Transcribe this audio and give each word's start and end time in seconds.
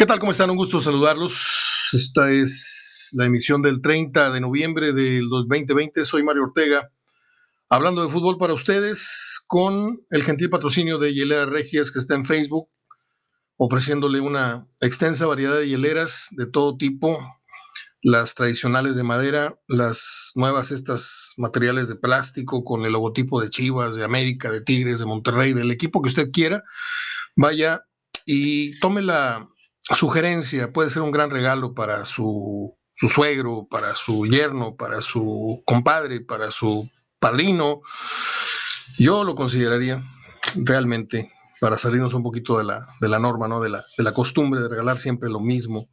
¿Qué 0.00 0.06
tal? 0.06 0.18
¿Cómo 0.18 0.32
están? 0.32 0.48
Un 0.48 0.56
gusto 0.56 0.80
saludarlos. 0.80 1.90
Esta 1.92 2.32
es 2.32 3.10
la 3.12 3.26
emisión 3.26 3.60
del 3.60 3.82
30 3.82 4.30
de 4.30 4.40
noviembre 4.40 4.94
del 4.94 5.28
2020. 5.28 6.04
Soy 6.04 6.22
Mario 6.22 6.44
Ortega, 6.44 6.90
hablando 7.68 8.02
de 8.02 8.10
fútbol 8.10 8.38
para 8.38 8.54
ustedes 8.54 9.44
con 9.46 10.00
el 10.08 10.22
gentil 10.24 10.48
patrocinio 10.48 10.96
de 10.96 11.12
Hielera 11.12 11.44
Regias 11.44 11.90
que 11.90 11.98
está 11.98 12.14
en 12.14 12.24
Facebook, 12.24 12.70
ofreciéndole 13.58 14.20
una 14.20 14.66
extensa 14.80 15.26
variedad 15.26 15.58
de 15.58 15.68
hieleras 15.68 16.28
de 16.30 16.46
todo 16.46 16.78
tipo, 16.78 17.18
las 18.00 18.34
tradicionales 18.34 18.96
de 18.96 19.02
madera, 19.02 19.60
las 19.68 20.32
nuevas 20.34 20.70
estas 20.70 21.34
materiales 21.36 21.90
de 21.90 21.96
plástico 21.96 22.64
con 22.64 22.86
el 22.86 22.94
logotipo 22.94 23.38
de 23.38 23.50
Chivas, 23.50 23.96
de 23.96 24.04
América, 24.04 24.50
de 24.50 24.62
Tigres, 24.62 25.00
de 25.00 25.04
Monterrey, 25.04 25.52
del 25.52 25.70
equipo 25.70 26.00
que 26.00 26.08
usted 26.08 26.30
quiera. 26.30 26.64
Vaya 27.36 27.84
y 28.24 28.78
tome 28.80 29.02
la 29.02 29.46
sugerencia, 29.94 30.72
puede 30.72 30.90
ser 30.90 31.02
un 31.02 31.10
gran 31.10 31.30
regalo 31.30 31.74
para 31.74 32.04
su, 32.04 32.76
su 32.92 33.08
suegro, 33.08 33.66
para 33.70 33.94
su 33.94 34.26
yerno, 34.26 34.76
para 34.76 35.02
su 35.02 35.62
compadre, 35.66 36.20
para 36.20 36.50
su 36.50 36.88
padrino. 37.18 37.82
Yo 38.98 39.24
lo 39.24 39.34
consideraría 39.34 40.02
realmente 40.54 41.32
para 41.60 41.76
salirnos 41.76 42.14
un 42.14 42.22
poquito 42.22 42.58
de 42.58 42.64
la, 42.64 42.88
de 43.00 43.08
la 43.08 43.18
norma, 43.18 43.46
¿no? 43.46 43.60
De 43.60 43.68
la, 43.68 43.84
de 43.96 44.04
la 44.04 44.12
costumbre 44.12 44.60
de 44.60 44.68
regalar 44.68 44.98
siempre 44.98 45.28
lo 45.28 45.40
mismo, 45.40 45.88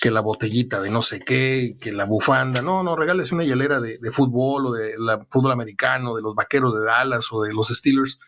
que 0.00 0.10
la 0.10 0.20
botellita 0.20 0.80
de 0.80 0.90
no 0.90 1.02
sé 1.02 1.20
qué, 1.20 1.76
que 1.80 1.92
la 1.92 2.04
bufanda. 2.04 2.60
No, 2.60 2.82
no, 2.82 2.96
regálese 2.96 3.34
una 3.34 3.44
hielera 3.44 3.80
de, 3.80 3.98
de 3.98 4.10
fútbol 4.10 4.66
o 4.66 4.72
de 4.72 4.94
la, 4.98 5.24
fútbol 5.30 5.52
americano, 5.52 6.16
de 6.16 6.22
los 6.22 6.34
vaqueros 6.34 6.74
de 6.74 6.84
Dallas 6.84 7.26
o 7.30 7.42
de 7.42 7.54
los 7.54 7.68
Steelers. 7.68 8.18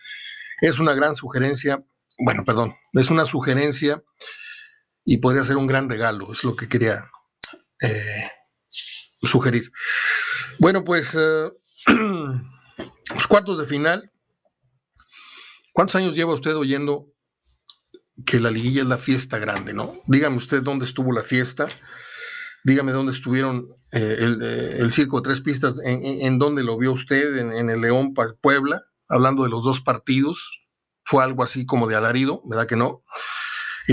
Es 0.60 0.78
una 0.78 0.94
gran 0.94 1.14
sugerencia, 1.14 1.82
bueno, 2.18 2.44
perdón, 2.44 2.74
es 2.92 3.10
una 3.10 3.24
sugerencia 3.24 4.02
y 5.10 5.16
podría 5.18 5.42
ser 5.42 5.56
un 5.56 5.66
gran 5.66 5.88
regalo, 5.88 6.30
es 6.30 6.44
lo 6.44 6.54
que 6.54 6.68
quería 6.68 7.10
eh, 7.80 8.28
sugerir. 9.22 9.72
Bueno, 10.58 10.84
pues 10.84 11.16
eh, 11.18 11.50
los 13.14 13.26
cuartos 13.26 13.58
de 13.58 13.64
final. 13.64 14.12
¿Cuántos 15.72 15.96
años 15.96 16.14
lleva 16.14 16.34
usted 16.34 16.54
oyendo 16.54 17.06
que 18.26 18.38
la 18.38 18.50
liguilla 18.50 18.82
es 18.82 18.88
la 18.88 18.98
fiesta 18.98 19.38
grande, 19.38 19.72
no? 19.72 19.94
Dígame 20.06 20.36
usted 20.36 20.62
dónde 20.62 20.84
estuvo 20.84 21.10
la 21.10 21.22
fiesta, 21.22 21.68
dígame 22.64 22.92
dónde 22.92 23.12
estuvieron 23.12 23.66
eh, 23.92 24.18
el, 24.20 24.92
circo 24.92 25.22
de 25.22 25.24
tres 25.24 25.40
pistas, 25.40 25.80
en, 25.86 26.38
dónde 26.38 26.62
lo 26.64 26.76
vio 26.76 26.92
usted, 26.92 27.38
en, 27.38 27.70
el 27.70 27.80
León 27.80 28.12
Puebla, 28.42 28.82
hablando 29.08 29.44
de 29.44 29.48
los 29.48 29.64
dos 29.64 29.80
partidos, 29.80 30.68
fue 31.02 31.24
algo 31.24 31.42
así 31.42 31.64
como 31.64 31.86
de 31.86 31.96
alarido, 31.96 32.42
¿verdad 32.44 32.66
que 32.66 32.76
no? 32.76 33.00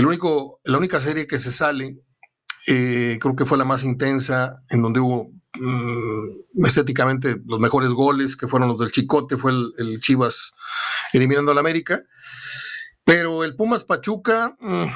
Único, 0.04 0.60
la 0.64 0.78
única 0.78 1.00
serie 1.00 1.26
que 1.26 1.38
se 1.38 1.50
sale, 1.50 1.98
eh, 2.68 3.18
creo 3.20 3.36
que 3.36 3.46
fue 3.46 3.56
la 3.56 3.64
más 3.64 3.84
intensa, 3.84 4.62
en 4.68 4.82
donde 4.82 5.00
hubo 5.00 5.32
mm, 5.58 6.64
estéticamente 6.66 7.36
los 7.46 7.60
mejores 7.60 7.90
goles, 7.90 8.36
que 8.36 8.48
fueron 8.48 8.68
los 8.68 8.78
del 8.78 8.90
Chicote, 8.90 9.36
fue 9.36 9.52
el, 9.52 10.00
Chivas 10.00 10.54
eliminando 11.12 11.52
al 11.52 11.58
América. 11.58 12.02
Pero 13.04 13.44
el 13.44 13.56
Pumas 13.56 13.84
Pachuca, 13.84 14.56
mm, 14.60 14.86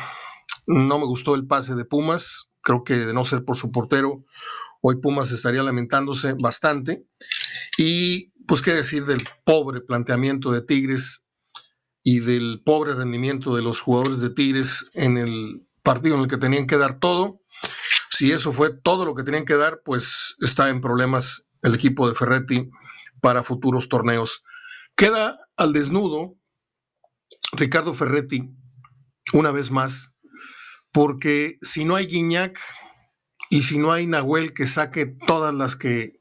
no 0.66 0.98
me 0.98 1.06
gustó 1.06 1.34
el 1.34 1.46
pase 1.46 1.74
de 1.74 1.84
Pumas, 1.84 2.50
creo 2.60 2.84
que 2.84 2.94
de 2.94 3.14
no 3.14 3.24
ser 3.24 3.44
por 3.44 3.56
su 3.56 3.70
portero, 3.70 4.24
hoy 4.82 4.96
Pumas 4.96 5.30
estaría 5.30 5.62
lamentándose 5.62 6.34
bastante. 6.34 7.06
Y 7.78 8.32
pues 8.46 8.62
qué 8.62 8.74
decir 8.74 9.06
del 9.06 9.26
pobre 9.44 9.80
planteamiento 9.80 10.50
de 10.50 10.62
Tigres 10.62 11.26
y 12.02 12.20
del 12.20 12.62
pobre 12.64 12.94
rendimiento 12.94 13.54
de 13.54 13.62
los 13.62 13.80
jugadores 13.80 14.20
de 14.20 14.30
Tigres 14.30 14.90
en 14.94 15.18
el 15.18 15.66
partido 15.82 16.16
en 16.16 16.22
el 16.22 16.28
que 16.28 16.38
tenían 16.38 16.66
que 16.66 16.78
dar 16.78 16.98
todo. 16.98 17.40
Si 18.10 18.32
eso 18.32 18.52
fue 18.52 18.74
todo 18.74 19.04
lo 19.04 19.14
que 19.14 19.22
tenían 19.22 19.44
que 19.44 19.56
dar, 19.56 19.82
pues 19.84 20.36
está 20.40 20.70
en 20.70 20.80
problemas 20.80 21.46
el 21.62 21.74
equipo 21.74 22.08
de 22.08 22.14
Ferretti 22.14 22.70
para 23.20 23.42
futuros 23.42 23.88
torneos. 23.88 24.42
Queda 24.96 25.38
al 25.56 25.72
desnudo 25.72 26.36
Ricardo 27.52 27.94
Ferretti 27.94 28.50
una 29.32 29.50
vez 29.50 29.70
más, 29.70 30.16
porque 30.92 31.58
si 31.60 31.84
no 31.84 31.96
hay 31.96 32.06
Guiñac 32.06 32.58
y 33.50 33.62
si 33.62 33.78
no 33.78 33.92
hay 33.92 34.06
Nahuel 34.06 34.54
que 34.54 34.66
saque 34.66 35.06
todas 35.26 35.54
las 35.54 35.76
que 35.76 36.12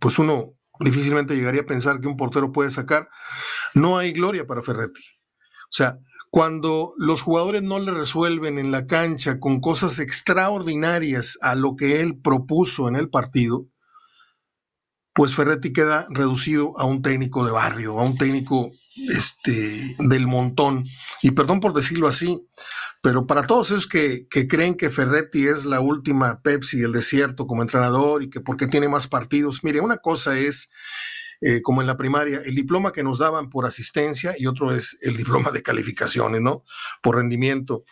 pues 0.00 0.18
uno 0.18 0.56
difícilmente 0.80 1.36
llegaría 1.36 1.62
a 1.62 1.66
pensar 1.66 2.00
que 2.00 2.08
un 2.08 2.16
portero 2.16 2.52
puede 2.52 2.70
sacar, 2.70 3.08
no 3.76 3.98
hay 3.98 4.12
gloria 4.12 4.46
para 4.46 4.62
Ferretti. 4.62 5.02
O 5.64 5.72
sea, 5.72 5.98
cuando 6.30 6.94
los 6.96 7.20
jugadores 7.20 7.62
no 7.62 7.78
le 7.78 7.92
resuelven 7.92 8.58
en 8.58 8.70
la 8.70 8.86
cancha 8.86 9.38
con 9.38 9.60
cosas 9.60 9.98
extraordinarias 9.98 11.38
a 11.42 11.54
lo 11.54 11.76
que 11.76 12.00
él 12.00 12.18
propuso 12.20 12.88
en 12.88 12.96
el 12.96 13.10
partido, 13.10 13.66
pues 15.14 15.34
Ferretti 15.34 15.72
queda 15.72 16.06
reducido 16.10 16.78
a 16.78 16.84
un 16.84 17.02
técnico 17.02 17.44
de 17.44 17.52
barrio, 17.52 17.98
a 17.98 18.04
un 18.04 18.16
técnico 18.16 18.70
este, 18.96 19.96
del 19.98 20.26
montón. 20.26 20.84
Y 21.22 21.32
perdón 21.32 21.60
por 21.60 21.74
decirlo 21.74 22.08
así, 22.08 22.46
pero 23.02 23.26
para 23.26 23.46
todos 23.46 23.70
esos 23.70 23.86
que, 23.86 24.26
que, 24.30 24.48
creen 24.48 24.74
que 24.74 24.90
Ferretti 24.90 25.46
es 25.46 25.64
la 25.64 25.80
última 25.80 26.40
Pepsi 26.40 26.78
del 26.78 26.92
desierto 26.92 27.46
como 27.46 27.62
entrenador 27.62 28.22
y 28.22 28.30
que 28.30 28.40
porque 28.40 28.68
tiene 28.68 28.88
más 28.88 29.06
partidos, 29.06 29.64
mire, 29.64 29.80
una 29.80 29.98
cosa 29.98 30.38
es, 30.38 30.70
eh, 31.40 31.60
como 31.62 31.80
en 31.80 31.86
la 31.86 31.96
primaria, 31.96 32.40
el 32.44 32.54
diploma 32.54 32.92
que 32.92 33.02
nos 33.02 33.18
daban 33.18 33.50
por 33.50 33.66
asistencia 33.66 34.34
y 34.38 34.46
otro 34.46 34.74
es 34.74 34.98
el 35.02 35.16
diploma 35.16 35.50
de 35.50 35.62
calificaciones, 35.62 36.40
¿no? 36.40 36.62
Por 37.02 37.16
rendimiento. 37.16 37.84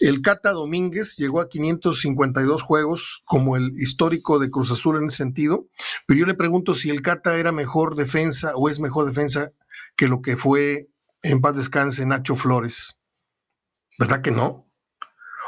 El 0.00 0.20
Cata 0.20 0.52
Domínguez 0.52 1.16
llegó 1.16 1.40
a 1.40 1.48
552 1.48 2.62
juegos 2.62 3.22
como 3.24 3.56
el 3.56 3.72
histórico 3.78 4.38
de 4.38 4.50
Cruz 4.50 4.70
Azul 4.70 4.98
en 4.98 5.06
ese 5.06 5.16
sentido, 5.16 5.68
pero 6.06 6.20
yo 6.20 6.26
le 6.26 6.34
pregunto 6.34 6.74
si 6.74 6.90
el 6.90 7.00
Cata 7.00 7.36
era 7.38 7.50
mejor 7.50 7.96
defensa 7.96 8.52
o 8.56 8.68
es 8.68 8.78
mejor 8.78 9.06
defensa 9.06 9.52
que 9.96 10.08
lo 10.08 10.20
que 10.20 10.36
fue 10.36 10.90
en 11.22 11.40
paz 11.40 11.56
descanse 11.56 12.04
Nacho 12.04 12.36
Flores. 12.36 12.98
¿Verdad 13.98 14.20
que 14.20 14.30
no? 14.30 14.66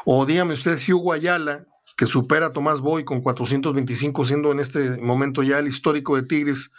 O 0.06 0.24
dígame 0.24 0.54
usted 0.54 0.78
si 0.78 0.94
Hugo 0.94 1.12
Ayala, 1.12 1.66
que 1.98 2.06
supera 2.06 2.46
a 2.46 2.52
Tomás 2.52 2.80
Boy 2.80 3.04
con 3.04 3.20
425, 3.20 4.24
siendo 4.24 4.52
en 4.52 4.60
este 4.60 5.02
momento 5.02 5.42
ya 5.42 5.58
el 5.58 5.66
histórico 5.66 6.14
de 6.14 6.22
Tigres 6.22 6.70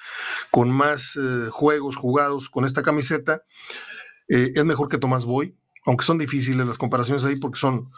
con 0.50 0.72
más 0.72 1.18
eh, 1.18 1.50
juegos 1.52 1.98
jugados 1.98 2.50
con 2.50 2.64
esta 2.64 2.84
camiseta, 2.84 3.44
eh, 4.30 4.54
es 4.56 4.64
mejor 4.64 4.88
que 4.88 4.98
Tomás 4.98 5.26
Boy, 5.26 5.54
aunque 5.86 6.06
son 6.06 6.20
difíciles 6.20 6.66
las 6.66 6.78
comparaciones 6.78 7.26
ahí 7.26 7.36
porque 7.36 7.60
son, 7.60 7.92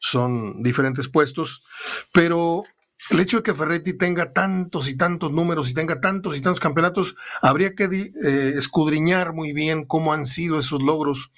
son 0.00 0.62
diferentes 0.62 1.08
puestos, 1.08 1.64
pero 2.12 2.64
el 3.08 3.20
hecho 3.20 3.38
de 3.38 3.42
que 3.42 3.54
Ferretti 3.54 3.94
tenga 3.94 4.32
tantos 4.32 4.88
y 4.88 4.96
tantos 4.96 5.32
números 5.32 5.70
y 5.70 5.74
tenga 5.74 6.00
tantos 6.00 6.36
y 6.36 6.40
tantos 6.40 6.60
campeonatos, 6.60 7.16
habría 7.40 7.74
que 7.74 7.84
eh, 7.84 8.52
escudriñar 8.56 9.32
muy 9.32 9.52
bien 9.52 9.84
cómo 9.86 10.12
han 10.12 10.26
sido 10.26 10.58
esos 10.58 10.82
logros. 10.82 11.32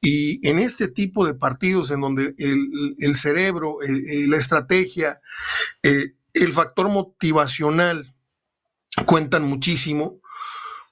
Y 0.00 0.46
en 0.48 0.58
este 0.58 0.88
tipo 0.88 1.26
de 1.26 1.34
partidos 1.34 1.90
en 1.90 2.00
donde 2.00 2.34
el, 2.38 3.16
cerebro, 3.16 3.78
la 3.82 4.36
estrategia, 4.36 5.20
eh, 5.82 6.12
el 6.34 6.52
factor 6.52 6.88
motivacional 6.88 8.14
cuentan 9.04 9.42
muchísimo, 9.42 10.20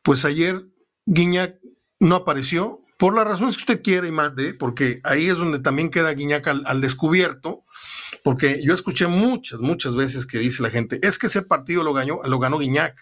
pues 0.02 0.24
ayer 0.24 0.66
Guiñac 1.06 1.56
no 2.00 2.16
apareció, 2.16 2.80
por 2.98 3.14
las 3.14 3.26
razones 3.26 3.56
que 3.56 3.62
usted 3.62 3.82
quiere 3.82 4.08
y 4.08 4.12
mande, 4.12 4.54
porque 4.54 5.00
ahí 5.04 5.28
es 5.28 5.36
donde 5.36 5.60
también 5.60 5.90
queda 5.90 6.12
Guiñac 6.14 6.46
al 6.48 6.80
descubierto 6.80 7.64
porque 8.26 8.60
yo 8.60 8.74
escuché 8.74 9.06
muchas, 9.06 9.60
muchas 9.60 9.94
veces 9.94 10.26
que 10.26 10.40
dice 10.40 10.60
la 10.60 10.70
gente, 10.70 10.98
es 11.00 11.16
que 11.16 11.28
ese 11.28 11.42
partido 11.42 11.84
lo 11.84 11.92
ganó, 11.92 12.22
lo 12.24 12.40
ganó 12.40 12.58
Guiñac, 12.58 12.96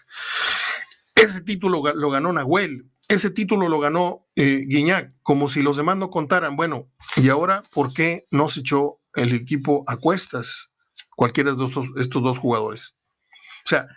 ese 1.15 1.41
título 1.41 1.81
lo 1.95 2.09
ganó 2.11 2.31
Nahuel, 2.31 2.91
ese 3.07 3.31
título 3.31 3.67
lo 3.67 3.79
ganó 3.79 4.27
eh, 4.35 4.65
Guiñac, 4.67 5.15
como 5.23 5.49
si 5.49 5.63
los 5.63 5.77
demás 5.77 5.97
no 5.97 6.11
contaran. 6.11 6.55
Bueno, 6.55 6.91
y 7.15 7.29
ahora, 7.29 7.63
¿por 7.73 7.91
qué 7.91 8.27
no 8.29 8.49
se 8.49 8.59
echó 8.59 8.99
el 9.15 9.33
equipo 9.33 9.83
a 9.87 9.97
cuestas 9.97 10.73
cualquiera 11.15 11.55
de 11.55 11.65
estos, 11.65 11.87
estos 11.97 12.21
dos 12.21 12.37
jugadores? 12.37 12.95
O 13.65 13.67
sea, 13.67 13.87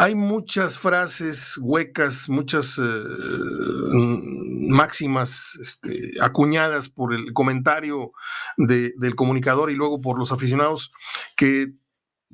hay 0.00 0.14
muchas 0.14 0.78
frases 0.78 1.58
huecas, 1.60 2.26
muchas 2.30 2.78
eh, 2.78 2.82
mm, 2.82 4.72
máximas 4.74 5.58
este, 5.60 6.12
acuñadas 6.22 6.88
por 6.88 7.12
el 7.12 7.34
comentario 7.34 8.12
del 8.56 9.14
comunicador 9.14 9.70
y 9.70 9.74
luego 9.74 10.00
por 10.00 10.18
los 10.18 10.32
aficionados 10.32 10.90
que 11.36 11.74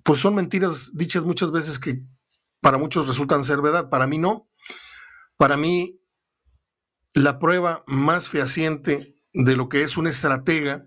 pues 0.05 0.21
son 0.21 0.37
mentiras 0.37 0.93
dichas 0.95 1.25
muchas 1.25 1.51
veces 1.51 1.81
que 1.81 2.05
para 2.61 2.79
muchos 2.79 3.09
resultan 3.09 3.43
ser 3.43 3.61
verdad, 3.61 3.91
para 3.91 4.07
mí 4.07 4.19
no. 4.19 4.49
Para 5.37 5.57
mí 5.57 6.01
la 7.15 7.41
prueba 7.41 7.83
más 7.89 8.29
fehaciente 8.29 9.17
de 9.33 9.57
lo 9.57 9.69
que 9.69 9.83
es 9.83 9.97
una 9.97 10.11
estratega 10.11 10.87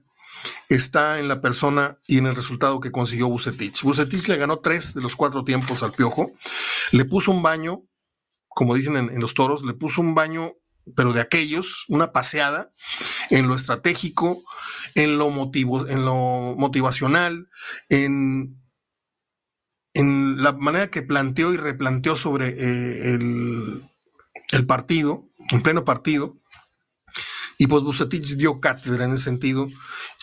está 0.69 1.19
en 1.19 1.27
la 1.27 1.42
persona 1.42 1.98
y 2.07 2.19
en 2.19 2.27
el 2.27 2.36
resultado 2.36 2.80
que 2.80 2.92
consiguió 2.92 3.27
Bucetich. 3.27 3.81
Bucetich 3.83 4.27
le 4.27 4.38
ganó 4.38 4.60
tres 4.60 4.94
de 4.94 5.01
los 5.01 5.16
cuatro 5.16 5.44
tiempos 5.44 5.83
al 5.83 5.94
Piojo, 5.94 6.31
le 6.92 7.06
puso 7.06 7.31
un 7.31 7.42
baño, 7.42 7.83
como 8.48 8.75
dicen 8.75 8.95
en, 8.95 9.19
los 9.19 9.33
toros, 9.33 9.63
le 9.63 9.74
puso 9.74 10.01
un 10.01 10.16
baño 10.16 10.54
pero 10.95 11.13
de 11.13 11.21
aquellos, 11.21 11.86
una 11.88 12.12
paseada 12.12 12.74
en 13.30 13.48
lo 13.48 13.56
estratégico, 13.56 14.44
en 14.95 15.19
lo, 15.19 15.30
en 15.30 16.06
lo 16.06 16.56
motivacional, 16.57 17.48
en, 17.89 18.60
en 19.94 20.42
la 20.42 20.54
manera 20.54 20.89
que 20.89 21.04
planteó 21.04 21.54
y 21.54 21.57
replanteó 21.57 22.16
sobre 22.16 22.48
eh, 22.48 23.13
el, 23.13 23.88
el 24.51 24.66
partido, 24.66 25.27
en 25.51 25.62
pleno 25.62 25.86
partido, 25.86 26.38
y 27.61 27.67
pues 27.67 27.83
Bucetich 27.83 28.38
dio 28.38 28.61
cátedra 28.61 29.03
en 29.03 29.13
ese 29.13 29.25
sentido 29.25 29.69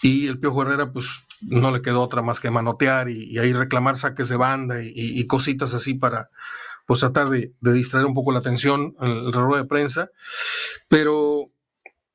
y 0.03 0.27
el 0.27 0.41
Piojo 0.41 0.63
Herrera 0.63 0.91
pues 0.91 1.07
no 1.43 1.71
le 1.71 1.83
quedó 1.83 2.03
otra 2.03 2.23
más 2.23 2.41
que 2.41 2.51
manotear 2.51 3.11
y, 3.11 3.39
ahí 3.39 3.53
reclamar 3.53 3.99
saques 3.99 4.31
de 4.31 4.37
banda 4.37 4.83
y, 4.83 5.25
cositas 5.27 5.75
así 5.75 5.93
para 5.93 6.31
pues 6.87 7.01
tratar 7.01 7.29
de, 7.29 7.53
distraer 7.61 8.07
un 8.07 8.15
poco 8.15 8.33
la 8.33 8.39
atención 8.39 8.95
en 9.03 9.11
el 9.11 9.33
rueda 9.35 9.63
de 9.63 9.69
prensa. 9.69 10.09
Pero 10.89 11.53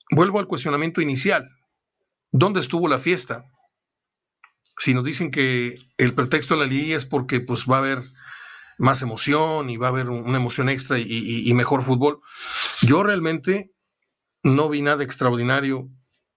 vuelvo 0.10 0.40
al 0.40 0.48
cuestionamiento 0.48 1.02
inicial. 1.02 1.48
¿Dónde 2.32 2.60
estuvo 2.60 2.88
la 2.88 2.98
fiesta? 2.98 3.46
Si 4.80 4.96
nos 4.96 5.04
dicen 5.04 5.30
que 5.30 5.78
el 5.98 6.16
pretexto 6.16 6.56
de 6.56 6.62
la 6.62 6.66
liga 6.66 6.98
es 6.98 7.06
porque 7.06 7.42
pues 7.42 7.66
va 7.70 7.76
a 7.76 7.80
haber 7.80 8.02
más 8.80 9.04
emoción 9.04 9.70
y 9.70 9.78
va 9.78 9.88
a 9.88 9.92
haber 9.92 10.10
una 10.10 10.38
emoción 10.38 10.68
extra 10.68 10.98
y 10.98 11.54
mejor 11.54 11.84
fútbol, 11.84 12.22
yo 12.82 13.04
realmente 13.04 13.72
no 14.44 14.70
vi 14.70 14.82
nada 14.82 15.04
extraordinario. 15.04 15.90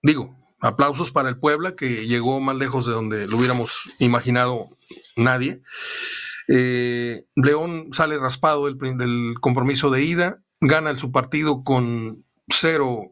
Digo, 0.03 0.37
aplausos 0.61 1.11
para 1.11 1.29
el 1.29 1.39
Puebla, 1.39 1.77
que 1.77 2.07
llegó 2.07 2.41
más 2.41 2.57
lejos 2.57 2.87
de 2.87 2.93
donde 2.93 3.27
lo 3.27 3.37
hubiéramos 3.37 3.91
imaginado 3.99 4.69
nadie. 5.17 5.63
Eh, 6.49 7.25
León 7.37 7.89
sale 7.93 8.19
raspado 8.19 8.67
del, 8.67 9.35
compromiso 9.41 9.91
de 9.91 10.03
ida, 10.03 10.43
gana 10.61 10.97
su 10.99 11.13
partido 11.13 11.63
con 11.63 12.17
cero 12.49 13.03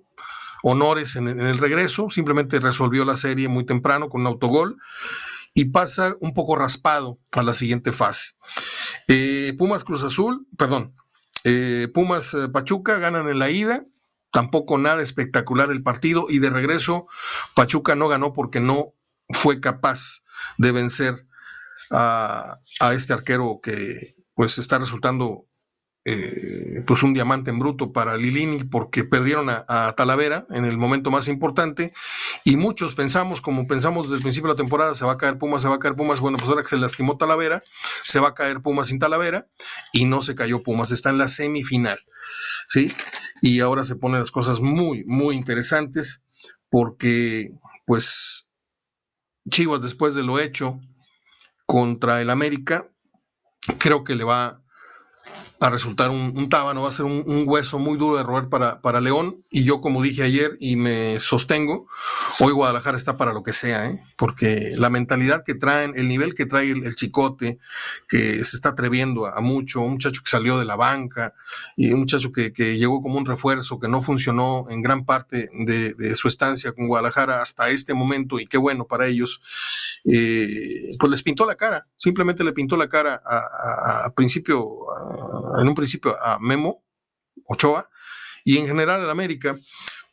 honores 0.62 1.16
en, 1.16 1.28
el 1.28 1.58
regreso, 1.58 2.08
simplemente 2.10 2.60
resolvió 2.60 3.04
la 3.04 3.16
serie 3.16 3.48
muy 3.48 3.64
temprano 3.64 4.08
con 4.08 4.20
un 4.20 4.26
autogol 4.28 4.76
y 5.54 5.66
pasa 5.66 6.14
un 6.20 6.34
poco 6.34 6.56
raspado 6.56 7.18
a 7.32 7.42
la 7.42 7.52
siguiente 7.52 7.92
fase. 7.92 8.32
Eh, 9.08 9.54
Pumas 9.58 9.84
Cruz 9.84 10.04
Azul, 10.04 10.46
perdón, 10.56 10.94
eh, 11.44 11.88
Pumas 11.92 12.36
Pachuca 12.52 12.98
ganan 12.98 13.28
en 13.28 13.38
la 13.38 13.50
ida, 13.50 13.84
tampoco 14.32 14.78
nada 14.78 15.02
espectacular 15.02 15.70
el 15.70 15.82
partido 15.82 16.24
y 16.28 16.38
de 16.40 16.50
regreso 16.50 17.06
Pachuca 17.54 17.94
no 17.94 18.08
ganó 18.08 18.32
porque 18.32 18.60
no 18.60 18.94
fue 19.28 19.60
capaz 19.60 20.24
de 20.58 20.72
vencer 20.72 21.26
a, 21.90 22.58
este 22.92 23.12
arquero 23.12 23.60
que 23.62 24.14
pues 24.34 24.58
está 24.58 24.78
resultando 24.78 25.46
eh, 26.04 26.82
pues 26.86 27.02
un 27.02 27.14
diamante 27.14 27.50
en 27.50 27.58
bruto 27.58 27.92
para 27.92 28.16
Lilini 28.16 28.64
porque 28.64 29.04
perdieron 29.04 29.48
a, 29.50 29.94
Talavera 29.96 30.46
en 30.50 30.64
el 30.64 30.76
momento 30.76 31.10
más 31.10 31.28
importante 31.28 31.92
y 32.44 32.56
muchos 32.56 32.94
pensamos, 32.94 33.40
como 33.40 33.66
pensamos 33.66 34.04
desde 34.04 34.16
el 34.16 34.22
principio 34.22 34.48
de 34.48 34.54
la 34.54 34.62
temporada, 34.62 34.94
se 34.94 35.04
va 35.04 35.12
a 35.12 35.18
caer 35.18 35.38
Pumas, 35.38 35.62
se 35.62 35.68
va 35.68 35.76
a 35.76 35.78
caer 35.78 35.94
Pumas, 35.94 36.20
bueno, 36.20 36.38
pues 36.38 36.50
ahora 36.50 36.62
que 36.62 36.68
se 36.68 36.76
lastimó 36.76 37.16
Talavera, 37.16 37.62
se 38.04 38.18
va 38.18 38.28
a 38.28 38.34
caer 38.34 38.62
Pumas 38.62 38.88
sin 38.88 38.98
Talavera 38.98 39.46
y 39.92 40.04
no 40.04 40.20
se 40.20 40.34
cayó 40.34 40.62
Pumas, 40.62 40.90
está 40.90 41.10
en 41.10 41.18
la 41.18 41.28
semifinal. 41.28 42.00
¿sí? 42.66 42.92
Y 43.40 43.60
ahora 43.60 43.84
se 43.84 43.96
ponen 43.96 44.20
las 44.20 44.30
cosas 44.30 44.60
muy, 44.60 45.04
muy 45.04 45.36
interesantes 45.36 46.22
porque, 46.70 47.50
pues, 47.86 48.48
Chivas 49.50 49.82
después 49.82 50.14
de 50.14 50.22
lo 50.22 50.38
hecho 50.38 50.80
contra 51.66 52.20
el 52.20 52.30
América, 52.30 52.88
creo 53.78 54.04
que 54.04 54.14
le 54.14 54.24
va 54.24 54.62
a 55.62 55.70
resultar 55.70 56.10
un, 56.10 56.48
tábano, 56.48 56.82
va 56.82 56.88
a 56.88 56.92
ser 56.92 57.06
un, 57.06 57.44
hueso 57.46 57.78
muy 57.78 57.96
duro 57.96 58.16
de 58.16 58.24
roer 58.24 58.48
para, 58.48 58.80
para, 58.80 59.00
León. 59.00 59.44
Y 59.48 59.62
yo, 59.62 59.80
como 59.80 60.02
dije 60.02 60.24
ayer 60.24 60.50
y 60.58 60.74
me 60.74 61.20
sostengo, 61.20 61.86
hoy 62.40 62.52
Guadalajara 62.52 62.96
está 62.96 63.16
para 63.16 63.32
lo 63.32 63.44
que 63.44 63.52
sea, 63.52 63.88
¿eh? 63.88 64.02
porque 64.16 64.72
la 64.76 64.90
mentalidad 64.90 65.44
que 65.44 65.54
traen, 65.54 65.92
el 65.94 66.08
nivel 66.08 66.34
que 66.34 66.46
trae 66.46 66.72
el, 66.72 66.96
chicote, 66.96 67.60
que 68.08 68.44
se 68.44 68.56
está 68.56 68.70
atreviendo 68.70 69.26
a, 69.26 69.40
mucho, 69.40 69.82
un 69.82 69.92
muchacho 69.92 70.22
que 70.24 70.30
salió 70.30 70.58
de 70.58 70.64
la 70.64 70.74
banca 70.74 71.32
y 71.76 71.92
un 71.92 72.00
muchacho 72.00 72.32
que, 72.32 72.50
llegó 72.76 73.00
como 73.00 73.18
un 73.18 73.26
refuerzo, 73.26 73.78
que 73.78 73.86
no 73.86 74.02
funcionó 74.02 74.66
en 74.68 74.82
gran 74.82 75.04
parte 75.04 75.48
de, 75.64 76.16
su 76.16 76.26
estancia 76.26 76.72
con 76.72 76.88
Guadalajara 76.88 77.40
hasta 77.40 77.70
este 77.70 77.94
momento, 77.94 78.40
y 78.40 78.46
qué 78.46 78.58
bueno 78.58 78.86
para 78.86 79.06
ellos, 79.06 79.40
eh, 80.12 80.96
pues 80.98 81.10
les 81.12 81.22
pintó 81.22 81.46
la 81.46 81.54
cara, 81.54 81.86
simplemente 81.94 82.42
le 82.42 82.52
pintó 82.52 82.76
la 82.76 82.88
cara 82.88 83.22
a, 83.24 84.12
principio 84.16 84.68
en 85.60 85.68
un 85.68 85.74
principio 85.74 86.16
a 86.22 86.38
Memo 86.38 86.84
Ochoa 87.46 87.88
y 88.44 88.58
en 88.58 88.66
general 88.66 89.00
al 89.00 89.10
América, 89.10 89.58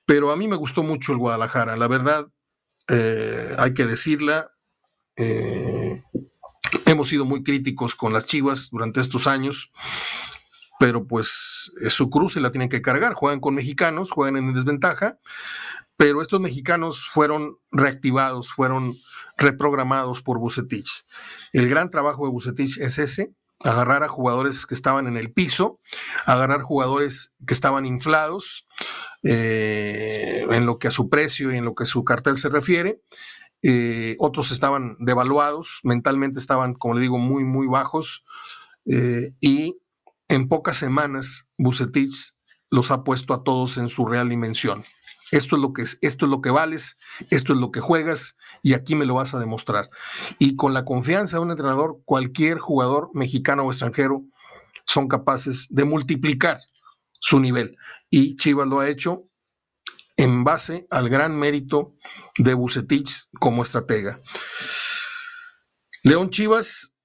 pero 0.06 0.31
a 0.31 0.36
mí 0.36 0.47
me 0.47 0.56
gustó 0.56 0.83
mucho 0.83 1.12
el 1.12 1.18
Guadalajara, 1.18 1.77
la 1.77 1.88
verdad, 1.88 2.27
eh, 2.88 3.56
hay 3.57 3.74
que 3.74 3.86
decirla, 3.86 4.51
eh, 5.18 6.01
hemos 6.86 7.09
sido 7.09 7.25
muy 7.25 7.44
críticos 7.44 7.95
con 7.95 8.13
las 8.13 8.25
Chivas 8.25 8.69
durante 8.71 9.01
estos 9.01 9.27
años, 9.27 9.71
pero 10.80 11.06
pues 11.06 11.71
su 11.89 12.09
cruce 12.09 12.39
la 12.39 12.51
tienen 12.51 12.69
que 12.69 12.81
cargar, 12.81 13.13
juegan 13.13 13.39
con 13.39 13.56
mexicanos, 13.56 14.12
juegan 14.12 14.38
en 14.38 14.53
desventaja, 14.53 15.19
pero 15.97 16.21
estos 16.21 16.39
mexicanos 16.39 17.09
fueron 17.09 17.57
reactivados, 17.71 18.51
fueron 18.53 18.95
reprogramados 19.38 20.21
por 20.21 20.39
Bucetich. 20.39 21.06
El 21.51 21.68
gran 21.68 21.89
trabajo 21.89 22.25
de 22.25 22.31
Bucetich 22.31 22.77
es 22.77 22.97
ese, 22.97 23.33
agarrar 23.63 24.03
a 24.03 24.07
jugadores 24.07 24.65
que 24.65 24.75
estaban 24.75 25.07
en 25.07 25.17
el 25.17 25.31
piso, 25.33 25.79
agarrar 26.25 26.61
jugadores 26.61 27.35
que 27.45 27.53
estaban 27.53 27.85
inflados 27.85 28.67
eh, 29.23 30.45
en 30.50 30.65
lo 30.65 30.79
que 30.79 30.88
a 30.88 30.91
su 30.91 31.09
precio 31.09 31.51
y 31.51 31.57
en 31.57 31.65
lo 31.65 31.75
que 31.75 31.83
a 31.83 31.88
su 31.88 32.03
cartel 32.03 32.38
se 32.38 32.50
refiere. 32.50 33.01
Eh, 33.61 34.15
otros 34.19 34.51
estaban 34.51 34.95
devaluados, 35.00 35.81
mentalmente 35.83 36.39
estaban, 36.39 36.73
como 36.73 36.94
le 36.94 37.01
digo, 37.01 37.17
muy, 37.17 37.44
muy 37.44 37.67
bajos. 37.67 38.23
Eh, 38.85 39.31
y 39.41 39.77
en 40.29 40.47
pocas 40.47 40.77
semanas, 40.77 41.50
Bucetich 41.57 42.35
los 42.71 42.91
ha 42.91 43.03
puesto 43.03 43.33
a 43.33 43.44
todos 43.44 43.77
en 43.77 43.89
su 43.89 44.06
real 44.06 44.29
dimensión. 44.29 44.85
Esto 45.31 45.56
es 45.56 45.62
lo 45.62 45.74
que 45.74 45.84
es, 45.84 46.00
esto 46.02 46.26
es 46.26 46.31
lo 46.31 46.42
que 46.42 46.50
vales, 46.50 46.98
esto 47.30 47.54
es 47.54 47.60
lo 47.60 47.72
que 47.72 47.80
juegas 47.80 48.38
y 48.64 48.74
aquí 48.74 48.96
me 48.96 49.06
lo 49.06 49.16
vas 49.16 49.34
a 49.34 49.40
demostrar. 49.40 49.90
Y 50.40 50.56
con 50.56 50.74
la 50.74 50.86
confianza 50.86 51.38
de 51.38 51.44
un 51.44 51.52
entrenador, 51.52 52.02
cualquier 52.06 52.60
jugador 52.60 53.10
mexicano 53.14 53.64
o 53.64 53.72
extranjero 53.72 54.24
son 54.86 55.08
capaces 55.08 55.68
de 55.70 55.86
multiplicar 55.86 56.58
su 57.12 57.40
nivel. 57.40 57.78
Y 58.10 58.36
Chivas 58.38 58.68
lo 58.68 58.80
ha 58.80 58.90
hecho 58.90 59.24
en 60.18 60.44
base 60.44 60.88
al 60.90 61.09
gran 61.09 61.38
mérito 61.38 61.95
de 62.38 62.54
Bucetich 62.54 63.30
como 63.40 63.64
estratega. 63.64 64.19
León 66.04 66.30
Chivas 66.30 66.95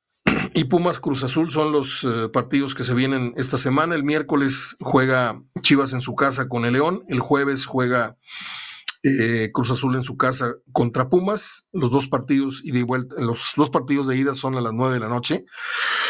y 0.54 0.64
Pumas 0.64 1.00
Cruz 1.00 1.24
Azul 1.24 1.50
son 1.50 1.72
los 1.72 2.04
eh, 2.04 2.28
partidos 2.32 2.76
que 2.76 2.84
se 2.84 2.94
vienen 2.94 3.34
esta 3.36 3.56
semana. 3.56 3.96
El 3.96 4.04
miércoles 4.04 4.76
juega 4.80 5.42
Chivas 5.62 5.92
en 5.92 6.00
su 6.00 6.14
casa 6.14 6.48
con 6.48 6.64
el 6.64 6.74
León. 6.74 7.02
El 7.08 7.18
jueves 7.18 7.66
juega 7.66 8.16
eh, 9.02 9.50
Cruz 9.52 9.72
Azul 9.72 9.96
en 9.96 10.04
su 10.04 10.16
casa 10.16 10.54
contra 10.72 11.08
Pumas. 11.08 11.68
Los 11.72 11.90
dos 11.90 12.06
partidos 12.06 12.60
y 12.62 12.70
de 12.70 12.84
vuelta, 12.84 13.16
los 13.20 13.52
dos 13.56 13.70
partidos 13.70 14.06
de 14.06 14.16
ida 14.16 14.32
son 14.32 14.54
a 14.54 14.60
las 14.60 14.72
nueve 14.72 14.94
de 14.94 15.00
la 15.00 15.08
noche, 15.08 15.44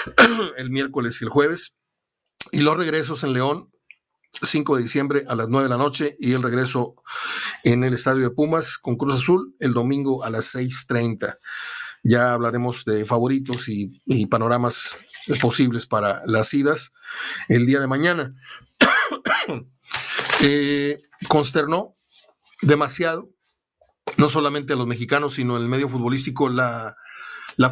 el 0.59 0.71
miércoles 0.71 1.23
y 1.23 1.25
el 1.25 1.31
jueves. 1.31 1.77
Y 2.53 2.61
los 2.61 2.77
regresos 2.77 3.25
en 3.25 3.33
León, 3.33 3.71
5 4.43 4.77
de 4.77 4.83
diciembre 4.83 5.25
a 5.27 5.35
las 5.35 5.49
9 5.49 5.65
de 5.65 5.71
la 5.71 5.79
noche 5.79 6.17
y 6.19 6.33
el 6.33 6.43
regreso 6.43 6.97
en 7.63 7.85
el 7.85 7.95
estadio 7.95 8.29
de 8.29 8.35
Pumas 8.35 8.79
con 8.79 8.97
Cruz 8.97 9.15
Azul 9.15 9.55
el 9.61 9.73
domingo 9.73 10.25
a 10.25 10.31
las 10.31 10.55
6.30. 10.55 11.39
Ya 12.05 12.35
hablaremos 12.35 12.85
de 12.85 13.05
favoritos 13.07 13.69
y, 13.69 14.27
panoramas 14.27 14.99
posibles 15.41 15.87
para 15.87 16.23
las 16.27 16.53
idas 16.53 16.93
el 17.49 17.67
día 17.67 17.81
de 17.81 17.87
mañana. 17.87 18.35
Eh, 20.47 21.01
consternó 21.29 21.95
demasiado, 22.61 23.31
no 24.19 24.29
solamente 24.29 24.73
a 24.73 24.77
los 24.77 24.87
mexicanos, 24.87 25.35
sino 25.35 25.57
en 25.57 25.63
el 25.63 25.69
medio 25.69 25.89
futbolístico, 25.89 26.49
la, 26.49 26.97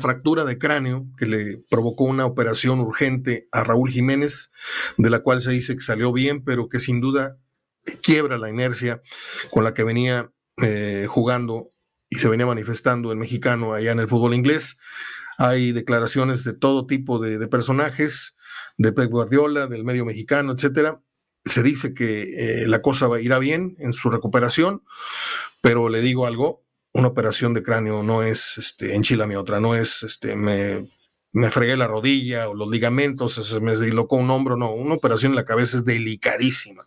fractura 0.01 0.45
de 0.45 0.59
cráneo 0.59 1.07
que 1.19 1.27
le 1.27 1.59
provocó 1.69 2.05
una 2.05 2.25
operación 2.25 2.81
urgente 2.81 3.49
a 3.53 3.65
Raúl 3.65 3.91
Jiménez, 3.91 4.53
de 4.97 5.11
la 5.11 5.19
cual 5.19 5.43
se 5.43 5.51
dice 5.51 5.75
que 5.75 5.81
salió 5.81 6.13
bien, 6.13 6.45
pero 6.45 6.69
que 6.69 6.79
sin 6.79 7.01
duda 7.01 7.37
quiebra 8.03 8.39
la 8.39 8.49
inercia 8.49 9.03
con 9.51 9.65
la 9.65 9.75
que 9.75 9.85
venía 9.85 10.33
eh, 10.63 11.07
jugando 11.09 11.73
y 12.13 12.17
se 12.17 12.29
venía 12.29 12.45
manifestando 12.45 13.11
el 13.11 13.17
mexicano 13.17 13.73
allá 13.73 13.93
en 13.93 13.99
el 13.99 14.07
fútbol 14.07 14.35
inglés. 14.35 14.77
Hay 15.39 15.73
declaraciones 15.73 16.45
de 16.45 16.53
todo 16.53 16.87
tipo 16.87 17.19
de, 17.19 17.49
personajes, 17.49 18.37
de 18.77 18.93
Pep 18.93 19.11
Guardiola, 19.11 19.67
del 19.67 19.83
medio 19.83 20.05
mexicano, 20.05 20.53
etcétera. 20.53 21.01
Se 21.47 21.63
dice 21.63 21.95
que 21.95 22.65
eh, 22.65 22.69
la 22.69 22.83
cosa 22.83 23.09
va, 23.09 23.19
irá 23.19 23.39
bien 23.39 23.77
en 23.79 23.95
su 23.95 24.11
recuperación, 24.11 24.83
pero 25.63 25.89
le 25.89 26.03
digo 26.03 26.27
algo, 26.27 26.67
una 26.93 27.09
operación 27.09 27.55
de 27.55 27.63
cráneo 27.63 28.03
no 28.03 28.23
es 28.23 28.59
este, 28.59 28.95
enchila 28.95 29.27
mi 29.27 29.37
otra, 29.37 29.59
no 29.59 29.75
es 29.75 30.03
este, 30.03 30.37
me 30.37 30.87
me 31.35 31.51
fregué 31.51 31.79
la 31.79 31.87
rodilla 31.87 32.51
o 32.51 32.55
los 32.55 32.69
ligamentos, 32.69 33.37
se 33.37 33.61
me 33.61 33.73
dislocó 33.73 34.17
un 34.17 34.31
hombro, 34.31 34.59
no, 34.59 34.71
una 34.73 34.97
operación 34.97 35.33
en 35.33 35.37
la 35.37 35.47
cabeza 35.47 35.79
es 35.79 35.87
delicadísima, 35.87 36.87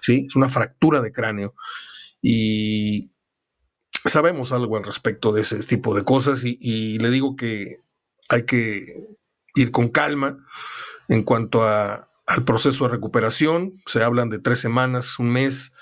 ¿sí? 0.00 0.24
Es 0.28 0.34
una 0.34 0.48
fractura 0.48 1.02
de 1.02 1.12
cráneo 1.12 1.54
y 2.22 3.12
sabemos 4.04 4.52
algo 4.52 4.76
al 4.76 4.84
respecto 4.84 5.32
de 5.32 5.42
ese 5.42 5.58
tipo 5.60 5.94
de 5.94 6.04
cosas 6.04 6.42
y, 6.44 6.98
le 6.98 7.10
digo 7.10 7.36
que 7.36 7.76
hay 8.28 8.44
que 8.44 8.84
ir 9.54 9.70
con 9.70 9.88
calma 9.88 10.38
en 11.08 11.22
cuanto 11.22 11.62
a, 11.62 12.08
al 12.26 12.44
proceso 12.44 12.84
de 12.84 12.90
recuperación. 12.90 13.80
Se 13.86 14.02
hablan 14.02 14.30
de 14.30 14.38
tres 14.38 14.58
semanas, 14.58 15.18
un 15.18 15.30
mes, 15.30 15.72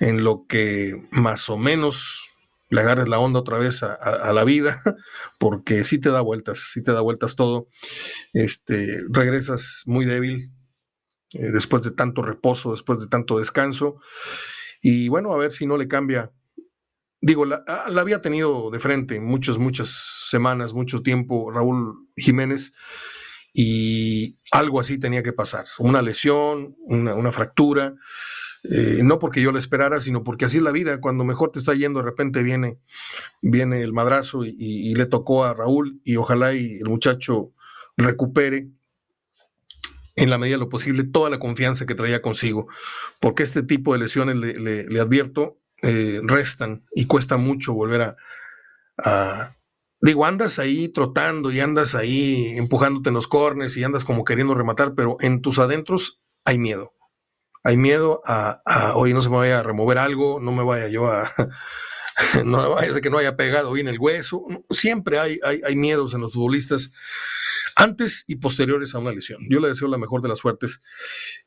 en 0.00 0.24
lo 0.24 0.46
que 0.48 0.94
más 1.12 1.48
o 1.48 1.56
menos 1.56 2.30
le 2.68 2.80
agarres 2.80 3.08
la 3.08 3.18
onda 3.18 3.40
otra 3.40 3.58
vez 3.58 3.82
a, 3.82 4.32
la 4.32 4.44
vida, 4.44 4.80
porque 5.38 5.84
sí 5.84 6.00
te 6.00 6.10
da 6.10 6.20
vueltas, 6.20 6.70
sí 6.72 6.82
te 6.82 6.92
da 6.92 7.00
vueltas 7.00 7.36
todo. 7.36 7.68
Este, 8.32 9.02
regresas 9.10 9.82
muy 9.86 10.04
débil 10.04 10.52
eh, 11.32 11.50
después 11.52 11.84
de 11.84 11.92
tanto 11.92 12.22
reposo, 12.22 12.72
después 12.72 13.00
de 13.00 13.06
tanto 13.06 13.38
descanso. 13.38 14.00
Y 14.82 15.08
bueno, 15.08 15.32
a 15.32 15.36
ver 15.36 15.52
si 15.52 15.66
no 15.66 15.76
le 15.76 15.88
cambia. 15.88 16.32
Digo, 17.26 17.44
la, 17.44 17.64
ah, 17.66 17.86
la 17.90 18.02
había 18.02 18.22
tenido 18.22 18.70
de 18.70 18.78
frente 18.78 19.18
muchas, 19.18 19.58
muchas 19.58 19.88
semanas, 20.30 20.74
mucho 20.74 21.02
tiempo 21.02 21.50
Raúl 21.50 22.08
Jiménez 22.16 22.72
y 23.52 24.38
algo 24.52 24.78
así 24.78 24.96
tenía 25.00 25.24
que 25.24 25.32
pasar, 25.32 25.64
una 25.80 26.02
lesión, 26.02 26.76
una, 26.82 27.32
fractura, 27.32 27.96
eh, 28.62 29.00
no 29.02 29.18
porque 29.18 29.42
yo 29.42 29.50
la 29.50 29.58
esperara, 29.58 29.98
sino 29.98 30.22
porque 30.22 30.44
así 30.44 30.58
es 30.58 30.62
la 30.62 30.70
vida, 30.70 31.00
cuando 31.00 31.24
mejor 31.24 31.50
te 31.50 31.58
está 31.58 31.74
yendo, 31.74 31.98
de 31.98 32.04
repente 32.04 32.44
viene, 32.44 32.78
viene 33.42 33.82
el 33.82 33.92
madrazo 33.92 34.44
y, 34.44 34.94
le 34.94 35.06
tocó 35.06 35.44
a 35.44 35.52
Raúl 35.52 36.00
y 36.04 36.14
ojalá 36.14 36.54
y 36.54 36.76
el 36.76 36.88
muchacho 36.88 37.54
recupere 37.96 38.68
en 40.14 40.30
la 40.30 40.38
medida 40.38 40.54
de 40.54 40.60
lo 40.60 40.68
posible 40.68 41.02
toda 41.02 41.28
la 41.28 41.40
confianza 41.40 41.86
que 41.86 41.96
traía 41.96 42.22
consigo, 42.22 42.68
porque 43.20 43.42
este 43.42 43.64
tipo 43.64 43.94
de 43.94 43.98
lesiones, 43.98 44.36
le, 44.36 45.00
advierto, 45.00 45.58
eh, 45.82 46.20
restan 46.24 46.84
y 46.94 47.06
cuesta 47.06 47.36
mucho 47.36 47.74
volver 47.74 48.16
a, 48.98 49.52
Digo, 50.00 50.26
andas 50.26 50.58
ahí 50.58 50.88
trotando 50.88 51.50
y 51.50 51.60
andas 51.60 51.94
ahí 51.94 52.56
empujándote 52.56 53.08
en 53.08 53.14
los 53.14 53.26
cornes 53.26 53.76
y 53.76 53.84
andas 53.84 54.04
como 54.04 54.24
queriendo 54.24 54.54
rematar, 54.54 54.94
pero 54.94 55.16
en 55.20 55.40
tus 55.40 55.58
adentros 55.58 56.20
hay 56.44 56.58
miedo 56.58 56.96
hay 57.66 57.76
miedo 57.76 58.22
a, 58.24 58.62
hoy 58.94 59.12
no 59.12 59.20
se 59.20 59.28
me 59.28 59.38
vaya 59.38 59.58
a 59.58 59.62
remover 59.64 59.98
algo, 59.98 60.38
no 60.40 60.52
me 60.52 60.62
vaya 60.62 60.86
yo 60.86 61.08
a, 61.08 61.28
no 62.44 62.70
vaya 62.70 62.96
a 62.96 63.00
que 63.00 63.10
no 63.10 63.18
haya 63.18 63.36
pegado 63.36 63.72
bien 63.72 63.88
el 63.88 63.98
hueso. 63.98 64.44
Siempre 64.70 65.18
hay, 65.18 65.40
hay, 65.42 65.74
miedos 65.74 66.14
en 66.14 66.20
los 66.20 66.32
futbolistas 66.32 66.92
antes 67.74 68.24
y 68.28 68.36
posteriores 68.36 68.94
a 68.94 69.00
una 69.00 69.10
lesión. 69.10 69.40
Yo 69.50 69.58
le 69.58 69.66
deseo 69.66 69.88
la 69.88 69.98
mejor 69.98 70.22
de 70.22 70.28
las 70.28 70.38
suertes 70.38 70.80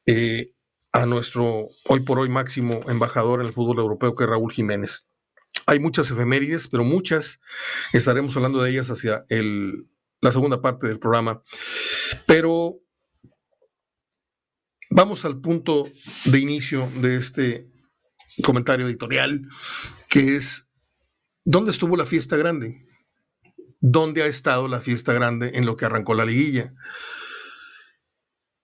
eh, 0.06 0.52
a 0.92 1.06
nuestro 1.06 1.68
hoy 1.86 2.00
por 2.02 2.20
hoy 2.20 2.30
máximo 2.30 2.82
embajador 2.88 3.42
en 3.42 3.48
el 3.48 3.54
fútbol 3.54 3.80
europeo, 3.80 4.16
que 4.16 4.24
es 4.24 4.30
Raúl 4.30 4.52
Jiménez. 4.52 5.08
Hay 5.66 5.80
muchas 5.80 6.10
efemérides, 6.12 6.68
pero 6.68 6.84
muchas 6.84 7.40
estaremos 7.94 8.36
hablando 8.36 8.62
de 8.62 8.72
ellas 8.72 8.90
hacia 8.90 9.26
el, 9.30 9.88
la 10.22 10.32
segunda 10.32 10.62
parte 10.62 10.88
del 10.88 11.00
programa. 11.00 11.42
Pero 12.26 12.82
Vamos 14.92 15.24
al 15.24 15.40
punto 15.40 15.88
de 16.26 16.40
inicio 16.40 16.90
de 16.96 17.16
este 17.16 17.72
comentario 18.42 18.88
editorial, 18.88 19.48
que 20.10 20.36
es, 20.36 20.72
¿dónde 21.46 21.70
estuvo 21.70 21.96
la 21.96 22.08
fiesta 22.08 22.38
grande? 22.38 22.88
¿Dónde 23.80 24.24
ha 24.24 24.26
estado 24.26 24.68
la 24.68 24.82
fiesta 24.82 25.14
grande 25.14 25.52
en 25.54 25.68
lo 25.68 25.78
que 25.78 25.86
arrancó 25.86 26.16
la 26.16 26.26
liguilla? 26.26 26.74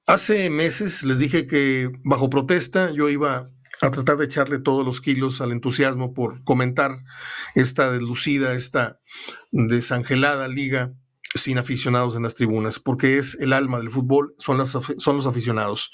Hace 0.07 0.51
meses 0.51 1.03
les 1.03 1.17
dije 1.17 1.47
que 1.47 1.89
bajo 2.03 2.29
protesta 2.29 2.91
yo 2.91 3.09
iba 3.09 3.50
a 3.81 3.89
tratar 3.89 4.17
de 4.17 4.25
echarle 4.25 4.59
todos 4.59 4.85
los 4.85 5.01
kilos 5.01 5.41
al 5.41 5.51
entusiasmo 5.51 6.13
por 6.13 6.43
comentar 6.43 6.91
esta 7.55 7.89
deslucida, 7.89 8.53
esta 8.53 9.00
desangelada 9.51 10.47
liga 10.47 10.93
sin 11.33 11.57
aficionados 11.57 12.15
en 12.15 12.21
las 12.21 12.35
tribunas, 12.35 12.77
porque 12.77 13.17
es 13.17 13.35
el 13.41 13.51
alma 13.51 13.79
del 13.79 13.89
fútbol, 13.89 14.35
son, 14.38 14.57
los 14.59 15.27
aficionados. 15.27 15.91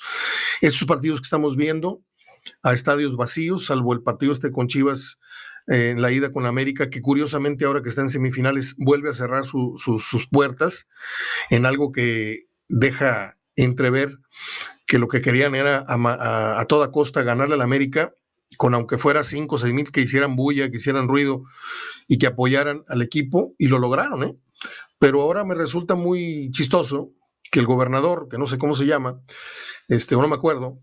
Estos 0.60 0.86
partidos 0.86 1.22
que 1.22 1.26
estamos 1.26 1.56
viendo 1.56 2.04
a 2.64 2.74
estadios 2.74 3.16
vacíos, 3.16 3.68
salvo 3.68 3.94
el 3.94 4.04
partido 4.04 4.34
este 4.34 4.52
con 4.52 4.68
Chivas 4.68 5.20
eh, 5.68 5.92
en 5.92 6.02
la 6.02 6.12
ida 6.12 6.34
con 6.34 6.46
América, 6.46 6.90
que 6.90 7.02
curiosamente 7.02 7.64
ahora 7.64 7.82
que 7.82 7.90
está 7.90 8.02
en 8.02 8.10
semifinales 8.10 8.76
vuelve 8.78 9.10
a 9.10 9.14
cerrar 9.14 9.46
sus 9.46 10.28
puertas 10.30 10.90
en 11.50 11.66
algo 11.66 11.94
que 11.94 12.48
deja 12.68 13.38
entrever 13.56 14.18
que 14.88 15.00
lo 15.00 15.08
que 15.08 15.22
querían 15.22 15.56
era 15.56 15.86
a, 15.88 16.66
toda 16.66 16.92
costa 16.92 17.24
ganarle 17.24 17.56
al 17.56 17.62
América, 17.62 18.14
con 18.58 18.74
aunque 18.74 18.98
fuera 18.98 19.24
5 19.24 19.56
o 19.56 19.58
6 19.60 19.74
mil 19.74 19.92
que 19.92 20.02
hicieran 20.02 20.36
bulla, 20.36 20.70
que 20.70 20.78
hicieran 20.78 21.08
ruido 21.08 21.44
y 22.08 22.18
que 22.18 22.28
apoyaran 22.28 22.84
al 22.90 23.02
equipo, 23.02 23.56
y 23.58 23.68
lo 23.68 23.80
lograron, 23.80 24.24
¿eh? 24.24 24.36
Pero 25.00 25.22
ahora 25.22 25.44
me 25.44 25.56
resulta 25.56 25.96
muy 25.96 26.52
chistoso 26.52 27.12
que 27.52 27.60
el 27.60 27.66
gobernador, 27.66 28.28
que 28.30 28.38
no 28.38 28.48
sé 28.48 28.58
cómo 28.58 28.76
se 28.76 28.86
llama, 28.86 29.22
este, 29.88 30.16
no 30.16 30.28
me 30.28 30.36
acuerdo, 30.36 30.80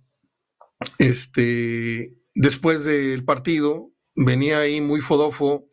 este, 0.98 2.14
después 2.34 2.84
del 2.84 3.24
partido, 3.24 3.90
venía 4.16 4.58
ahí 4.58 4.80
muy 4.80 5.00
fodofo, 5.00 5.66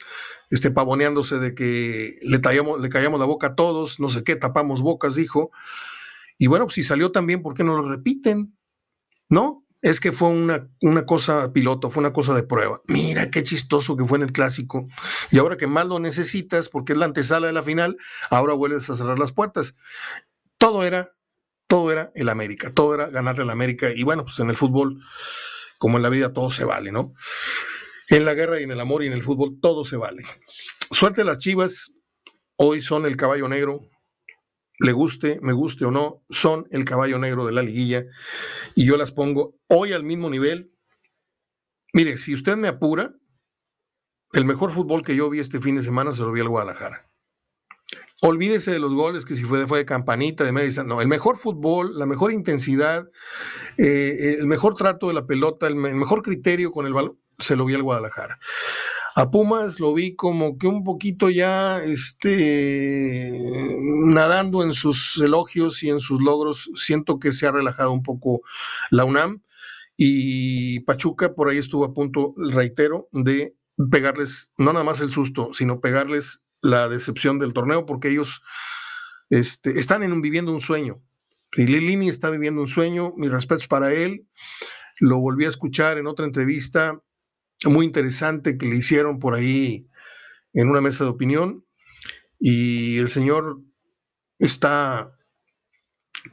este, 0.49 0.71
pavoneándose 0.71 1.39
de 1.39 1.55
que 1.55 2.17
le, 2.21 2.39
tallamos, 2.39 2.81
le 2.81 2.89
callamos 2.89 3.19
la 3.19 3.25
boca 3.25 3.47
a 3.47 3.55
todos, 3.55 3.99
no 3.99 4.09
sé 4.09 4.23
qué, 4.23 4.35
tapamos 4.35 4.81
bocas, 4.81 5.15
dijo. 5.15 5.51
Y 6.37 6.47
bueno, 6.47 6.65
pues 6.65 6.75
si 6.75 6.83
salió 6.83 7.11
también, 7.11 7.41
¿por 7.41 7.53
qué 7.53 7.63
no 7.63 7.75
lo 7.75 7.87
repiten? 7.87 8.57
¿No? 9.29 9.65
es 9.85 9.99
que 9.99 10.11
fue 10.11 10.29
una, 10.29 10.67
una, 10.81 11.05
cosa 11.05 11.53
piloto, 11.53 11.91
fue 11.91 12.01
una 12.01 12.11
cosa 12.11 12.33
de 12.33 12.41
prueba. 12.41 12.81
Mira 12.87 13.29
qué 13.29 13.43
chistoso 13.43 13.95
que 13.95 14.03
fue 14.03 14.17
en 14.17 14.23
el 14.23 14.31
clásico. 14.31 14.87
Y 15.29 15.37
ahora 15.37 15.57
que 15.57 15.67
más 15.67 15.85
lo 15.85 15.99
necesitas, 15.99 16.69
porque 16.69 16.93
es 16.93 16.97
la 16.97 17.05
antesala 17.05 17.45
de 17.45 17.53
la 17.53 17.61
final, 17.61 17.95
ahora 18.31 18.55
vuelves 18.55 18.89
a 18.89 18.95
cerrar 18.95 19.19
las 19.19 19.31
puertas. 19.31 19.77
Todo 20.57 20.83
era, 20.83 21.11
todo 21.67 21.91
era 21.91 22.11
el 22.15 22.29
América, 22.29 22.71
todo 22.71 22.95
era 22.95 23.09
ganarle 23.09 23.43
al 23.43 23.51
América. 23.51 23.91
Y 23.95 24.01
bueno, 24.01 24.23
pues 24.23 24.39
en 24.39 24.49
el 24.49 24.57
fútbol, 24.57 25.03
como 25.77 25.97
en 25.97 26.03
la 26.03 26.09
vida, 26.09 26.33
todo 26.33 26.49
se 26.49 26.65
vale, 26.65 26.91
¿no? 26.91 27.13
En 28.09 28.25
la 28.25 28.33
guerra 28.33 28.59
y 28.59 28.63
en 28.63 28.71
el 28.71 28.79
amor 28.79 29.03
y 29.03 29.07
en 29.07 29.13
el 29.13 29.21
fútbol, 29.21 29.59
todo 29.61 29.85
se 29.85 29.97
vale. 29.97 30.23
Suerte 30.89 31.23
las 31.23 31.37
chivas, 31.37 31.93
hoy 32.55 32.81
son 32.81 33.05
el 33.05 33.17
caballo 33.17 33.47
negro, 33.47 33.81
le 34.79 34.91
guste, 34.91 35.39
me 35.41 35.53
guste 35.53 35.85
o 35.85 35.91
no, 35.91 36.23
son 36.29 36.67
el 36.71 36.85
caballo 36.85 37.17
negro 37.17 37.45
de 37.45 37.51
la 37.51 37.63
liguilla 37.63 38.05
y 38.75 38.85
yo 38.85 38.97
las 38.97 39.11
pongo 39.11 39.55
hoy 39.67 39.93
al 39.93 40.03
mismo 40.03 40.29
nivel. 40.29 40.71
Mire, 41.93 42.17
si 42.17 42.33
usted 42.33 42.57
me 42.57 42.67
apura, 42.67 43.13
el 44.33 44.45
mejor 44.45 44.71
fútbol 44.71 45.01
que 45.01 45.15
yo 45.15 45.29
vi 45.29 45.39
este 45.39 45.61
fin 45.61 45.77
de 45.77 45.83
semana 45.83 46.11
se 46.11 46.21
lo 46.21 46.31
vi 46.31 46.41
al 46.41 46.49
Guadalajara. 46.49 47.09
Olvídese 48.21 48.71
de 48.71 48.79
los 48.79 48.93
goles 48.93 49.25
que 49.25 49.35
si 49.35 49.43
fue 49.43 49.59
de, 49.59 49.67
fue 49.67 49.79
de 49.79 49.85
campanita, 49.85 50.43
de 50.43 50.51
media 50.51 50.83
No, 50.83 51.01
el 51.01 51.07
mejor 51.07 51.37
fútbol, 51.37 51.97
la 51.97 52.05
mejor 52.05 52.31
intensidad, 52.31 53.09
eh, 53.77 54.37
el 54.39 54.47
mejor 54.47 54.75
trato 54.75 55.07
de 55.07 55.13
la 55.13 55.25
pelota, 55.25 55.67
el 55.67 55.75
mejor 55.75 56.21
criterio 56.21 56.71
con 56.71 56.85
el 56.85 56.93
balón, 56.93 57.19
se 57.39 57.55
lo 57.55 57.65
vi 57.65 57.75
al 57.75 57.83
Guadalajara. 57.83 58.39
A 59.17 59.31
Pumas 59.31 59.79
lo 59.79 59.93
vi 59.93 60.13
como 60.17 60.57
que 60.57 60.67
un 60.67 60.83
poquito 60.83 61.29
ya 61.29 61.81
este, 61.81 63.31
nadando 64.07 64.61
en 64.61 64.73
sus 64.73 65.17
elogios 65.23 65.81
y 65.83 65.89
en 65.89 66.01
sus 66.01 66.21
logros. 66.21 66.69
Siento 66.75 67.17
que 67.17 67.31
se 67.31 67.47
ha 67.47 67.53
relajado 67.53 67.93
un 67.93 68.03
poco 68.03 68.41
la 68.91 69.05
UNAM 69.05 69.41
y 69.95 70.81
Pachuca 70.81 71.33
por 71.33 71.49
ahí 71.49 71.57
estuvo 71.57 71.85
a 71.85 71.93
punto, 71.93 72.33
reitero, 72.35 73.07
de 73.13 73.55
pegarles 73.89 74.51
no 74.57 74.73
nada 74.73 74.83
más 74.83 74.99
el 74.99 75.11
susto, 75.11 75.53
sino 75.53 75.79
pegarles 75.79 76.43
la 76.61 76.89
decepción 76.89 77.39
del 77.39 77.53
torneo 77.53 77.85
porque 77.85 78.09
ellos 78.09 78.41
este, 79.29 79.79
están 79.79 80.03
en 80.03 80.11
un, 80.11 80.21
viviendo 80.21 80.53
un 80.53 80.59
sueño. 80.59 81.01
Y 81.53 81.65
Lilini 81.67 82.09
está 82.09 82.29
viviendo 82.31 82.59
un 82.59 82.67
sueño, 82.67 83.13
mis 83.15 83.31
respetos 83.31 83.67
para 83.67 83.93
él. 83.93 84.27
Lo 84.99 85.19
volví 85.19 85.45
a 85.45 85.49
escuchar 85.49 85.97
en 85.97 86.07
otra 86.07 86.25
entrevista 86.25 87.01
muy 87.69 87.85
interesante 87.85 88.57
que 88.57 88.67
le 88.67 88.77
hicieron 88.77 89.19
por 89.19 89.35
ahí 89.35 89.87
en 90.53 90.69
una 90.69 90.81
mesa 90.81 91.03
de 91.03 91.09
opinión 91.09 91.65
y 92.39 92.97
el 92.97 93.09
señor 93.09 93.59
está 94.39 95.15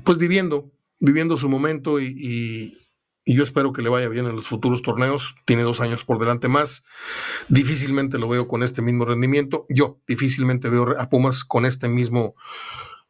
pues 0.04 0.18
viviendo, 0.18 0.72
viviendo 0.98 1.36
su 1.36 1.48
momento 1.48 2.00
y, 2.00 2.78
yo 3.24 3.44
espero 3.44 3.72
que 3.72 3.82
le 3.82 3.88
vaya 3.88 4.08
bien 4.08 4.26
en 4.26 4.34
los 4.34 4.48
futuros 4.48 4.82
torneos. 4.82 5.36
Tiene 5.46 5.62
dos 5.62 5.80
años 5.80 6.04
por 6.04 6.18
delante 6.18 6.48
más. 6.48 6.84
Difícilmente 7.48 8.18
lo 8.18 8.28
veo 8.28 8.48
con 8.48 8.64
este 8.64 8.82
mismo 8.82 9.04
rendimiento. 9.04 9.64
Yo 9.68 10.00
difícilmente 10.08 10.68
veo 10.68 10.98
a 10.98 11.08
Pumas 11.08 11.44
con 11.44 11.64
este 11.64 11.88
mismo, 11.88 12.34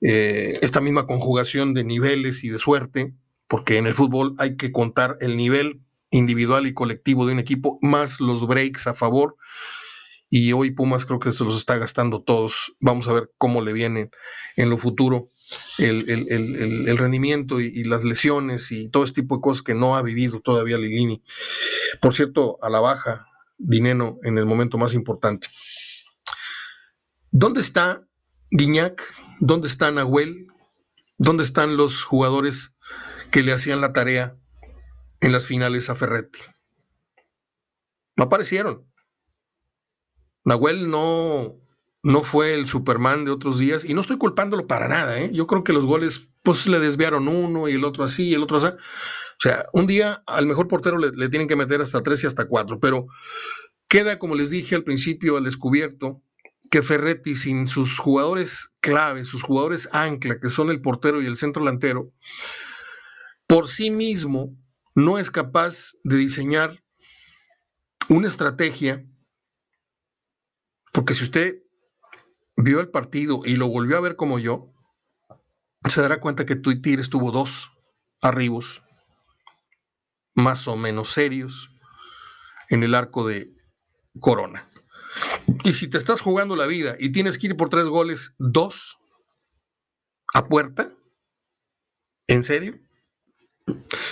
eh, 0.02 0.58
esta 0.60 0.82
misma 0.82 1.06
conjugación 1.06 1.72
de 1.72 1.84
niveles 1.84 2.44
y 2.44 2.50
de 2.50 2.58
suerte, 2.58 3.14
porque 3.48 3.78
en 3.78 3.86
el 3.86 3.94
fútbol 3.94 4.34
hay 4.36 4.58
que 4.58 4.70
contar 4.70 5.16
el 5.20 5.38
nivel 5.38 5.80
individual 6.12 6.66
y 6.66 6.74
colectivo 6.74 7.26
de 7.26 7.32
un 7.32 7.38
equipo, 7.40 7.78
más 7.82 8.20
los 8.20 8.46
breaks 8.46 8.86
a 8.86 8.94
favor. 8.94 9.36
Y 10.30 10.52
hoy 10.52 10.70
Pumas 10.70 11.04
creo 11.04 11.18
que 11.18 11.32
se 11.32 11.44
los 11.44 11.56
está 11.56 11.76
gastando 11.76 12.22
todos. 12.22 12.74
Vamos 12.80 13.08
a 13.08 13.12
ver 13.12 13.30
cómo 13.36 13.60
le 13.60 13.72
viene 13.72 14.10
en 14.56 14.70
lo 14.70 14.78
futuro 14.78 15.28
el, 15.78 16.96
rendimiento 16.96 17.60
y, 17.60 17.84
las 17.84 18.04
lesiones 18.04 18.72
y 18.72 18.88
todo 18.88 19.04
este 19.04 19.22
tipo 19.22 19.36
de 19.36 19.42
cosas 19.42 19.62
que 19.62 19.74
no 19.74 19.96
ha 19.96 20.02
vivido 20.02 20.40
todavía 20.40 20.78
Ligini. 20.78 21.22
Por 22.00 22.14
cierto, 22.14 22.58
a 22.62 22.70
la 22.70 22.80
baja, 22.80 23.26
Dineno 23.58 24.16
en 24.22 24.38
el 24.38 24.46
momento 24.46 24.78
más 24.78 24.94
importante. 24.94 25.48
¿Dónde 27.30 27.60
está 27.60 28.02
Guiñac? 28.50 29.02
¿Dónde 29.40 29.68
está 29.68 29.90
Nahuel? 29.90 30.46
¿Dónde 31.18 31.44
están 31.44 31.76
los 31.76 32.02
jugadores 32.04 32.76
que 33.30 33.42
le 33.42 33.52
hacían 33.52 33.80
la 33.80 33.92
tarea 33.92 34.36
en 35.22 35.32
las 35.32 35.46
finales 35.46 35.88
a 35.88 35.94
Ferretti? 35.94 36.40
No 38.16 38.24
aparecieron. 38.24 38.86
Nahuel 40.44 40.90
no, 40.90 41.58
no 42.02 42.22
fue 42.22 42.54
el 42.54 42.66
Superman 42.66 43.24
de 43.24 43.30
otros 43.30 43.58
días 43.58 43.84
y 43.84 43.94
no 43.94 44.00
estoy 44.02 44.18
culpándolo 44.18 44.66
para 44.66 44.88
nada. 44.88 45.18
¿eh? 45.18 45.30
Yo 45.32 45.46
creo 45.46 45.64
que 45.64 45.72
los 45.72 45.86
goles 45.86 46.28
pues 46.42 46.66
le 46.66 46.78
desviaron 46.78 47.28
uno 47.28 47.68
y 47.68 47.74
el 47.74 47.84
otro 47.84 48.04
así 48.04 48.28
y 48.28 48.34
el 48.34 48.42
otro 48.42 48.56
así. 48.58 48.66
O 48.66 49.40
sea, 49.40 49.66
un 49.72 49.86
día 49.86 50.22
al 50.26 50.46
mejor 50.46 50.68
portero 50.68 50.98
le, 50.98 51.10
le 51.12 51.28
tienen 51.28 51.48
que 51.48 51.56
meter 51.56 51.80
hasta 51.80 52.02
tres 52.02 52.22
y 52.22 52.26
hasta 52.26 52.46
cuatro, 52.46 52.78
pero 52.78 53.06
queda, 53.88 54.18
como 54.18 54.34
les 54.34 54.50
dije 54.50 54.74
al 54.74 54.84
principio, 54.84 55.36
al 55.36 55.44
descubierto 55.44 56.22
que 56.70 56.82
Ferretti 56.82 57.34
sin 57.34 57.68
sus 57.68 57.98
jugadores 57.98 58.70
clave, 58.80 59.24
sus 59.24 59.42
jugadores 59.42 59.88
ancla, 59.92 60.40
que 60.40 60.48
son 60.48 60.70
el 60.70 60.80
portero 60.80 61.20
y 61.20 61.26
el 61.26 61.36
centro 61.36 61.62
delantero, 61.62 62.12
por 63.46 63.68
sí 63.68 63.90
mismo 63.90 64.56
no 64.94 65.18
es 65.18 65.30
capaz 65.30 65.94
de 66.04 66.16
diseñar 66.16 66.82
una 68.08 68.28
estrategia, 68.28 69.06
porque 70.92 71.14
si 71.14 71.24
usted 71.24 71.62
vio 72.56 72.80
el 72.80 72.90
partido 72.90 73.40
y 73.44 73.56
lo 73.56 73.68
volvió 73.68 73.96
a 73.96 74.02
ver 74.02 74.16
como 74.16 74.38
yo, 74.38 74.72
se 75.88 76.00
dará 76.00 76.20
cuenta 76.20 76.46
que 76.46 76.56
Tigres 76.56 77.10
tuvo 77.10 77.32
dos 77.32 77.72
arribos 78.20 78.82
más 80.34 80.68
o 80.68 80.76
menos 80.76 81.10
serios 81.10 81.70
en 82.68 82.82
el 82.82 82.94
arco 82.94 83.26
de 83.26 83.54
Corona. 84.20 84.68
Y 85.64 85.72
si 85.72 85.88
te 85.88 85.98
estás 85.98 86.20
jugando 86.20 86.56
la 86.56 86.66
vida 86.66 86.96
y 86.98 87.10
tienes 87.12 87.38
que 87.38 87.48
ir 87.48 87.56
por 87.56 87.68
tres 87.68 87.84
goles, 87.84 88.34
dos 88.38 88.98
a 90.34 90.46
puerta, 90.46 90.88
¿en 92.28 92.42
serio? 92.42 92.78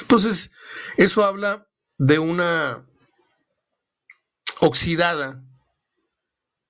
Entonces, 0.02 0.52
eso 0.96 1.24
habla 1.24 1.68
de 1.98 2.18
una 2.18 2.86
oxidada 4.60 5.42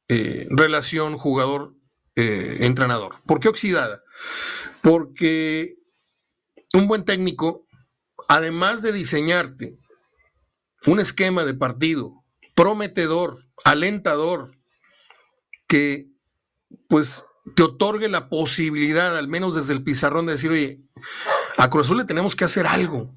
eh, 0.08 0.46
relación 0.50 1.18
jugador-entrenador. 1.18 3.14
Eh, 3.14 3.18
¿Por 3.26 3.40
qué 3.40 3.48
oxidada? 3.48 4.02
Porque 4.82 5.76
un 6.74 6.88
buen 6.88 7.04
técnico, 7.04 7.62
además 8.28 8.82
de 8.82 8.92
diseñarte 8.92 9.78
un 10.86 11.00
esquema 11.00 11.44
de 11.44 11.54
partido 11.54 12.24
prometedor, 12.54 13.46
alentador, 13.64 14.50
que 15.66 16.08
pues 16.88 17.24
te 17.56 17.62
otorgue 17.62 18.08
la 18.08 18.28
posibilidad, 18.28 19.16
al 19.16 19.28
menos 19.28 19.54
desde 19.54 19.72
el 19.72 19.82
pizarrón, 19.82 20.26
de 20.26 20.32
decir, 20.32 20.50
oye, 20.50 20.80
a 21.60 21.68
Cruz 21.68 21.86
Azul 21.86 21.98
le 21.98 22.04
tenemos 22.06 22.34
que 22.34 22.44
hacer 22.44 22.66
algo 22.66 23.14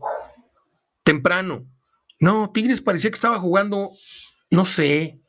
temprano. 1.04 1.66
No, 2.20 2.52
Tigres 2.52 2.82
parecía 2.82 3.10
que 3.10 3.16
estaba 3.16 3.40
jugando, 3.40 3.92
no 4.52 4.66
sé, 4.66 5.22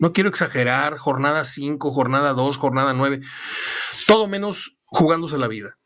no 0.00 0.12
quiero 0.12 0.28
exagerar, 0.28 0.98
jornada 0.98 1.44
5, 1.44 1.92
jornada 1.92 2.32
2, 2.32 2.56
jornada 2.58 2.92
9, 2.92 3.20
todo 4.08 4.26
menos 4.26 4.78
jugándose 4.84 5.38
la 5.38 5.46
vida. 5.46 5.78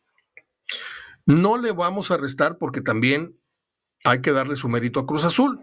No 1.26 1.58
le 1.58 1.72
vamos 1.72 2.10
a 2.10 2.16
restar 2.16 2.56
porque 2.56 2.80
también 2.80 3.38
hay 4.04 4.22
que 4.22 4.32
darle 4.32 4.56
su 4.56 4.68
mérito 4.70 5.00
a 5.00 5.06
Cruz 5.06 5.24
Azul. 5.24 5.60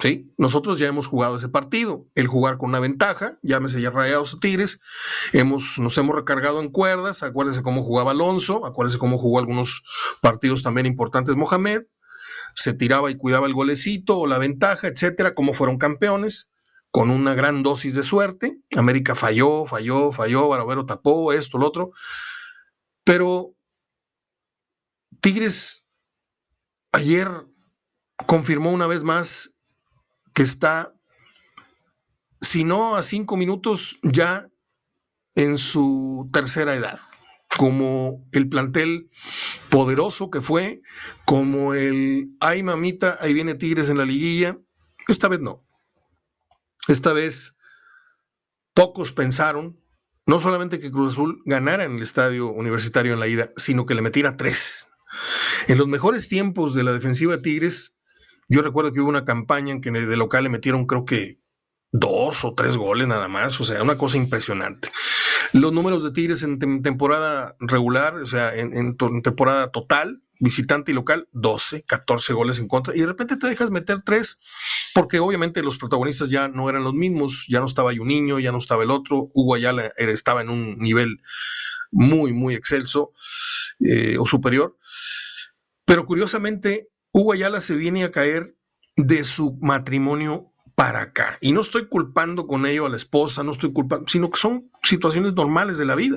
¿Sí? 0.00 0.32
Nosotros 0.38 0.78
ya 0.78 0.88
hemos 0.88 1.06
jugado 1.06 1.36
ese 1.36 1.48
partido, 1.48 2.06
el 2.14 2.26
jugar 2.26 2.58
con 2.58 2.70
una 2.70 2.80
ventaja, 2.80 3.38
llámese 3.42 3.80
ya 3.80 3.90
Rayados 3.90 4.34
o 4.34 4.38
Tigres, 4.38 4.80
hemos, 5.32 5.78
nos 5.78 5.96
hemos 5.98 6.16
recargado 6.16 6.60
en 6.60 6.70
cuerdas, 6.70 7.22
acuérdense 7.22 7.62
cómo 7.62 7.82
jugaba 7.82 8.12
Alonso, 8.12 8.66
acuérdense 8.66 8.98
cómo 8.98 9.18
jugó 9.18 9.38
algunos 9.38 9.82
partidos 10.20 10.62
también 10.62 10.86
importantes 10.86 11.36
Mohamed, 11.36 11.82
se 12.54 12.74
tiraba 12.74 13.10
y 13.10 13.16
cuidaba 13.16 13.46
el 13.46 13.54
golecito 13.54 14.18
o 14.18 14.26
la 14.26 14.38
ventaja, 14.38 14.88
etcétera, 14.88 15.34
cómo 15.34 15.54
fueron 15.54 15.78
campeones 15.78 16.50
con 16.90 17.10
una 17.10 17.34
gran 17.34 17.62
dosis 17.62 17.94
de 17.94 18.02
suerte. 18.02 18.58
América 18.76 19.14
falló, 19.14 19.66
falló, 19.66 20.10
falló, 20.10 20.48
Barovero 20.48 20.86
tapó, 20.86 21.32
esto, 21.32 21.58
lo 21.58 21.68
otro. 21.68 21.92
Pero 23.04 23.54
Tigres 25.20 25.86
ayer 26.90 27.28
confirmó 28.26 28.72
una 28.72 28.88
vez 28.88 29.04
más 29.04 29.59
que 30.32 30.42
está, 30.42 30.94
si 32.40 32.64
no 32.64 32.96
a 32.96 33.02
cinco 33.02 33.36
minutos, 33.36 33.98
ya 34.02 34.48
en 35.34 35.58
su 35.58 36.28
tercera 36.32 36.74
edad, 36.74 36.98
como 37.56 38.26
el 38.32 38.48
plantel 38.48 39.10
poderoso 39.68 40.30
que 40.30 40.40
fue, 40.40 40.82
como 41.24 41.74
el, 41.74 42.30
ay 42.40 42.62
mamita, 42.62 43.18
ahí 43.20 43.34
viene 43.34 43.54
Tigres 43.54 43.88
en 43.88 43.98
la 43.98 44.04
liguilla, 44.04 44.58
esta 45.08 45.28
vez 45.28 45.40
no. 45.40 45.64
Esta 46.88 47.12
vez 47.12 47.58
pocos 48.74 49.12
pensaron 49.12 49.80
no 50.26 50.40
solamente 50.40 50.78
que 50.80 50.92
Cruz 50.92 51.12
Azul 51.12 51.42
ganara 51.44 51.84
en 51.84 51.96
el 51.96 52.02
estadio 52.02 52.52
universitario 52.52 53.14
en 53.14 53.20
la 53.20 53.26
ida, 53.26 53.52
sino 53.56 53.84
que 53.84 53.94
le 53.94 54.02
metiera 54.02 54.36
tres. 54.36 54.88
En 55.66 55.76
los 55.76 55.88
mejores 55.88 56.28
tiempos 56.28 56.74
de 56.74 56.84
la 56.84 56.92
defensiva 56.92 57.36
de 57.36 57.42
Tigres, 57.42 57.98
yo 58.50 58.62
recuerdo 58.62 58.92
que 58.92 59.00
hubo 59.00 59.08
una 59.08 59.24
campaña 59.24 59.72
en 59.72 59.80
que 59.80 59.90
de 59.90 60.16
local 60.16 60.44
le 60.44 60.50
metieron 60.50 60.84
creo 60.84 61.04
que 61.04 61.40
dos 61.92 62.44
o 62.44 62.54
tres 62.54 62.76
goles 62.76 63.08
nada 63.08 63.28
más, 63.28 63.60
o 63.60 63.64
sea, 63.64 63.82
una 63.82 63.96
cosa 63.96 64.16
impresionante. 64.16 64.90
Los 65.52 65.72
números 65.72 66.04
de 66.04 66.12
Tigres 66.12 66.42
en 66.42 66.82
temporada 66.82 67.56
regular, 67.58 68.14
o 68.14 68.26
sea, 68.26 68.54
en 68.54 68.96
temporada 69.22 69.70
total, 69.70 70.22
visitante 70.40 70.90
y 70.90 70.94
local, 70.94 71.28
12, 71.32 71.82
14 71.82 72.32
goles 72.32 72.58
en 72.58 72.66
contra, 72.66 72.96
y 72.96 73.00
de 73.00 73.06
repente 73.06 73.36
te 73.36 73.46
dejas 73.46 73.70
meter 73.70 74.02
tres, 74.04 74.40
porque 74.94 75.20
obviamente 75.20 75.62
los 75.62 75.76
protagonistas 75.76 76.30
ya 76.30 76.48
no 76.48 76.68
eran 76.68 76.82
los 76.82 76.94
mismos, 76.94 77.44
ya 77.48 77.60
no 77.60 77.66
estaba 77.66 77.90
un 77.90 78.08
niño, 78.08 78.38
ya 78.38 78.50
no 78.50 78.58
estaba 78.58 78.82
el 78.82 78.90
otro, 78.90 79.28
Hugo 79.34 79.54
Ayala 79.54 79.92
estaba 79.96 80.40
en 80.40 80.50
un 80.50 80.78
nivel 80.78 81.20
muy, 81.92 82.32
muy 82.32 82.54
excelso 82.54 83.12
eh, 83.80 84.16
o 84.18 84.26
superior, 84.26 84.76
pero 85.84 86.06
curiosamente 86.06 86.88
Hugo 87.12 87.32
Ayala 87.32 87.60
se 87.60 87.76
viene 87.76 88.04
a 88.04 88.12
caer 88.12 88.56
de 88.96 89.24
su 89.24 89.58
matrimonio 89.60 90.52
para 90.74 91.02
acá, 91.02 91.36
y 91.40 91.52
no 91.52 91.60
estoy 91.60 91.88
culpando 91.88 92.46
con 92.46 92.64
ello 92.64 92.86
a 92.86 92.88
la 92.88 92.96
esposa, 92.96 93.42
no 93.42 93.52
estoy 93.52 93.72
culpando, 93.72 94.06
sino 94.08 94.30
que 94.30 94.40
son 94.40 94.70
situaciones 94.82 95.34
normales 95.34 95.76
de 95.76 95.84
la 95.84 95.94
vida, 95.94 96.16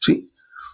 ¿sí? 0.00 0.30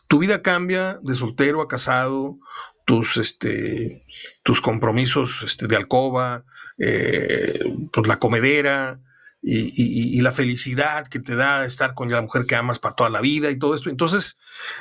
Tu 0.09 0.19
vida 0.19 0.43
cambia 0.43 0.99
de 1.03 1.15
soltero 1.15 1.61
a 1.61 1.69
casado, 1.69 2.39
tus, 2.85 3.17
este, 3.17 4.05
tus 4.43 4.61
compromisos 4.61 5.43
este, 5.45 5.69
de 5.69 5.77
alcoba, 5.77 6.45
eh, 6.79 7.61
pues 7.93 8.09
la 8.09 8.19
comedera 8.19 9.01
y, 9.41 10.21
la 10.21 10.33
felicidad 10.33 11.07
que 11.09 11.19
te 11.19 11.35
da 11.35 11.65
estar 11.65 11.95
con 11.95 12.11
la 12.11 12.21
mujer 12.21 12.47
que 12.47 12.57
amas 12.57 12.79
para 12.79 12.95
toda 12.95 13.11
la 13.11 13.21
vida 13.21 13.51
y 13.51 13.59
todo 13.59 13.75
esto. 13.75 13.91
Entonces, 13.91 14.39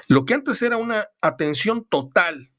lo 0.07 0.25
que 0.25 0.33
antes 0.33 0.61
era 0.61 0.77
una 0.77 1.07
atención 1.21 1.85
total 1.89 2.51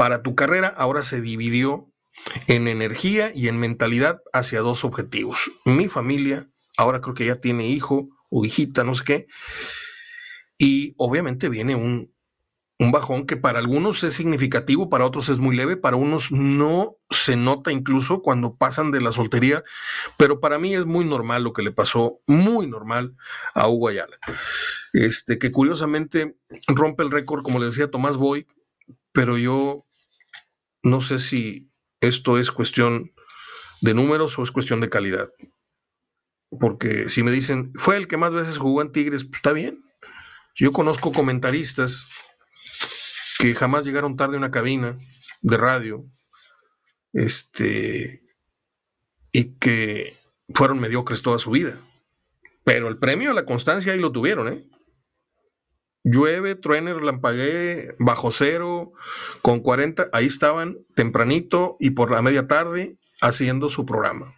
para 0.00 0.22
tu 0.22 0.34
carrera, 0.34 0.68
ahora 0.68 1.02
se 1.02 1.20
dividió 1.20 1.92
en 2.46 2.68
energía 2.68 3.30
y 3.34 3.48
en 3.48 3.60
mentalidad 3.60 4.22
hacia 4.32 4.62
dos 4.62 4.82
objetivos. 4.82 5.50
Mi 5.66 5.88
familia, 5.88 6.48
ahora 6.78 7.02
creo 7.02 7.14
que 7.14 7.26
ya 7.26 7.36
tiene 7.36 7.66
hijo 7.66 8.08
o 8.30 8.46
hijita, 8.46 8.82
no 8.82 8.94
sé 8.94 9.04
qué, 9.04 9.26
y 10.56 10.94
obviamente 10.96 11.50
viene 11.50 11.74
un, 11.74 12.10
un 12.78 12.92
bajón 12.92 13.26
que 13.26 13.36
para 13.36 13.58
algunos 13.58 14.02
es 14.02 14.14
significativo, 14.14 14.88
para 14.88 15.04
otros 15.04 15.28
es 15.28 15.36
muy 15.36 15.54
leve, 15.54 15.76
para 15.76 15.96
unos 15.98 16.32
no 16.32 16.96
se 17.10 17.36
nota 17.36 17.70
incluso 17.70 18.22
cuando 18.22 18.56
pasan 18.56 18.92
de 18.92 19.02
la 19.02 19.12
soltería, 19.12 19.62
pero 20.16 20.40
para 20.40 20.58
mí 20.58 20.72
es 20.72 20.86
muy 20.86 21.04
normal 21.04 21.44
lo 21.44 21.52
que 21.52 21.60
le 21.60 21.72
pasó, 21.72 22.20
muy 22.26 22.66
normal 22.66 23.14
a 23.52 23.68
Hugo 23.68 23.88
Ayala. 23.88 24.16
Este, 24.94 25.38
que 25.38 25.52
curiosamente 25.52 26.38
rompe 26.68 27.02
el 27.02 27.10
récord, 27.10 27.42
como 27.42 27.58
le 27.58 27.66
decía 27.66 27.90
Tomás 27.90 28.16
Boy, 28.16 28.46
pero 29.12 29.36
yo 29.36 29.84
no 30.82 31.00
sé 31.00 31.18
si 31.18 31.70
esto 32.00 32.38
es 32.38 32.50
cuestión 32.50 33.12
de 33.80 33.94
números 33.94 34.38
o 34.38 34.42
es 34.42 34.50
cuestión 34.50 34.80
de 34.80 34.90
calidad. 34.90 35.30
Porque 36.58 37.08
si 37.08 37.22
me 37.22 37.30
dicen, 37.30 37.72
fue 37.76 37.96
el 37.96 38.08
que 38.08 38.16
más 38.16 38.32
veces 38.32 38.58
jugó 38.58 38.82
en 38.82 38.92
Tigres, 38.92 39.24
pues 39.24 39.36
está 39.36 39.52
bien. 39.52 39.82
Yo 40.56 40.72
conozco 40.72 41.12
comentaristas 41.12 42.06
que 43.38 43.54
jamás 43.54 43.84
llegaron 43.84 44.16
tarde 44.16 44.34
a 44.34 44.38
una 44.38 44.50
cabina 44.50 44.98
de 45.40 45.56
radio, 45.56 46.04
este, 47.12 48.22
y 49.32 49.56
que 49.58 50.14
fueron 50.54 50.80
mediocres 50.80 51.22
toda 51.22 51.38
su 51.38 51.50
vida. 51.50 51.78
Pero 52.64 52.88
el 52.88 52.98
premio 52.98 53.30
a 53.30 53.34
la 53.34 53.46
constancia 53.46 53.92
ahí 53.92 54.00
lo 54.00 54.12
tuvieron, 54.12 54.48
¿eh? 54.48 54.64
Llueve, 56.02 56.54
truene, 56.54 56.94
relampaguee, 56.94 57.94
bajo 57.98 58.30
cero, 58.30 58.92
con 59.42 59.60
40, 59.60 60.08
ahí 60.12 60.26
estaban 60.26 60.78
tempranito 60.94 61.76
y 61.80 61.90
por 61.90 62.10
la 62.10 62.22
media 62.22 62.48
tarde 62.48 62.98
haciendo 63.20 63.68
su 63.68 63.84
programa. 63.84 64.34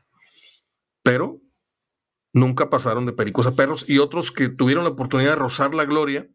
Pero 1.02 1.36
nunca 2.32 2.70
pasaron 2.70 3.06
de 3.06 3.12
pericos 3.12 3.50
perros 3.52 3.84
y 3.86 3.98
otros 3.98 4.32
que 4.32 4.48
tuvieron 4.48 4.84
la 4.84 4.90
oportunidad 4.90 5.30
de 5.30 5.36
rozar 5.36 5.74
la 5.74 5.84
gloria, 5.84 6.26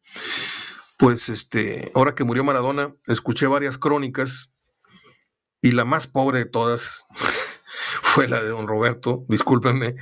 pues 0.98 1.30
este, 1.30 1.92
ahora 1.96 2.16
que 2.16 2.24
murió 2.24 2.44
Maradona, 2.44 2.94
escuché 3.08 3.48
varias 3.48 3.78
crónicas 3.78 4.56
y 5.62 5.72
la 5.72 5.86
más 5.86 6.08
pobre 6.08 6.40
de 6.40 6.46
todas 6.46 7.06
fue 8.02 8.28
la 8.28 8.42
de 8.42 8.50
don 8.50 8.68
Roberto, 8.68 9.26
discúlpenme, 9.28 9.96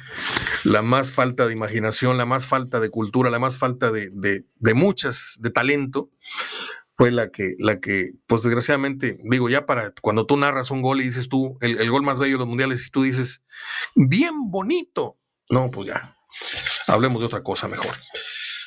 la 0.66 0.82
más 0.82 1.12
falta 1.12 1.48
de 1.48 1.54
imaginación, 1.54 2.18
la 2.18 2.26
más 2.26 2.46
falta 2.46 2.80
de 2.80 2.90
cultura, 2.90 3.30
la 3.30 3.40
más 3.40 3.58
falta 3.58 3.92
de, 3.92 4.12
de, 4.12 4.74
muchas, 4.74 5.38
de 5.40 5.52
talento, 5.52 6.12
fue 6.98 7.12
la 7.12 7.30
que, 7.30 7.56
la 7.60 7.80
que, 7.80 8.12
pues 8.28 8.44
desgraciadamente, 8.44 9.18
digo, 9.24 9.50
ya 9.50 9.66
para 9.66 9.92
cuando 10.02 10.26
tú 10.26 10.38
narras 10.38 10.72
un 10.72 10.82
gol 10.82 11.02
y 11.02 11.06
dices 11.06 11.30
tú, 11.30 11.58
el, 11.62 11.80
el 11.80 11.90
gol 11.90 12.04
más 12.04 12.20
bello 12.20 12.34
de 12.34 12.40
los 12.40 12.48
mundiales, 12.48 12.88
y 12.88 12.90
tú 12.90 13.04
dices, 13.04 13.44
bien 13.96 14.50
bonito, 14.50 15.18
no, 15.50 15.70
pues 15.72 15.88
ya, 15.88 16.18
hablemos 16.88 17.22
de 17.22 17.28
otra 17.28 17.44
cosa 17.44 17.68
mejor. 17.68 17.94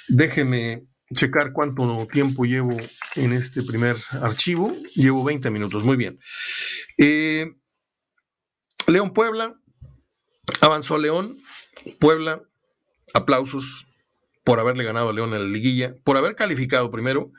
Déjeme 0.09 0.87
checar 1.15 1.53
cuánto 1.53 2.07
tiempo 2.13 2.45
llevo 2.45 2.77
en 3.17 3.33
este 3.33 3.63
primer 3.63 3.97
archivo. 4.11 4.75
Llevo 4.95 5.25
20 5.25 5.51
minutos, 5.51 5.85
muy 5.85 5.97
bien. 5.97 6.19
Eh, 6.99 7.53
León 8.87 9.13
Puebla, 9.13 9.55
avanzó 10.61 10.99
León, 10.99 11.39
Puebla, 11.99 12.43
aplausos 13.15 13.87
por 14.45 14.61
haberle 14.61 14.85
ganado 14.85 15.11
a 15.11 15.13
León 15.13 15.35
en 15.35 15.43
la 15.43 15.49
liguilla, 15.49 15.95
por 16.05 16.17
haber 16.17 16.35
calificado 16.35 16.91
primero, 16.91 17.33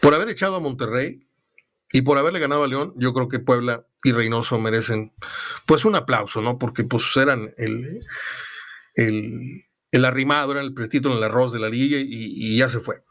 por 0.00 0.14
haber 0.14 0.28
echado 0.28 0.56
a 0.56 0.60
Monterrey 0.60 1.26
y 1.92 2.02
por 2.02 2.18
haberle 2.18 2.40
ganado 2.40 2.64
a 2.64 2.68
León, 2.68 2.92
yo 2.96 3.12
creo 3.14 3.28
que 3.28 3.38
Puebla 3.38 3.86
y 4.02 4.12
Reynoso 4.12 4.58
merecen 4.58 5.12
pues 5.66 5.84
un 5.84 5.94
aplauso, 5.94 6.42
¿no? 6.42 6.58
Porque 6.58 6.84
pues 6.84 7.04
eran 7.16 7.54
el, 7.56 8.00
el, 8.96 9.62
el 9.92 10.04
arrimado, 10.04 10.52
eran 10.52 10.64
el 10.64 10.74
pretítulo 10.74 11.14
en 11.14 11.18
el 11.18 11.24
arroz 11.24 11.52
de 11.52 11.60
la 11.60 11.68
liguilla 11.68 11.98
y, 11.98 12.06
y 12.08 12.58
ya 12.58 12.68
se 12.68 12.80
fue. 12.80 13.04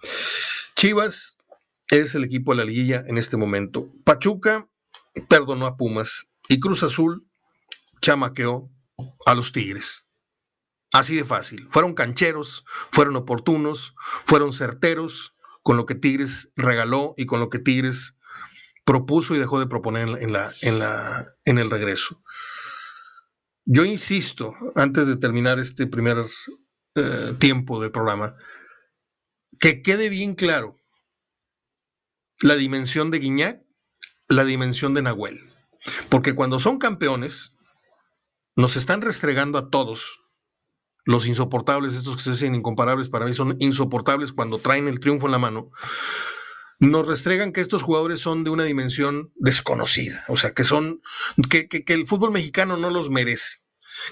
Chivas 0.75 1.37
es 1.89 2.15
el 2.15 2.23
equipo 2.23 2.51
de 2.51 2.57
la 2.57 2.65
liguilla 2.65 3.05
en 3.07 3.17
este 3.17 3.37
momento. 3.37 3.89
Pachuca 4.03 4.67
perdonó 5.29 5.65
a 5.65 5.77
Pumas 5.77 6.31
y 6.49 6.59
Cruz 6.59 6.83
Azul 6.83 7.25
chamaqueó 8.01 8.69
a 9.25 9.33
los 9.33 9.51
Tigres. 9.51 10.02
Así 10.93 11.15
de 11.15 11.25
fácil. 11.25 11.67
Fueron 11.71 11.95
cancheros, 11.95 12.65
fueron 12.91 13.15
oportunos, 13.15 13.95
fueron 14.25 14.53
certeros 14.53 15.33
con 15.63 15.75
lo 15.75 15.87
que 15.87 15.95
Tigres 15.95 16.51
regaló 16.55 17.15
y 17.17 17.25
con 17.25 17.39
lo 17.39 17.49
que 17.49 17.57
Tigres 17.57 18.17
propuso 18.85 19.35
y 19.35 19.39
dejó 19.39 19.59
de 19.59 19.65
proponer 19.65 20.07
en, 20.21 21.57
el 21.57 21.69
regreso. 21.71 22.21
Yo 23.65 23.85
insisto, 23.85 24.53
antes 24.75 25.07
de 25.07 25.17
terminar 25.17 25.57
este 25.57 25.87
primer 25.87 26.17
eh, 26.95 27.33
tiempo 27.39 27.81
del 27.81 27.91
programa, 27.91 28.35
que 29.59 29.81
quede 29.81 30.09
bien 30.09 30.35
claro 30.35 30.79
la 32.41 32.55
dimensión 32.55 33.09
de 33.09 33.17
Guiñac, 33.19 33.63
la 34.27 34.43
dimensión 34.43 34.93
de 34.93 35.01
Nahuel. 35.01 35.49
Porque 36.09 36.35
cuando 36.35 36.59
son 36.59 36.77
campeones, 36.77 37.57
nos 38.55 38.75
están 38.75 39.01
restregando 39.01 39.57
a 39.57 39.69
todos 39.71 40.22
los 41.05 41.27
insoportables, 41.27 41.95
estos 41.95 42.15
que 42.15 42.23
se 42.23 42.31
hacen 42.31 42.55
incomparables, 42.55 43.09
para 43.09 43.25
mí 43.25 43.33
son 43.33 43.55
insoportables 43.59 44.31
cuando 44.31 44.59
traen 44.59 44.87
el 44.87 44.99
triunfo 44.99 45.25
en 45.25 45.33
la 45.33 45.39
mano, 45.39 45.71
nos 46.79 47.07
restregan 47.07 47.51
que 47.51 47.61
estos 47.61 47.83
jugadores 47.83 48.19
son 48.19 48.43
de 48.43 48.49
una 48.49 48.63
dimensión 48.63 49.31
desconocida, 49.35 50.23
o 50.27 50.37
sea, 50.37 50.53
que 50.53 50.63
son, 50.63 51.01
que, 51.49 51.67
que, 51.67 51.93
el 51.93 52.07
fútbol 52.07 52.31
mexicano 52.31 52.77
no 52.77 52.89
los 52.89 53.09
merece, 53.09 53.59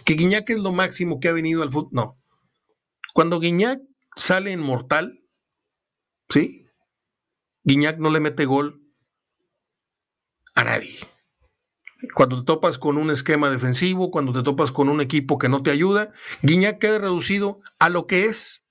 que 0.06 0.13
Guiñac 0.13 0.49
es 0.49 0.60
lo 0.60 0.71
máximo 0.71 1.19
que 1.19 1.30
ha 1.30 1.34
venido 1.34 1.63
al 1.63 1.71
fútbol, 1.71 1.89
no. 1.91 2.17
Cuando 3.13 3.39
Guiñac 3.39 3.80
sale 4.15 4.51
en 4.51 4.62
mortal, 4.62 5.12
¿sí? 6.30 6.65
Guiñac 7.63 7.97
no 7.97 8.10
le 8.10 8.19
mete 8.19 8.45
gol 8.45 8.82
a 10.56 10.63
nadie. 10.63 10.99
Cuando 12.16 12.40
te 12.40 12.46
topas 12.46 12.78
con 12.78 12.98
un 12.98 13.12
esquema 13.12 13.50
defensivo, 13.50 14.12
cuando 14.12 14.34
te 14.34 14.44
topas 14.44 14.72
con 14.72 14.90
un 14.90 15.02
equipo 15.02 15.38
que 15.38 15.50
no 15.50 15.62
te 15.62 15.72
ayuda, 15.72 16.10
Guiñac 16.42 16.80
queda 16.80 17.00
reducido 17.00 17.62
a 17.80 17.90
lo 17.90 18.08
que 18.08 18.26
es 18.26 18.68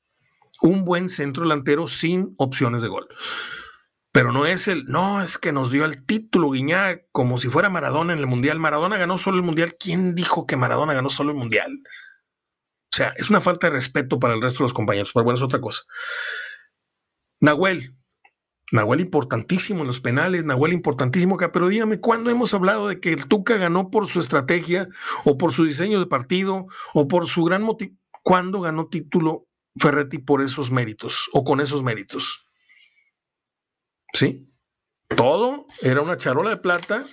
un 0.62 0.84
buen 0.84 1.08
centro 1.08 1.44
delantero 1.44 1.88
sin 1.88 2.34
opciones 2.38 2.82
de 2.82 2.88
gol. 2.88 3.08
Pero 4.12 4.32
no 4.32 4.44
es 4.44 4.66
el, 4.66 4.86
no, 4.86 5.22
es 5.22 5.38
que 5.38 5.52
nos 5.52 5.70
dio 5.70 5.84
el 5.84 6.04
título 6.04 6.50
Guiñac 6.50 7.04
como 7.12 7.38
si 7.38 7.48
fuera 7.48 7.68
Maradona 7.68 8.12
en 8.12 8.18
el 8.18 8.26
Mundial. 8.26 8.58
Maradona 8.58 8.96
ganó 8.96 9.16
solo 9.16 9.36
el 9.36 9.44
Mundial. 9.44 9.76
¿Quién 9.78 10.16
dijo 10.16 10.46
que 10.46 10.56
Maradona 10.56 10.94
ganó 10.94 11.10
solo 11.10 11.30
el 11.30 11.36
Mundial? 11.36 11.80
O 12.92 12.96
sea, 12.96 13.14
es 13.16 13.30
una 13.30 13.40
falta 13.40 13.68
de 13.68 13.74
respeto 13.74 14.18
para 14.18 14.34
el 14.34 14.42
resto 14.42 14.58
de 14.58 14.64
los 14.64 14.72
compañeros, 14.72 15.12
pero 15.14 15.22
bueno, 15.24 15.36
es 15.36 15.44
otra 15.44 15.60
cosa. 15.60 15.82
Nahuel, 17.38 17.96
Nahuel 18.72 19.00
importantísimo 19.00 19.80
en 19.80 19.86
los 19.86 20.00
penales, 20.00 20.44
Nahuel 20.44 20.72
importantísimo 20.72 21.34
acá, 21.34 21.52
pero 21.52 21.68
dígame, 21.68 22.00
¿cuándo 22.00 22.30
hemos 22.30 22.54
hablado 22.54 22.88
de 22.88 23.00
que 23.00 23.12
el 23.12 23.26
Tuca 23.26 23.56
ganó 23.56 23.90
por 23.90 24.06
su 24.06 24.20
estrategia 24.20 24.88
o 25.24 25.36
por 25.38 25.52
su 25.52 25.64
diseño 25.64 25.98
de 25.98 26.06
partido 26.06 26.66
o 26.94 27.08
por 27.08 27.26
su 27.26 27.44
gran 27.44 27.62
motivo? 27.62 27.94
¿Cuándo 28.22 28.60
ganó 28.60 28.88
título 28.88 29.46
Ferretti 29.76 30.18
por 30.18 30.42
esos 30.42 30.70
méritos 30.70 31.28
o 31.32 31.42
con 31.44 31.60
esos 31.60 31.82
méritos? 31.82 32.46
¿Sí? 34.12 34.49
Todo 35.16 35.66
era 35.82 36.00
una 36.00 36.16
charola 36.16 36.50
de 36.50 36.56
plata 36.56 37.04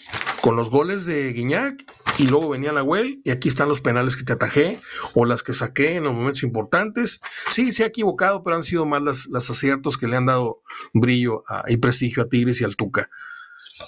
con 0.41 0.55
los 0.55 0.69
goles 0.69 1.05
de 1.05 1.33
Guiñac 1.33 1.83
y 2.19 2.27
luego 2.27 2.49
venía 2.49 2.71
la 2.71 2.81
Nahuel 2.81 3.21
y 3.23 3.31
aquí 3.31 3.49
están 3.49 3.69
los 3.69 3.81
penales 3.81 4.15
que 4.15 4.23
te 4.23 4.33
atajé 4.33 4.79
o 5.13 5.25
las 5.25 5.43
que 5.43 5.53
saqué 5.53 5.95
en 5.95 6.03
los 6.03 6.13
momentos 6.13 6.43
importantes. 6.43 7.21
Sí, 7.49 7.71
se 7.71 7.83
ha 7.83 7.87
equivocado, 7.87 8.43
pero 8.43 8.55
han 8.55 8.63
sido 8.63 8.85
más 8.85 9.01
las, 9.01 9.49
aciertos 9.49 9.97
que 9.97 10.07
le 10.07 10.15
han 10.15 10.27
dado 10.27 10.61
brillo 10.93 11.43
y 11.67 11.77
prestigio 11.77 12.23
a 12.23 12.29
Tigres 12.29 12.61
y 12.61 12.63
al 12.63 12.75
Tuca. 12.75 13.09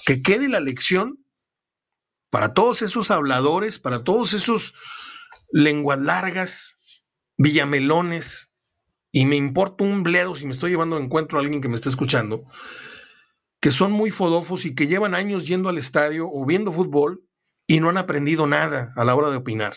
Que 0.04 0.22
quede 0.22 0.48
la 0.48 0.60
lección 0.60 1.24
para 2.30 2.52
todos 2.52 2.82
esos 2.82 3.10
habladores, 3.10 3.78
para 3.78 4.04
todos 4.04 4.34
esos 4.34 4.74
lenguas 5.52 6.00
largas, 6.00 6.78
villamelones, 7.38 8.52
y 9.12 9.26
me 9.26 9.36
importa 9.36 9.84
un 9.84 10.02
bledo 10.02 10.36
si 10.36 10.44
me 10.44 10.52
estoy 10.52 10.70
llevando 10.70 10.96
a 10.96 11.00
encuentro 11.00 11.38
a 11.38 11.42
alguien 11.42 11.60
que 11.60 11.68
me 11.68 11.74
está 11.74 11.88
escuchando, 11.88 12.44
que 13.60 13.70
son 13.70 13.92
muy 13.92 14.10
fodofos 14.10 14.64
y 14.64 14.74
que 14.74 14.86
llevan 14.86 15.14
años 15.14 15.46
yendo 15.46 15.68
al 15.68 15.78
estadio 15.78 16.28
o 16.32 16.44
viendo 16.46 16.72
fútbol 16.72 17.22
y 17.66 17.80
no 17.80 17.90
han 17.90 17.98
aprendido 17.98 18.46
nada 18.46 18.92
a 18.96 19.04
la 19.04 19.14
hora 19.14 19.30
de 19.30 19.36
opinar. 19.36 19.74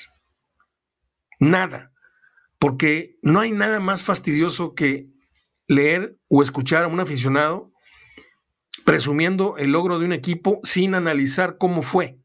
Nada. 1.39 1.91
Porque 2.58 3.17
no 3.22 3.41
hay 3.41 3.52
nada 3.52 3.82
más 3.82 4.04
fastidioso 4.04 4.74
que 4.74 5.10
leer 5.67 6.17
o 6.30 6.41
escuchar 6.41 6.86
a 6.86 6.88
un 6.88 7.02
aficionado 7.02 7.72
presumiendo 8.86 9.58
el 9.58 9.72
logro 9.74 10.00
de 10.00 10.06
un 10.06 10.13
equipo 10.13 10.60
sin 10.63 10.96
analizar 10.96 11.58
cómo 11.58 11.84
fue. 11.84 12.17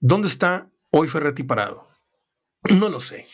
¿Dónde 0.00 0.28
está 0.28 0.70
hoy 0.90 1.08
Ferretti 1.08 1.42
parado? 1.42 1.86
No 2.70 2.88
lo 2.88 3.00
sé. 3.00 3.26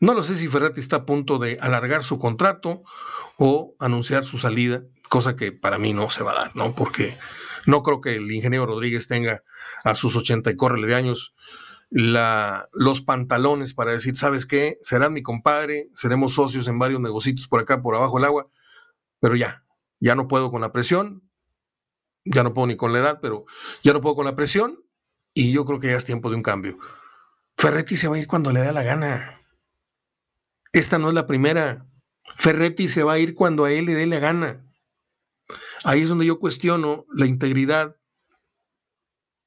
No 0.00 0.14
lo 0.14 0.22
sé 0.22 0.36
si 0.36 0.48
Ferretti 0.48 0.80
está 0.80 0.96
a 0.96 1.06
punto 1.06 1.38
de 1.38 1.58
alargar 1.60 2.04
su 2.04 2.18
contrato 2.18 2.82
o 3.38 3.74
anunciar 3.78 4.24
su 4.24 4.38
salida 4.38 4.84
cosa 5.08 5.36
que 5.36 5.52
para 5.52 5.78
mí 5.78 5.92
no 5.92 6.10
se 6.10 6.22
va 6.22 6.32
a 6.32 6.44
dar, 6.44 6.56
¿no? 6.56 6.74
Porque 6.74 7.16
no 7.66 7.82
creo 7.82 8.00
que 8.00 8.16
el 8.16 8.30
ingeniero 8.30 8.66
Rodríguez 8.66 9.08
tenga 9.08 9.42
a 9.84 9.94
sus 9.94 10.16
80 10.16 10.50
y 10.50 10.56
córrele 10.56 10.86
de 10.86 10.94
años 10.94 11.34
los 11.90 13.00
pantalones 13.00 13.74
para 13.74 13.92
decir, 13.92 14.16
¿sabes 14.16 14.44
qué? 14.46 14.78
Serás 14.82 15.10
mi 15.10 15.22
compadre, 15.22 15.88
seremos 15.94 16.34
socios 16.34 16.68
en 16.68 16.78
varios 16.78 17.00
negocios 17.00 17.48
por 17.48 17.60
acá, 17.60 17.80
por 17.80 17.94
abajo 17.94 18.16
del 18.16 18.26
agua, 18.26 18.50
pero 19.20 19.36
ya, 19.36 19.64
ya 19.98 20.14
no 20.14 20.28
puedo 20.28 20.50
con 20.50 20.60
la 20.60 20.72
presión, 20.72 21.22
ya 22.24 22.42
no 22.42 22.52
puedo 22.52 22.66
ni 22.66 22.76
con 22.76 22.92
la 22.92 22.98
edad, 22.98 23.20
pero 23.22 23.46
ya 23.82 23.92
no 23.92 24.02
puedo 24.02 24.16
con 24.16 24.26
la 24.26 24.36
presión 24.36 24.84
y 25.32 25.52
yo 25.52 25.64
creo 25.64 25.80
que 25.80 25.88
ya 25.88 25.96
es 25.96 26.04
tiempo 26.04 26.28
de 26.28 26.36
un 26.36 26.42
cambio. 26.42 26.78
Ferretti 27.56 27.96
se 27.96 28.08
va 28.08 28.16
a 28.16 28.18
ir 28.18 28.26
cuando 28.26 28.52
le 28.52 28.60
dé 28.60 28.72
la 28.72 28.82
gana. 28.82 29.40
Esta 30.72 30.98
no 30.98 31.08
es 31.08 31.14
la 31.14 31.26
primera. 31.26 31.86
Ferretti 32.36 32.88
se 32.88 33.02
va 33.02 33.14
a 33.14 33.18
ir 33.18 33.34
cuando 33.34 33.64
a 33.64 33.72
él 33.72 33.86
le 33.86 33.94
dé 33.94 34.06
la 34.06 34.18
gana. 34.18 34.67
Ahí 35.84 36.02
es 36.02 36.08
donde 36.08 36.26
yo 36.26 36.38
cuestiono 36.38 37.06
la 37.14 37.26
integridad 37.26 37.96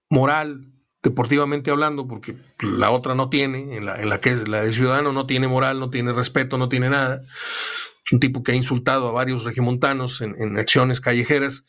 moral, 0.09 0.67
deportivamente 1.01 1.71
hablando, 1.71 2.07
porque 2.07 2.35
la 2.59 2.91
otra 2.91 3.15
no 3.15 3.29
tiene, 3.29 3.77
en 3.77 3.85
la, 3.85 4.21
que 4.21 4.35
la 4.47 4.63
de 4.63 4.71
ciudadano 4.71 5.13
no 5.13 5.25
tiene 5.25 5.47
moral, 5.47 5.79
no 5.79 5.89
tiene 5.89 6.13
respeto, 6.13 6.57
no 6.57 6.69
tiene 6.69 6.89
nada. 6.89 7.23
un 8.11 8.19
tipo 8.19 8.43
que 8.43 8.51
ha 8.51 8.55
insultado 8.55 9.07
a 9.07 9.11
varios 9.13 9.45
regimontanos 9.45 10.21
en, 10.21 10.59
acciones 10.59 10.99
callejeras 10.99 11.65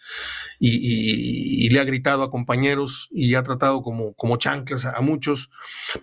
y, 0.58 1.70
le 1.70 1.80
ha 1.80 1.84
gritado 1.84 2.24
a 2.24 2.30
compañeros 2.30 3.08
y 3.12 3.34
ha 3.36 3.42
tratado 3.42 3.82
como, 3.82 4.12
como 4.14 4.36
chanclas 4.36 4.84
a, 4.84 5.00
muchos, 5.00 5.50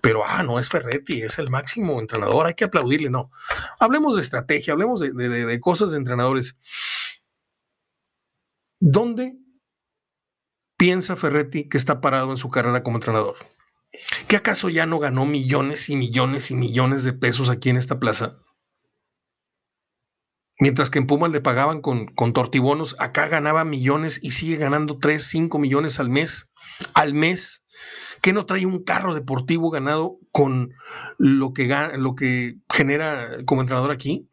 pero 0.02 0.24
ah, 0.26 0.42
no 0.44 0.58
es 0.58 0.70
Ferretti, 0.70 1.22
es 1.22 1.40
el 1.40 1.50
máximo 1.50 2.00
entrenador, 2.00 2.48
hay 2.48 2.54
que 2.54 2.66
aplaudirle, 2.66 3.10
no. 3.10 3.32
Hablemos 3.80 4.16
de 4.16 4.22
estrategia, 4.22 4.74
hablemos 4.74 5.02
de 5.02 5.60
cosas 5.60 5.92
de 5.92 5.98
entrenadores. 5.98 6.58
¿Dónde 8.80 9.38
piensa 10.78 11.18
Ferretti 11.18 11.68
que 11.68 11.78
está 11.78 12.00
parado 12.00 12.32
en 12.32 12.38
su 12.38 12.50
carrera 12.50 12.82
como 12.82 12.98
entrenador? 12.98 13.36
¿Que 14.28 14.38
acaso 14.38 14.70
ya 14.70 14.86
no 14.86 15.00
ganó 15.00 15.26
millones 15.26 15.90
y 15.90 15.98
millones 15.98 16.52
y 16.52 16.56
millones 16.56 17.04
de 17.04 17.14
pesos 17.14 17.50
aquí 17.50 17.70
en 17.70 17.78
esta 17.78 18.00
plaza? 18.00 18.38
Mientras 20.60 20.90
que 20.90 21.00
en 21.00 21.08
Pumas 21.08 21.32
le 21.32 21.42
pagaban 21.42 21.82
con, 21.82 22.06
con 22.08 22.34
tortibonos, 22.34 22.96
acá 23.00 23.28
ganaba 23.28 23.66
millones 23.66 24.20
y 24.22 24.32
sigue 24.32 24.58
ganando 24.58 24.98
3, 25.00 25.22
5 25.24 25.60
millones 25.60 26.00
al 26.00 26.10
mes. 26.10 26.52
Al 26.94 27.14
mes. 27.14 27.66
¿Que 28.22 28.34
no 28.34 28.46
trae 28.46 28.66
un 28.66 28.84
carro 28.84 29.14
deportivo 29.14 29.70
ganado 29.70 30.20
con 30.32 30.74
lo 31.18 31.54
que, 31.54 31.68
lo 31.98 32.16
que 32.16 32.58
genera 32.70 33.26
como 33.46 33.62
entrenador 33.62 33.92
aquí? 33.92 34.30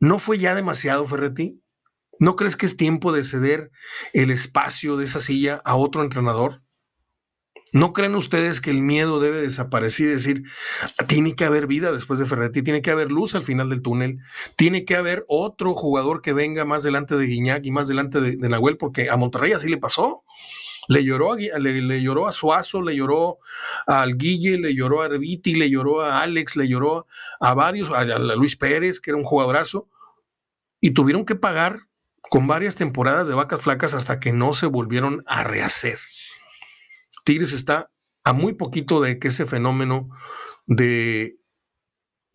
¿No 0.00 0.18
fue 0.18 0.38
ya 0.38 0.54
demasiado, 0.54 1.06
Ferretti? 1.06 1.62
¿No 2.18 2.36
crees 2.36 2.56
que 2.56 2.66
es 2.66 2.76
tiempo 2.76 3.12
de 3.12 3.24
ceder 3.24 3.70
el 4.12 4.30
espacio 4.30 4.96
de 4.96 5.04
esa 5.04 5.18
silla 5.18 5.60
a 5.64 5.76
otro 5.76 6.02
entrenador? 6.02 6.62
¿No 7.72 7.92
creen 7.92 8.14
ustedes 8.14 8.60
que 8.60 8.70
el 8.70 8.80
miedo 8.80 9.20
debe 9.20 9.42
desaparecer 9.42 10.06
y 10.06 10.10
decir, 10.12 10.42
tiene 11.08 11.34
que 11.34 11.44
haber 11.44 11.66
vida 11.66 11.92
después 11.92 12.18
de 12.18 12.24
Ferretti, 12.24 12.62
tiene 12.62 12.80
que 12.80 12.90
haber 12.90 13.10
luz 13.10 13.34
al 13.34 13.42
final 13.42 13.68
del 13.68 13.82
túnel, 13.82 14.18
tiene 14.56 14.84
que 14.84 14.94
haber 14.94 15.26
otro 15.28 15.74
jugador 15.74 16.22
que 16.22 16.32
venga 16.32 16.64
más 16.64 16.84
delante 16.84 17.16
de 17.16 17.26
Guiñac 17.26 17.66
y 17.66 17.72
más 17.72 17.88
delante 17.88 18.20
de, 18.20 18.48
Nahuel, 18.48 18.78
porque 18.78 19.10
a 19.10 19.16
Monterrey 19.16 19.52
así 19.52 19.68
le 19.68 19.76
pasó. 19.78 20.24
Le 20.88 21.04
lloró, 21.04 21.32
a, 21.32 21.36
le, 21.36 22.00
lloró 22.00 22.28
a 22.28 22.32
Suazo, 22.32 22.80
le 22.80 22.94
lloró 22.94 23.38
al 23.88 24.16
Guille, 24.16 24.56
le 24.56 24.72
lloró 24.72 25.02
a 25.02 25.08
Reviti, 25.08 25.56
le 25.56 25.68
lloró 25.68 26.00
a 26.00 26.22
Alex, 26.22 26.54
le 26.54 26.68
lloró 26.68 27.06
a 27.40 27.54
varios, 27.54 27.90
a, 27.90 28.00
a 28.02 28.36
Luis 28.36 28.56
Pérez, 28.56 29.00
que 29.00 29.10
era 29.10 29.18
un 29.18 29.24
jugadorazo, 29.24 29.90
y 30.80 30.92
tuvieron 30.92 31.26
que 31.26 31.34
pagar 31.34 31.80
con 32.30 32.46
varias 32.46 32.76
temporadas 32.76 33.28
de 33.28 33.34
vacas 33.34 33.62
flacas 33.62 33.94
hasta 33.94 34.20
que 34.20 34.32
no 34.32 34.54
se 34.54 34.66
volvieron 34.66 35.22
a 35.26 35.44
rehacer. 35.44 35.98
Tigres 37.24 37.52
está 37.52 37.90
a 38.24 38.32
muy 38.32 38.54
poquito 38.54 39.00
de 39.00 39.18
que 39.18 39.28
ese 39.28 39.46
fenómeno 39.46 40.08
de 40.66 41.38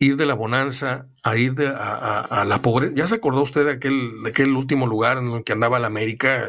ir 0.02 0.16
de 0.16 0.26
la 0.26 0.34
bonanza 0.34 1.08
a 1.22 1.36
ir 1.36 1.54
de, 1.54 1.68
a, 1.68 2.44
la 2.46 2.60
pobreza. 2.60 2.92
¿Ya 2.96 3.06
se 3.06 3.14
acordó 3.14 3.42
usted 3.42 3.64
de 3.64 3.72
aquel, 3.72 4.22
de 4.24 4.44
último 4.52 4.86
lugar 4.86 5.18
en 5.18 5.30
el 5.30 5.44
que 5.44 5.52
andaba 5.52 5.78
la 5.78 5.86
América 5.86 6.48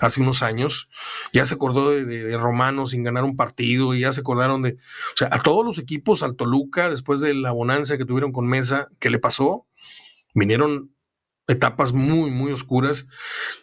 hace 0.00 0.20
unos 0.20 0.42
años? 0.42 0.88
¿Ya 1.32 1.44
se 1.44 1.54
acordó 1.54 1.90
de, 1.90 2.04
de, 2.04 2.36
Romano 2.38 2.86
sin 2.86 3.02
ganar 3.02 3.24
un 3.24 3.36
partido? 3.36 3.94
¿Y 3.94 4.00
ya 4.00 4.12
se 4.12 4.20
acordaron 4.20 4.62
de, 4.62 4.74
o 4.74 5.16
sea, 5.16 5.28
a 5.32 5.42
todos 5.42 5.66
los 5.66 5.78
equipos, 5.78 6.22
al 6.22 6.36
Toluca, 6.36 6.88
después 6.88 7.20
de 7.20 7.34
la 7.34 7.50
bonanza 7.50 7.98
que 7.98 8.04
tuvieron 8.04 8.30
con 8.30 8.46
Mesa, 8.46 8.88
¿qué 9.00 9.10
le 9.10 9.18
pasó? 9.18 9.66
Vinieron 10.34 10.91
etapas 11.48 11.92
muy, 11.92 12.30
muy 12.30 12.52
oscuras. 12.52 13.08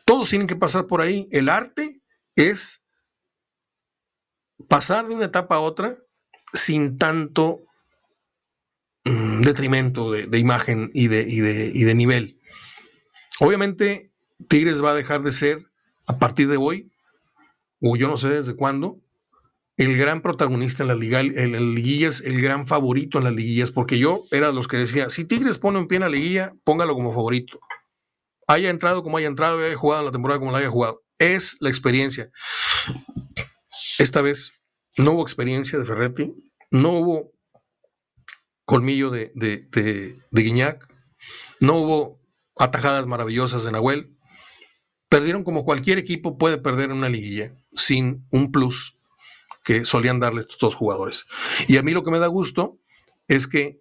Todos 0.06 0.30
tienen 0.30 0.48
que 0.48 0.56
pasar 0.56 0.88
por 0.88 1.02
ahí. 1.02 1.28
El 1.32 1.50
arte 1.50 2.02
es 2.36 2.86
pasar 4.68 5.08
de 5.08 5.15
una 5.15 5.26
etapa 5.26 5.56
a 5.56 5.60
otra 5.60 5.98
sin 6.54 6.98
tanto 6.98 7.63
mm, 9.06 9.42
detrimento 9.42 10.12
de, 10.12 10.39
imagen 10.39 10.89
y 10.94 11.08
de, 11.08 11.22
y 11.28 11.39
de, 11.84 11.96
nivel. 11.96 12.39
Obviamente, 13.39 14.12
Tigres 14.48 14.84
va 14.84 14.92
a 14.92 14.96
dejar 14.96 15.22
de 15.22 15.32
ser, 15.32 15.60
a 16.08 16.18
partir 16.18 16.48
de 16.48 16.58
hoy, 16.58 16.92
o 17.82 17.96
yo 17.96 18.08
no 18.08 18.18
sé 18.18 18.30
desde 18.30 18.56
cuándo, 18.56 19.00
el 19.78 19.96
gran 19.96 20.22
protagonista 20.22 20.84
en 20.84 20.89
la 20.89 20.96
liga, 20.96 21.22
en 21.22 21.54
las 21.54 21.62
liguillas, 21.62 22.22
el 22.22 22.42
gran 22.42 22.68
favorito 22.68 23.18
en 23.18 23.24
las 23.24 23.34
liguillas, 23.34 23.72
porque 23.72 23.98
yo 23.98 24.24
era 24.32 24.48
de 24.48 24.54
los 24.54 24.68
que 24.68 24.76
decía, 24.76 25.10
si 25.10 25.24
Tigres 25.24 25.58
pone 25.58 25.80
un 25.80 25.88
pie 25.88 25.98
en 25.98 26.02
la 26.02 26.10
liguilla, 26.10 26.54
póngalo 26.65 26.96
como 26.96 27.13
favorito. 27.13 27.62
Haya 28.50 28.72
entrado 28.72 29.04
como 29.04 29.18
haya 29.18 29.28
entrado, 29.28 29.64
haya 29.64 29.76
jugado 29.76 30.06
la 30.06 30.12
temporada 30.12 30.40
como 30.40 30.52
la 30.52 30.58
haya 30.58 30.72
jugado. 30.72 31.04
Es 31.20 31.58
la 31.60 31.70
experiencia. 31.70 32.32
Esta 34.00 34.24
vez 34.24 34.54
no 34.98 35.12
hubo 35.12 35.22
experiencia 35.22 35.78
de 35.78 35.86
Ferretti, 35.86 36.34
no 36.72 36.94
hubo 36.94 37.32
colmillo 38.66 39.12
de, 39.12 39.32
de, 39.36 40.20
Guiñac, 40.32 40.88
no 41.60 41.76
hubo 41.76 42.22
atajadas 42.58 43.06
maravillosas 43.06 43.66
de 43.66 43.72
Nahuel. 43.72 44.18
Perdieron 45.10 45.44
como 45.44 45.64
cualquier 45.64 46.00
equipo 46.00 46.40
puede 46.40 46.58
perder 46.58 46.90
en 46.90 46.98
una 46.98 47.10
liguilla, 47.10 47.54
sin 47.76 48.26
un 48.32 48.52
plus 48.52 48.98
que 49.64 49.86
solían 49.86 50.20
darle 50.20 50.40
estos 50.40 50.58
dos 50.58 50.74
jugadores. 50.74 51.28
Y 51.68 51.78
a 51.78 51.84
mí 51.84 51.92
lo 51.92 52.04
que 52.04 52.10
me 52.10 52.18
da 52.18 52.26
gusto 52.26 52.80
es 53.28 53.46
que 53.46 53.80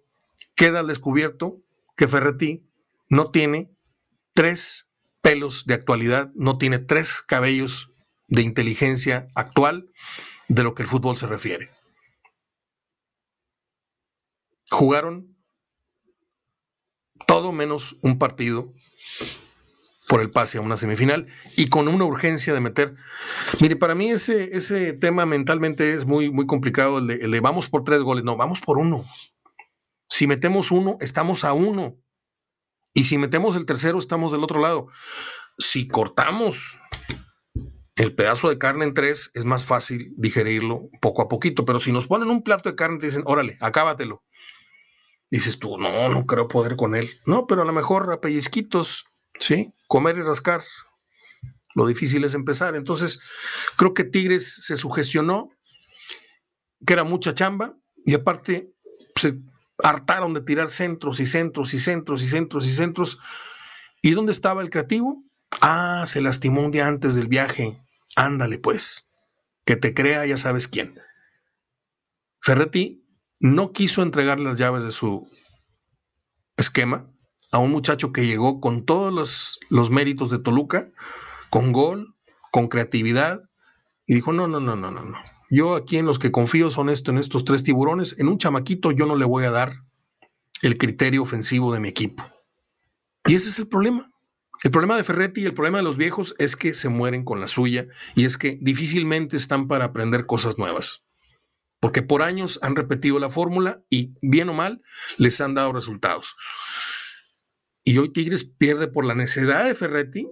queda 0.53 0.81
al 0.81 0.87
descubierto 0.87 1.57
que 1.97 2.07
Ferretti 2.07 2.69
no 3.09 3.31
tiene 3.31 3.71
tres 4.33 4.91
pelos 5.21 5.65
de 5.65 5.73
actualidad, 5.73 6.31
no 6.35 6.57
tiene 6.57 6.79
tres 6.79 7.21
cabellos 7.21 7.91
de 8.27 8.41
inteligencia 8.41 9.27
actual 9.35 9.91
de 10.47 10.63
lo 10.63 10.75
que 10.75 10.83
el 10.83 10.89
fútbol 10.89 11.17
se 11.17 11.27
refiere. 11.27 11.71
Jugaron 14.69 15.35
todo 17.27 17.51
menos 17.51 17.97
un 18.01 18.17
partido 18.17 18.73
por 20.09 20.21
el 20.21 20.31
pase 20.31 20.57
a 20.57 20.61
una 20.61 20.75
semifinal 20.75 21.27
y 21.55 21.67
con 21.67 21.87
una 21.87 22.03
urgencia 22.03 22.53
de 22.53 22.59
meter. 22.59 22.95
Mire, 23.61 23.75
para 23.75 23.93
mí 23.93 24.09
ese, 24.09 24.57
ese 24.57 24.93
tema 24.93 25.25
mentalmente 25.27 25.93
es 25.93 26.05
muy, 26.05 26.31
muy 26.31 26.47
complicado, 26.47 26.97
el 26.97 27.31
de, 27.31 27.39
vamos 27.39 27.69
por 27.69 27.83
tres 27.83 28.01
goles, 28.01 28.23
no, 28.23 28.35
vamos 28.35 28.59
por 28.59 28.79
uno. 28.79 29.05
Si 30.09 30.25
metemos 30.25 30.71
uno, 30.71 30.97
estamos 30.99 31.43
a 31.43 31.53
uno. 31.53 31.95
Y 32.99 33.05
si 33.05 33.17
metemos 33.17 33.55
el 33.55 33.65
tercero, 33.65 33.97
estamos 33.97 34.33
del 34.33 34.43
otro 34.43 34.59
lado. 34.59 34.89
Si 35.57 35.87
cortamos 35.87 36.77
el 37.95 38.13
pedazo 38.13 38.49
de 38.49 38.57
carne 38.57 38.83
en 38.83 38.93
tres 38.93 39.31
es 39.35 39.45
más 39.45 39.63
fácil 39.63 40.13
digerirlo 40.17 40.89
poco 40.99 41.21
a 41.21 41.29
poquito, 41.29 41.63
pero 41.63 41.79
si 41.79 41.93
nos 41.93 42.07
ponen 42.07 42.29
un 42.29 42.43
plato 42.43 42.67
de 42.67 42.75
carne 42.75 42.97
y 42.97 42.99
te 42.99 43.05
dicen, 43.05 43.23
órale, 43.25 43.57
acábatelo. 43.61 44.25
Dices 45.31 45.59
tú, 45.59 45.77
no, 45.77 46.09
no 46.09 46.25
creo 46.25 46.49
poder 46.49 46.75
con 46.75 46.93
él. 46.93 47.09
No, 47.25 47.47
pero 47.47 47.61
a 47.61 47.65
lo 47.65 47.71
mejor 47.71 48.11
a 48.11 48.19
pellizquitos, 48.19 49.05
¿sí? 49.39 49.73
Comer 49.87 50.17
y 50.17 50.21
rascar. 50.21 50.61
Lo 51.75 51.87
difícil 51.87 52.25
es 52.25 52.33
empezar. 52.33 52.75
Entonces, 52.75 53.21
creo 53.77 53.93
que 53.93 54.03
Tigres 54.03 54.65
se 54.65 54.75
sugestionó, 54.75 55.51
que 56.85 56.91
era 56.91 57.05
mucha 57.05 57.33
chamba, 57.33 57.77
y 58.03 58.13
aparte 58.13 58.73
se 59.15 59.39
hartaron 59.83 60.33
de 60.33 60.41
tirar 60.41 60.69
centros 60.69 61.19
y 61.19 61.25
centros 61.25 61.73
y 61.73 61.79
centros 61.79 62.21
y 62.23 62.27
centros 62.27 62.65
y 62.67 62.71
centros. 62.71 63.19
¿Y 64.01 64.11
dónde 64.11 64.31
estaba 64.31 64.61
el 64.61 64.69
creativo? 64.69 65.23
Ah, 65.61 66.03
se 66.07 66.21
lastimó 66.21 66.61
un 66.61 66.71
día 66.71 66.87
antes 66.87 67.15
del 67.15 67.27
viaje. 67.27 67.81
Ándale 68.15 68.59
pues, 68.59 69.09
que 69.65 69.75
te 69.75 69.93
crea 69.93 70.25
ya 70.25 70.37
sabes 70.37 70.67
quién. 70.67 70.99
Ferretti 72.41 73.03
no 73.39 73.71
quiso 73.71 74.01
entregar 74.01 74.39
las 74.39 74.57
llaves 74.57 74.83
de 74.83 74.91
su 74.91 75.29
esquema 76.57 77.09
a 77.51 77.57
un 77.57 77.71
muchacho 77.71 78.11
que 78.11 78.27
llegó 78.27 78.59
con 78.59 78.85
todos 78.85 79.13
los, 79.13 79.59
los 79.69 79.89
méritos 79.89 80.29
de 80.29 80.39
Toluca, 80.39 80.89
con 81.49 81.71
gol, 81.71 82.15
con 82.51 82.67
creatividad, 82.67 83.41
y 84.05 84.15
dijo, 84.15 84.33
no, 84.33 84.47
no, 84.47 84.59
no, 84.59 84.75
no, 84.75 84.91
no, 84.91 85.03
no. 85.03 85.17
Yo 85.49 85.75
aquí 85.75 85.97
en 85.97 86.05
los 86.05 86.19
que 86.19 86.31
confío 86.31 86.69
son 86.69 86.89
esto, 86.89 87.11
en 87.11 87.17
estos 87.17 87.43
tres 87.43 87.63
tiburones, 87.63 88.15
en 88.19 88.27
un 88.27 88.37
chamaquito 88.37 88.91
yo 88.91 89.05
no 89.05 89.15
le 89.15 89.25
voy 89.25 89.45
a 89.45 89.51
dar 89.51 89.73
el 90.61 90.77
criterio 90.77 91.23
ofensivo 91.23 91.73
de 91.73 91.79
mi 91.79 91.89
equipo. 91.89 92.23
Y 93.25 93.35
ese 93.35 93.49
es 93.49 93.59
el 93.59 93.67
problema. 93.67 94.11
El 94.63 94.71
problema 94.71 94.97
de 94.97 95.03
Ferretti 95.03 95.41
y 95.41 95.45
el 95.45 95.53
problema 95.53 95.77
de 95.77 95.85
los 95.85 95.95
viejos 95.95 96.35
es 96.37 96.55
que 96.55 96.73
se 96.73 96.89
mueren 96.89 97.23
con 97.23 97.39
la 97.39 97.47
suya 97.47 97.87
y 98.15 98.25
es 98.25 98.37
que 98.37 98.57
difícilmente 98.59 99.37
están 99.37 99.67
para 99.67 99.85
aprender 99.85 100.25
cosas 100.25 100.57
nuevas. 100.57 101.07
Porque 101.79 102.01
por 102.01 102.21
años 102.21 102.59
han 102.61 102.75
repetido 102.75 103.19
la 103.19 103.29
fórmula 103.29 103.81
y, 103.89 104.13
bien 104.21 104.49
o 104.49 104.53
mal, 104.53 104.81
les 105.17 105.39
han 105.39 105.55
dado 105.55 105.71
resultados. 105.71 106.35
Y 107.85 107.97
hoy 107.97 108.09
Tigres 108.11 108.43
pierde 108.43 108.89
por 108.89 109.05
la 109.05 109.15
necesidad 109.15 109.63
de 109.63 109.75
Ferretti 109.75 110.27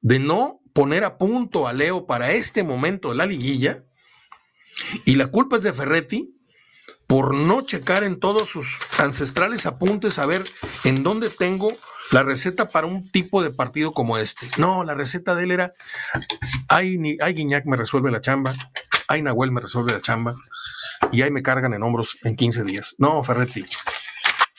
de 0.00 0.18
no 0.18 0.60
poner 0.72 1.04
a 1.04 1.18
punto 1.18 1.68
a 1.68 1.74
Leo 1.74 2.06
para 2.06 2.32
este 2.32 2.62
momento 2.62 3.10
de 3.10 3.16
la 3.16 3.26
liguilla. 3.26 3.84
Y 5.04 5.16
la 5.16 5.28
culpa 5.28 5.56
es 5.56 5.62
de 5.62 5.72
Ferretti 5.72 6.36
por 7.06 7.34
no 7.34 7.60
checar 7.62 8.04
en 8.04 8.18
todos 8.18 8.48
sus 8.48 8.78
ancestrales 8.98 9.66
apuntes 9.66 10.18
a 10.18 10.26
ver 10.26 10.44
en 10.84 11.02
dónde 11.02 11.28
tengo 11.28 11.72
la 12.10 12.22
receta 12.22 12.70
para 12.70 12.86
un 12.86 13.10
tipo 13.10 13.42
de 13.42 13.50
partido 13.50 13.92
como 13.92 14.18
este. 14.18 14.48
No, 14.56 14.84
la 14.84 14.94
receta 14.94 15.34
de 15.34 15.44
él 15.44 15.50
era, 15.50 15.72
ay, 16.68 16.98
ay 17.20 17.34
Guiñac 17.34 17.66
me 17.66 17.76
resuelve 17.76 18.10
la 18.10 18.20
chamba, 18.20 18.54
ay 19.08 19.22
Nahuel 19.22 19.50
me 19.50 19.60
resuelve 19.60 19.92
la 19.92 20.00
chamba, 20.00 20.36
y 21.10 21.22
ahí 21.22 21.30
me 21.30 21.42
cargan 21.42 21.74
en 21.74 21.82
hombros 21.82 22.16
en 22.22 22.36
15 22.36 22.64
días. 22.64 22.94
No, 22.98 23.22
Ferretti, 23.22 23.64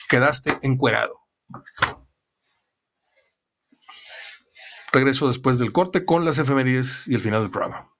quedaste 0.08 0.58
encuerado. 0.62 1.20
Regreso 4.92 5.26
después 5.26 5.58
del 5.58 5.72
corte 5.72 6.04
con 6.04 6.24
las 6.24 6.38
efemérides 6.38 7.08
y 7.08 7.14
el 7.16 7.20
final 7.20 7.42
del 7.42 7.50
programa. 7.50 7.90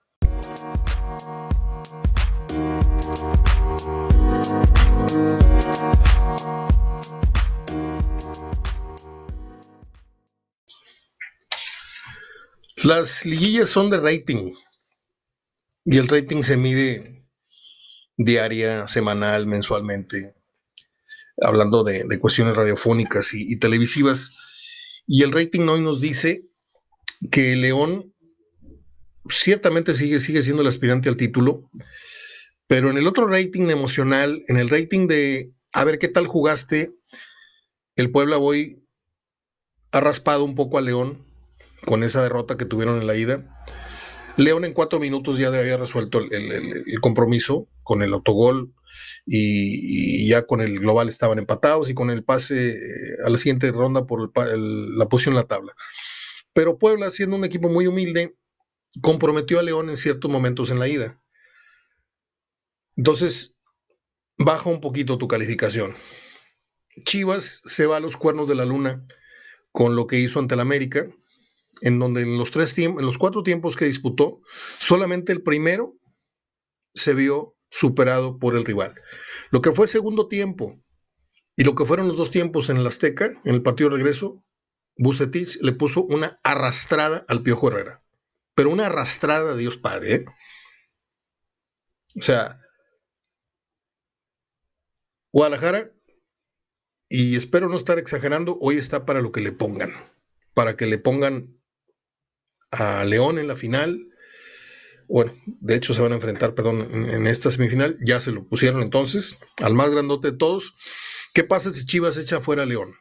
Las 12.84 13.24
liguillas 13.24 13.70
son 13.70 13.88
de 13.88 13.98
rating 13.98 14.52
y 15.86 15.96
el 15.96 16.06
rating 16.06 16.42
se 16.42 16.58
mide 16.58 17.26
diaria, 18.18 18.86
semanal, 18.88 19.46
mensualmente, 19.46 20.34
hablando 21.40 21.82
de, 21.82 22.18
cuestiones 22.18 22.54
radiofónicas 22.54 23.32
y, 23.32 23.58
televisivas. 23.58 24.36
Y 25.06 25.22
el 25.22 25.32
rating 25.32 25.66
hoy 25.66 25.80
nos 25.80 26.02
dice 26.02 26.46
que 27.30 27.56
León 27.56 28.14
ciertamente 29.30 29.94
sigue, 29.94 30.18
sigue 30.18 30.42
siendo 30.42 30.60
el 30.60 30.68
aspirante 30.68 31.08
al 31.08 31.16
título, 31.16 31.70
pero 32.66 32.90
en 32.90 32.98
el 32.98 33.06
otro 33.06 33.26
rating 33.26 33.70
emocional, 33.70 34.44
en 34.46 34.58
el 34.58 34.68
rating 34.68 35.08
de 35.08 35.54
a 35.72 35.84
ver 35.84 35.98
qué 35.98 36.08
tal 36.08 36.26
jugaste, 36.26 36.94
el 37.96 38.10
Puebla 38.10 38.36
hoy 38.36 38.86
ha 39.90 40.00
raspado 40.00 40.44
un 40.44 40.54
poco 40.54 40.76
a 40.76 40.82
León 40.82 41.24
con 41.86 42.02
esa 42.02 42.22
derrota 42.22 42.56
que 42.56 42.64
tuvieron 42.64 43.00
en 43.00 43.06
la 43.06 43.16
ida. 43.16 43.44
León 44.36 44.64
en 44.64 44.72
cuatro 44.72 44.98
minutos 44.98 45.38
ya 45.38 45.48
había 45.48 45.76
resuelto 45.76 46.18
el, 46.18 47.00
compromiso 47.00 47.68
con 47.82 48.02
el 48.02 48.12
autogol 48.12 48.74
y, 49.26 50.28
ya 50.28 50.46
con 50.46 50.60
el 50.60 50.80
global 50.80 51.08
estaban 51.08 51.38
empatados 51.38 51.88
y 51.88 51.94
con 51.94 52.10
el 52.10 52.24
pase 52.24 52.70
eh, 52.70 52.80
a 53.24 53.30
la 53.30 53.38
siguiente 53.38 53.70
ronda 53.70 54.06
por 54.06 54.32
la 54.34 55.08
posición 55.08 55.34
en 55.34 55.40
la 55.40 55.46
tabla. 55.46 55.74
Pero 56.52 56.78
Puebla, 56.78 57.10
siendo 57.10 57.36
un 57.36 57.44
equipo 57.44 57.68
muy 57.68 57.86
humilde, 57.86 58.36
comprometió 59.00 59.58
a 59.58 59.62
León 59.62 59.88
en 59.88 59.96
ciertos 59.96 60.30
momentos 60.30 60.70
en 60.70 60.78
la 60.78 60.88
ida. 60.88 61.20
Entonces, 62.96 63.56
baja 64.38 64.70
un 64.70 64.80
poquito 64.80 65.18
tu 65.18 65.28
calificación. 65.28 65.94
Chivas 67.04 67.60
se 67.64 67.86
va 67.86 67.96
a 67.96 68.00
los 68.00 68.16
cuernos 68.16 68.48
de 68.48 68.54
la 68.54 68.64
luna 68.64 69.04
con 69.72 69.96
lo 69.96 70.06
que 70.06 70.20
hizo 70.20 70.38
ante 70.38 70.54
el 70.54 70.60
América, 70.60 71.06
en 71.80 71.98
donde 71.98 72.22
en 72.22 72.38
los, 72.38 72.50
tres 72.50 72.76
en 72.78 72.96
los 72.96 73.18
cuatro 73.18 73.42
tiempos 73.42 73.76
que 73.76 73.87
disputó, 73.87 74.40
solamente 74.78 75.32
el 75.32 75.42
primero 75.42 75.96
se 76.94 77.14
vio 77.14 77.56
superado 77.70 78.38
por 78.38 78.56
el 78.56 78.64
rival. 78.64 78.94
Lo 79.50 79.60
que 79.60 79.72
fue 79.72 79.87
segundo 79.87 80.28
tiempo 80.28 80.80
y 81.56 81.64
lo 81.64 81.74
que 81.74 81.84
fueron 81.84 82.08
los 82.08 82.16
dos 82.16 82.30
tiempos 82.30 82.70
en 82.70 82.76
el 82.76 82.87
Azteca, 82.87 83.32
en 83.44 83.54
el 83.54 83.62
partido 83.62 83.90
de 83.90 83.96
regreso, 83.96 84.42
Bucetich 84.96 85.60
le 85.62 85.72
puso 85.72 86.04
una 86.04 86.40
arrastrada 86.42 87.24
al 87.28 87.42
Piojo 87.42 87.68
Herrera. 87.68 88.02
Pero 88.54 88.70
una 88.70 88.87
arrastrada, 88.87 89.56
Dios 89.56 89.76
Padre. 89.76 90.14
¿eh? 90.14 90.24
O 92.16 92.22
sea, 92.22 92.60
Guadalajara, 95.32 95.92
y 97.08 97.34
espero 97.37 97.68
no 97.68 97.76
estar 97.76 97.98
exagerando, 97.98 98.56
hoy 98.60 98.76
está 98.76 99.04
para 99.04 99.20
lo 99.20 99.32
que 99.32 99.40
le 99.40 99.52
pongan. 99.52 99.92
Para 100.54 100.76
que 100.76 100.87
le 100.87 100.98
pongan 100.98 101.60
a 102.74 103.04
León 103.04 103.38
en 103.38 103.48
la 103.48 103.56
final. 103.56 104.08
Bueno, 105.08 105.32
de 105.44 105.74
hecho 105.74 105.94
se 105.94 106.02
van 106.02 106.12
a 106.12 106.16
enfrentar, 106.16 106.54
perdón, 106.54 106.88
en, 106.92 107.26
esta 107.26 107.50
semifinal. 107.50 107.98
Ya 108.04 108.20
se 108.20 108.32
lo 108.32 108.46
pusieron 108.46 108.82
entonces 108.82 109.38
al 109.62 109.74
más 109.74 109.90
grandote 109.90 110.32
de 110.32 110.37
todos. 110.37 110.74
¿Qué 111.32 111.44
pasa 111.44 111.72
si 111.72 111.84
Chivas 111.84 112.16
echa 112.16 112.40
fuera 112.40 112.62
a 112.62 112.66
León? 112.66 112.94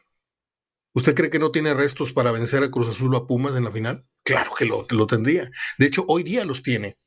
¿Usted 0.92 1.14
cree 1.14 1.30
que 1.30 1.38
no 1.38 1.50
tiene 1.50 1.74
restos 1.74 2.12
para 2.12 2.30
vencer 2.30 2.62
a 2.62 2.70
Cruz 2.70 2.88
Azul 2.88 3.14
o 3.14 3.18
a 3.18 3.26
Pumas 3.26 3.56
en 3.56 3.64
la 3.64 3.72
final? 3.72 4.06
Claro 4.22 4.52
que 4.56 4.64
lo, 4.64 4.86
lo 4.90 5.06
tendría. 5.06 5.50
De 5.78 5.86
hecho, 5.86 6.04
hoy 6.08 6.22
día 6.22 6.44
los 6.44 6.62
tiene. 6.62 6.98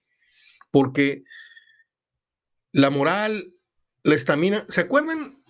Porque 0.72 1.24
la 2.74 2.90
moral, 2.90 3.54
la 4.04 4.16
estamina. 4.16 4.66
¿Se 4.68 4.82
acuerdan? 4.82 5.42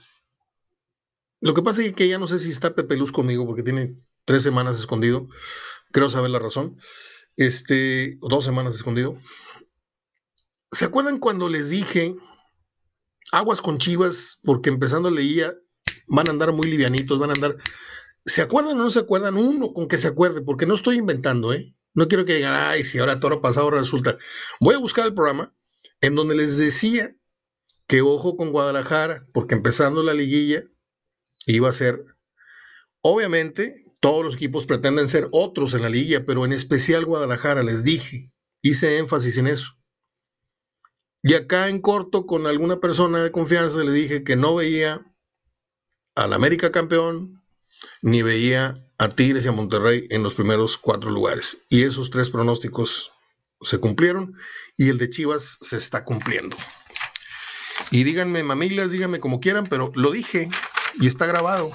Lo 1.42 1.54
que 1.54 1.62
pasa 1.62 1.84
es 1.84 1.94
que 1.94 2.08
ya 2.08 2.18
no 2.18 2.28
sé 2.28 2.40
si 2.40 2.50
está 2.50 2.76
Pepe 2.76 2.98
Luz 2.98 3.12
conmigo 3.12 3.46
porque 3.46 3.64
tiene 3.64 3.96
tres 4.28 4.44
semanas 4.44 4.78
escondido. 4.78 5.28
Creo 5.92 6.10
saber 6.10 6.30
la 6.30 6.40
razón 6.40 6.78
este, 7.38 8.18
dos 8.22 8.44
semanas 8.44 8.76
escondido. 8.76 9.18
¿Se 10.72 10.86
acuerdan 10.86 11.18
cuando 11.18 11.48
les 11.48 11.70
dije 11.70 12.14
aguas 13.32 13.62
con 13.62 13.78
Chivas? 13.78 14.40
Porque 14.44 14.70
empezando 14.70 15.10
leía, 15.10 15.56
van 16.10 16.28
a 16.28 16.32
andar 16.32 16.52
muy 16.52 16.68
livianitos, 16.68 17.18
van 17.18 17.30
a 17.30 17.34
andar. 17.34 17.58
¿Se 18.26 18.42
acuerdan 18.42 18.78
o 18.78 18.84
no 18.84 18.92
se 18.92 19.00
acuerdan? 19.00 19.38
Uno 19.38 19.74
con 19.74 19.88
que 19.88 19.98
se 19.98 20.10
acuerde, 20.10 20.42
porque 20.42 20.66
no 20.66 20.76
estoy 20.76 20.98
inventando, 20.98 21.54
¿eh? 21.54 21.74
No 21.94 22.10
quiero 22.10 22.26
que 22.26 22.36
digan, 22.36 22.54
ay, 22.54 22.84
si 22.84 23.00
ahora 23.00 23.22
toro 23.22 23.42
pasado 23.42 23.72
resulta. 23.72 24.18
Voy 24.60 24.76
a 24.76 24.80
buscar 24.80 25.06
el 25.06 25.16
programa 25.16 25.56
en 26.02 26.16
donde 26.16 26.36
les 26.36 26.58
decía 26.58 27.16
que 27.88 28.02
ojo 28.02 28.36
con 28.36 28.52
Guadalajara, 28.52 29.26
porque 29.34 29.56
empezando 29.56 30.04
la 30.04 30.14
liguilla 30.14 30.64
iba 31.46 31.70
a 31.70 31.74
ser, 31.74 32.04
obviamente, 33.02 33.87
todos 34.00 34.24
los 34.24 34.36
equipos 34.36 34.66
pretenden 34.66 35.08
ser 35.08 35.28
otros 35.32 35.74
en 35.74 35.82
la 35.82 35.90
liga, 35.90 36.24
pero 36.26 36.46
en 36.46 36.54
especial 36.54 37.06
Guadalajara, 37.06 37.64
les 37.64 37.84
dije, 37.84 38.32
hice 38.62 38.98
énfasis 38.98 39.38
en 39.38 39.48
eso. 39.48 39.78
Y 41.24 41.34
acá 41.34 41.70
en 41.70 41.82
corto, 41.82 42.26
con 42.26 42.48
alguna 42.48 42.80
persona 42.80 43.24
de 43.24 43.32
confianza, 43.32 43.84
le 43.84 43.92
dije 43.92 44.24
que 44.24 44.36
no 44.36 44.56
veía 44.56 45.02
al 46.16 46.34
América 46.34 46.72
campeón, 46.72 47.44
ni 48.02 48.22
veía 48.22 48.84
a 48.98 49.10
Tigres 49.10 49.46
y 49.46 49.48
a 49.48 49.52
Monterrey 49.52 50.08
en 50.10 50.24
los 50.24 50.34
primeros 50.34 50.78
cuatro 50.78 51.12
lugares. 51.12 51.66
Y 51.70 51.84
esos 51.84 52.10
tres 52.10 52.30
pronósticos 52.30 53.12
se 53.62 53.80
cumplieron 53.80 54.36
y 54.78 54.90
el 54.90 54.98
de 54.98 55.10
Chivas 55.10 55.58
se 55.62 55.78
está 55.78 56.04
cumpliendo. 56.06 56.56
Y 57.92 58.04
díganme, 58.04 58.44
mamilas, 58.44 58.92
díganme 58.92 59.20
como 59.20 59.40
quieran, 59.40 59.68
pero 59.68 59.92
lo 59.96 60.12
dije 60.12 60.50
y 61.00 61.08
está 61.08 61.26
grabado. 61.26 61.72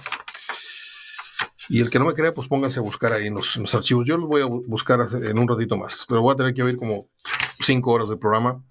Y 1.72 1.80
el 1.80 1.88
que 1.88 1.98
no 1.98 2.04
me 2.04 2.12
crea, 2.12 2.34
pues 2.34 2.48
pónganse 2.48 2.80
a 2.80 2.82
buscar 2.82 3.14
ahí 3.14 3.28
en 3.28 3.34
los, 3.34 3.74
archivos. 3.74 4.04
Yo 4.06 4.18
los 4.18 4.28
voy 4.28 4.42
a 4.42 4.44
buscar 4.44 5.00
en 5.10 5.38
un 5.38 5.48
ratito 5.48 5.78
más, 5.78 6.04
pero 6.06 6.20
voy 6.20 6.34
a 6.34 6.36
tener 6.36 6.52
que 6.52 6.62
oír 6.62 6.76
como 6.76 7.08
cinco 7.60 7.92
horas 7.92 8.10
de 8.10 8.18
programa, 8.18 8.62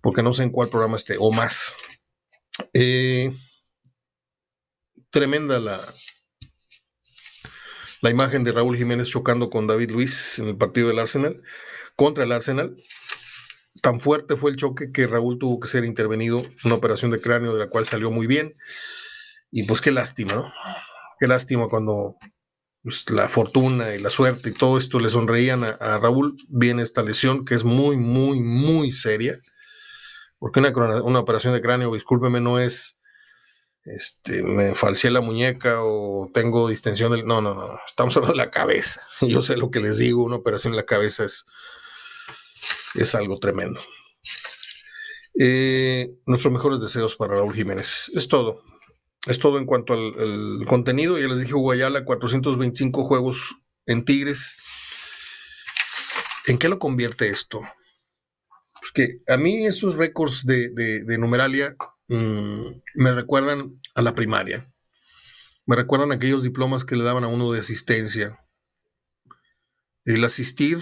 porque 0.00 0.22
no 0.22 0.32
sé 0.32 0.44
en 0.44 0.48
cuál 0.48 0.70
programa 0.70 0.96
esté, 0.96 1.16
o 1.18 1.30
más. 1.32 1.76
Eh, 2.72 3.30
tremenda 5.10 5.58
la, 5.58 5.78
la 8.00 8.08
imagen 8.08 8.42
de 8.42 8.52
Raúl 8.52 8.78
Jiménez 8.78 9.10
chocando 9.10 9.50
con 9.50 9.66
David 9.66 9.90
Luis 9.90 10.38
en 10.38 10.48
el 10.48 10.56
partido 10.56 10.88
del 10.88 11.00
Arsenal, 11.00 11.42
contra 11.94 12.24
el 12.24 12.32
Arsenal. 12.32 12.74
Tan 13.82 14.00
fuerte 14.00 14.38
fue 14.38 14.52
el 14.52 14.56
choque 14.56 14.92
que 14.92 15.06
Raúl 15.06 15.38
tuvo 15.38 15.60
que 15.60 15.68
ser 15.68 15.84
intervenido, 15.84 16.42
una 16.64 16.76
operación 16.76 17.10
de 17.10 17.20
cráneo 17.20 17.52
de 17.52 17.58
la 17.58 17.68
cual 17.68 17.84
salió 17.84 18.10
muy 18.10 18.26
bien. 18.26 18.56
Y 19.50 19.64
pues 19.64 19.82
qué 19.82 19.90
lástima, 19.90 20.32
¿no? 20.32 20.50
Qué 21.18 21.26
lástima 21.26 21.68
cuando 21.68 22.16
pues, 22.82 23.08
la 23.10 23.28
fortuna 23.28 23.94
y 23.94 23.98
la 23.98 24.10
suerte 24.10 24.50
y 24.50 24.54
todo 24.54 24.78
esto 24.78 25.00
le 25.00 25.08
sonreían 25.08 25.64
a, 25.64 25.98
Raúl. 25.98 26.36
Viene 26.48 26.82
esta 26.82 27.02
lesión 27.02 27.44
que 27.44 27.54
es 27.54 27.64
muy, 27.64 27.96
muy, 27.96 28.40
muy 28.40 28.92
seria. 28.92 29.38
Porque 30.38 30.60
una, 30.60 31.18
operación 31.18 31.54
de 31.54 31.62
cráneo, 31.62 31.94
discúlpeme, 31.94 32.40
no 32.40 32.58
es 32.58 33.00
este, 33.84 34.42
me 34.42 34.74
falseé 34.74 35.10
la 35.10 35.20
muñeca 35.20 35.82
o 35.82 36.30
tengo 36.32 36.68
distensión 36.68 37.12
del... 37.12 37.26
No, 37.26 37.40
no, 37.40 37.54
no, 37.54 37.78
estamos 37.86 38.16
hablando 38.16 38.32
de 38.32 38.44
la 38.44 38.50
cabeza. 38.50 39.02
Yo 39.20 39.42
sé 39.42 39.56
lo 39.56 39.70
que 39.70 39.80
les 39.80 39.98
digo, 39.98 40.22
una 40.22 40.36
operación 40.36 40.72
en 40.72 40.78
la 40.78 40.86
cabeza 40.86 41.24
es, 41.24 41.46
es 42.94 43.14
algo 43.14 43.38
tremendo. 43.38 43.80
Eh, 45.38 46.14
nuestros 46.26 46.52
mejores 46.52 46.80
deseos 46.80 47.16
para 47.16 47.34
Raúl 47.34 47.54
Jiménez. 47.54 48.10
Es 48.14 48.28
todo. 48.28 48.62
Es 49.26 49.38
todo 49.38 49.58
en 49.58 49.66
cuanto 49.66 49.94
al, 49.94 50.64
contenido. 50.66 51.18
Ya 51.18 51.28
les 51.28 51.40
dije, 51.40 51.54
Guayala, 51.54 52.04
425 52.04 53.04
juegos 53.04 53.56
en 53.86 54.04
Tigres. 54.04 54.56
¿En 56.46 56.58
qué 56.58 56.68
lo 56.68 56.78
convierte 56.78 57.28
esto? 57.28 57.60
Pues 58.80 58.92
que 58.92 59.32
a 59.32 59.38
mí 59.38 59.64
estos 59.64 59.96
récords 59.96 60.44
de, 60.44 61.16
numeralia 61.18 61.74
mm, 62.08 62.64
me 62.96 63.12
recuerdan 63.12 63.80
a 63.94 64.02
la 64.02 64.14
primaria. 64.14 64.70
Me 65.66 65.76
recuerdan 65.76 66.12
aquellos 66.12 66.42
diplomas 66.42 66.84
que 66.84 66.96
le 66.96 67.04
daban 67.04 67.24
a 67.24 67.28
uno 67.28 67.50
de 67.50 67.60
asistencia. 67.60 68.38
El 70.04 70.22
asistir, 70.22 70.80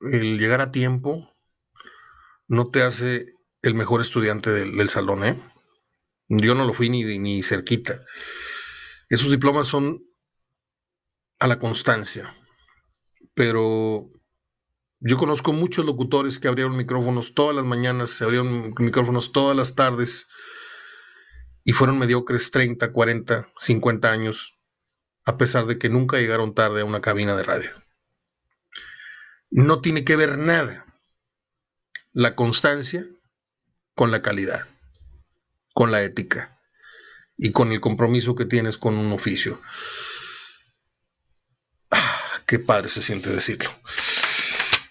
el 0.00 0.38
llegar 0.38 0.60
a 0.60 0.70
tiempo, 0.70 1.34
no 2.46 2.68
te 2.68 2.82
hace 2.82 3.32
el 3.62 3.74
mejor 3.74 4.02
estudiante 4.02 4.50
del, 4.50 4.76
del 4.76 4.90
salón, 4.90 5.24
¿eh? 5.24 5.34
Yo 6.28 6.54
no 6.54 6.64
lo 6.64 6.72
fui 6.72 6.88
ni, 6.88 7.18
ni 7.18 7.42
cerquita. 7.42 8.04
Esos 9.08 9.30
diplomas 9.30 9.66
son 9.66 10.02
a 11.38 11.46
la 11.46 11.58
constancia, 11.58 12.34
pero 13.34 14.10
yo 15.00 15.18
conozco 15.18 15.52
muchos 15.52 15.84
locutores 15.84 16.38
que 16.38 16.48
abrieron 16.48 16.76
micrófonos 16.76 17.34
todas 17.34 17.54
las 17.54 17.64
mañanas, 17.66 18.10
se 18.10 18.24
abrieron 18.24 18.72
micrófonos 18.78 19.32
todas 19.32 19.56
las 19.56 19.74
tardes 19.74 20.28
y 21.64 21.72
fueron 21.72 21.98
mediocres 21.98 22.50
30, 22.50 22.92
40, 22.92 23.52
50 23.56 24.10
años 24.10 24.54
a 25.26 25.36
pesar 25.36 25.66
de 25.66 25.78
que 25.78 25.88
nunca 25.88 26.18
llegaron 26.18 26.54
tarde 26.54 26.82
a 26.82 26.84
una 26.84 27.00
cabina 27.00 27.34
de 27.36 27.42
radio. 27.42 27.70
No 29.50 29.80
tiene 29.80 30.04
que 30.04 30.16
ver 30.16 30.38
nada 30.38 30.86
la 32.12 32.34
constancia 32.34 33.04
con 33.94 34.10
la 34.10 34.22
calidad, 34.22 34.66
con 35.74 35.90
la 35.90 36.02
ética 36.02 36.58
y 37.36 37.52
con 37.52 37.72
el 37.72 37.80
compromiso 37.80 38.34
que 38.34 38.46
tienes 38.46 38.78
con 38.78 38.96
un 38.96 39.12
oficio. 39.12 39.60
Ah, 41.90 42.42
qué 42.46 42.58
padre 42.58 42.88
se 42.88 43.02
siente 43.02 43.28
decirlo. 43.28 43.70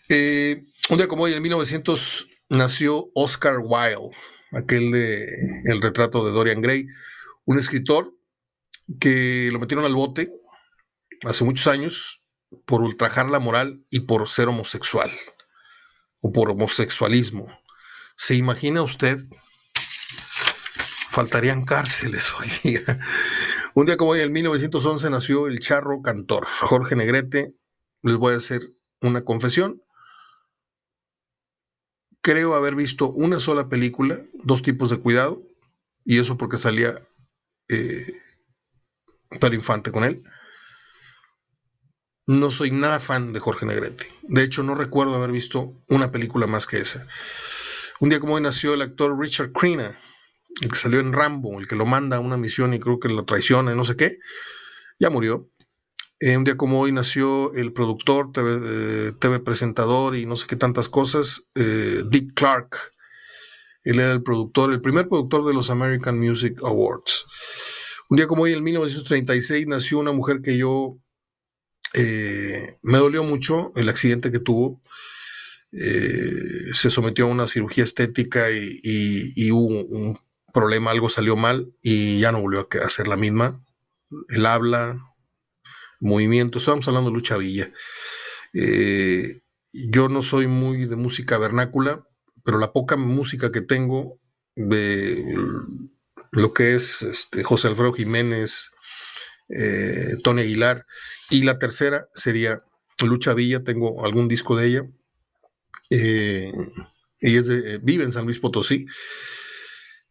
Eh, 0.10 0.66
un 0.90 0.98
día 0.98 1.08
como 1.08 1.24
hoy, 1.24 1.34
en 1.34 1.42
1900, 1.42 2.28
nació 2.50 3.10
Oscar 3.16 3.60
Wilde, 3.60 4.16
aquel 4.52 4.92
de 4.92 5.26
El 5.66 5.82
retrato 5.82 6.26
de 6.26 6.32
Dorian 6.32 6.62
Gray, 6.62 6.86
un 7.46 7.58
escritor 7.58 8.14
que 9.00 9.50
lo 9.52 9.60
metieron 9.60 9.86
al 9.86 9.96
bote 9.96 10.32
hace 11.24 11.46
muchos 11.46 11.68
años 11.68 12.22
por 12.66 12.82
ultrajar 12.82 13.30
la 13.30 13.40
moral 13.40 13.86
y 13.90 14.02
por 14.02 14.28
ser 14.28 14.50
homosexual 14.50 15.10
o 16.22 16.32
por 16.32 16.52
homosexualismo. 16.52 17.48
¿Se 18.16 18.36
imagina 18.36 18.84
usted? 18.84 19.20
Faltarían 21.14 21.64
cárceles 21.64 22.34
hoy 22.40 22.48
día. 22.64 22.82
Un 23.76 23.86
día 23.86 23.98
como 23.98 24.12
hoy, 24.12 24.22
en 24.22 24.34
1911, 24.34 25.12
nació 25.12 25.46
el 25.46 25.60
charro 25.60 26.02
cantor 26.02 26.44
Jorge 26.44 26.96
Negrete. 26.96 27.54
Les 28.02 28.16
voy 28.16 28.34
a 28.34 28.38
hacer 28.38 28.74
una 29.00 29.24
confesión. 29.24 29.84
Creo 32.24 32.56
haber 32.56 32.74
visto 32.74 33.12
una 33.12 33.38
sola 33.38 33.70
película, 33.70 34.20
dos 34.34 34.64
tipos 34.64 34.90
de 34.90 34.98
cuidado, 34.98 35.44
y 36.04 36.18
eso 36.18 36.36
porque 36.36 36.58
salía 36.58 37.08
eh, 37.70 38.08
Infante 39.52 39.92
con 39.92 40.06
él. 40.06 40.24
No 42.26 42.50
soy 42.50 42.72
nada 42.72 43.00
fan 43.00 43.34
de 43.34 43.40
Jorge 43.40 43.68
Negrete. 43.68 44.08
De 44.24 44.42
hecho, 44.42 44.64
no 44.64 44.74
recuerdo 44.74 45.14
haber 45.14 45.32
visto 45.32 45.80
una 45.90 46.12
película 46.12 46.48
más 46.48 46.66
que 46.66 46.80
esa. 46.80 47.06
Un 48.00 48.10
día 48.10 48.20
como 48.20 48.34
hoy 48.34 48.42
nació 48.42 48.74
el 48.74 48.82
actor 48.82 49.16
Richard 49.20 49.52
Crenna, 49.52 49.96
el 50.62 50.70
que 50.70 50.78
salió 50.78 51.00
en 51.00 51.14
Rambo, 51.14 51.60
el 51.60 51.68
que 51.68 51.76
lo 51.76 51.86
manda 51.86 52.18
a 52.18 52.22
una 52.22 52.38
misión 52.38 52.74
y 52.74 52.80
creo 52.80 53.00
que 53.00 53.10
lo 53.10 53.26
traiciona 53.26 53.74
y 53.74 53.76
no 53.76 53.86
sé 53.86 53.96
qué. 53.96 54.20
Ya 55.00 55.10
murió. 55.10 55.50
Eh, 56.20 56.38
un 56.38 56.46
día 56.46 56.56
como 56.56 56.80
hoy 56.80 56.92
nació 56.92 57.54
el 57.54 57.74
productor, 57.74 58.32
TV, 58.32 59.12
eh, 59.36 59.40
presentador 59.40 60.16
y 60.16 60.26
no 60.26 60.38
sé 60.38 60.48
qué 60.48 60.56
tantas 60.56 60.88
cosas, 60.88 61.50
eh, 61.56 62.04
Dick 62.10 62.34
Clark. 62.34 62.78
Él 63.84 64.00
era 64.00 64.14
el 64.14 64.24
productor, 64.24 64.72
el 64.72 64.80
primer 64.80 65.10
productor 65.10 65.46
de 65.46 65.54
los 65.54 65.70
American 65.70 66.18
Music 66.18 66.58
Awards. 66.64 67.26
Un 68.10 68.16
día 68.16 68.28
como 68.28 68.44
hoy, 68.44 68.54
en 68.54 68.64
1936, 68.64 69.68
nació 69.68 70.00
una 70.00 70.14
mujer 70.14 70.42
que 70.42 70.58
yo 70.58 70.98
eh, 71.94 72.78
me 72.84 73.00
dolió 73.00 73.26
mucho 73.26 73.74
el 73.76 73.90
accidente 73.90 74.32
que 74.32 74.40
tuvo. 74.40 74.82
Se 75.74 76.90
sometió 76.92 77.26
a 77.26 77.30
una 77.30 77.48
cirugía 77.48 77.84
estética 77.84 78.50
y, 78.52 79.52
hubo 79.52 79.68
un 79.68 80.18
problema, 80.54 80.92
algo 80.92 81.10
salió 81.10 81.36
mal 81.36 81.74
y 81.82 82.20
ya 82.20 82.32
no 82.32 82.42
volvió 82.42 82.68
a 82.82 82.86
hacer 82.86 83.08
la 83.08 83.18
misma. 83.18 83.64
El 84.30 84.46
habla, 84.46 84.98
movimiento, 86.00 86.60
estábamos 86.60 86.88
hablando 86.88 87.10
de 87.10 87.16
Lucha 87.16 87.38
Villa. 87.38 87.72
Eh, 88.54 89.42
yo 89.72 90.08
no 90.08 90.22
soy 90.22 90.48
muy 90.48 90.86
de 90.86 90.96
música 90.96 91.38
vernácula, 91.38 92.08
pero 92.46 92.60
la 92.60 92.72
poca 92.72 92.96
música 92.96 93.52
que 93.52 93.62
tengo 93.62 94.20
de 94.56 95.36
lo 96.32 96.54
que 96.54 96.76
es 96.76 97.02
este, 97.02 97.44
José 97.44 97.70
Alfredo 97.70 97.94
Jiménez, 97.94 98.70
Tony 100.24 100.42
Aguilar, 100.42 100.86
y 101.30 101.44
la 101.44 101.58
tercera 101.58 102.08
sería 102.14 102.64
Lucha 103.02 103.34
Villa, 103.34 103.64
tengo 103.64 104.06
algún 104.06 104.28
disco 104.28 104.56
de 104.56 104.68
ella. 104.68 104.82
Eh, 105.90 106.52
ella 107.20 107.42
eh, 107.50 107.80
vive 107.82 108.04
en 108.04 108.12
San 108.12 108.26
Luis 108.26 108.40
Potosí. 108.40 108.86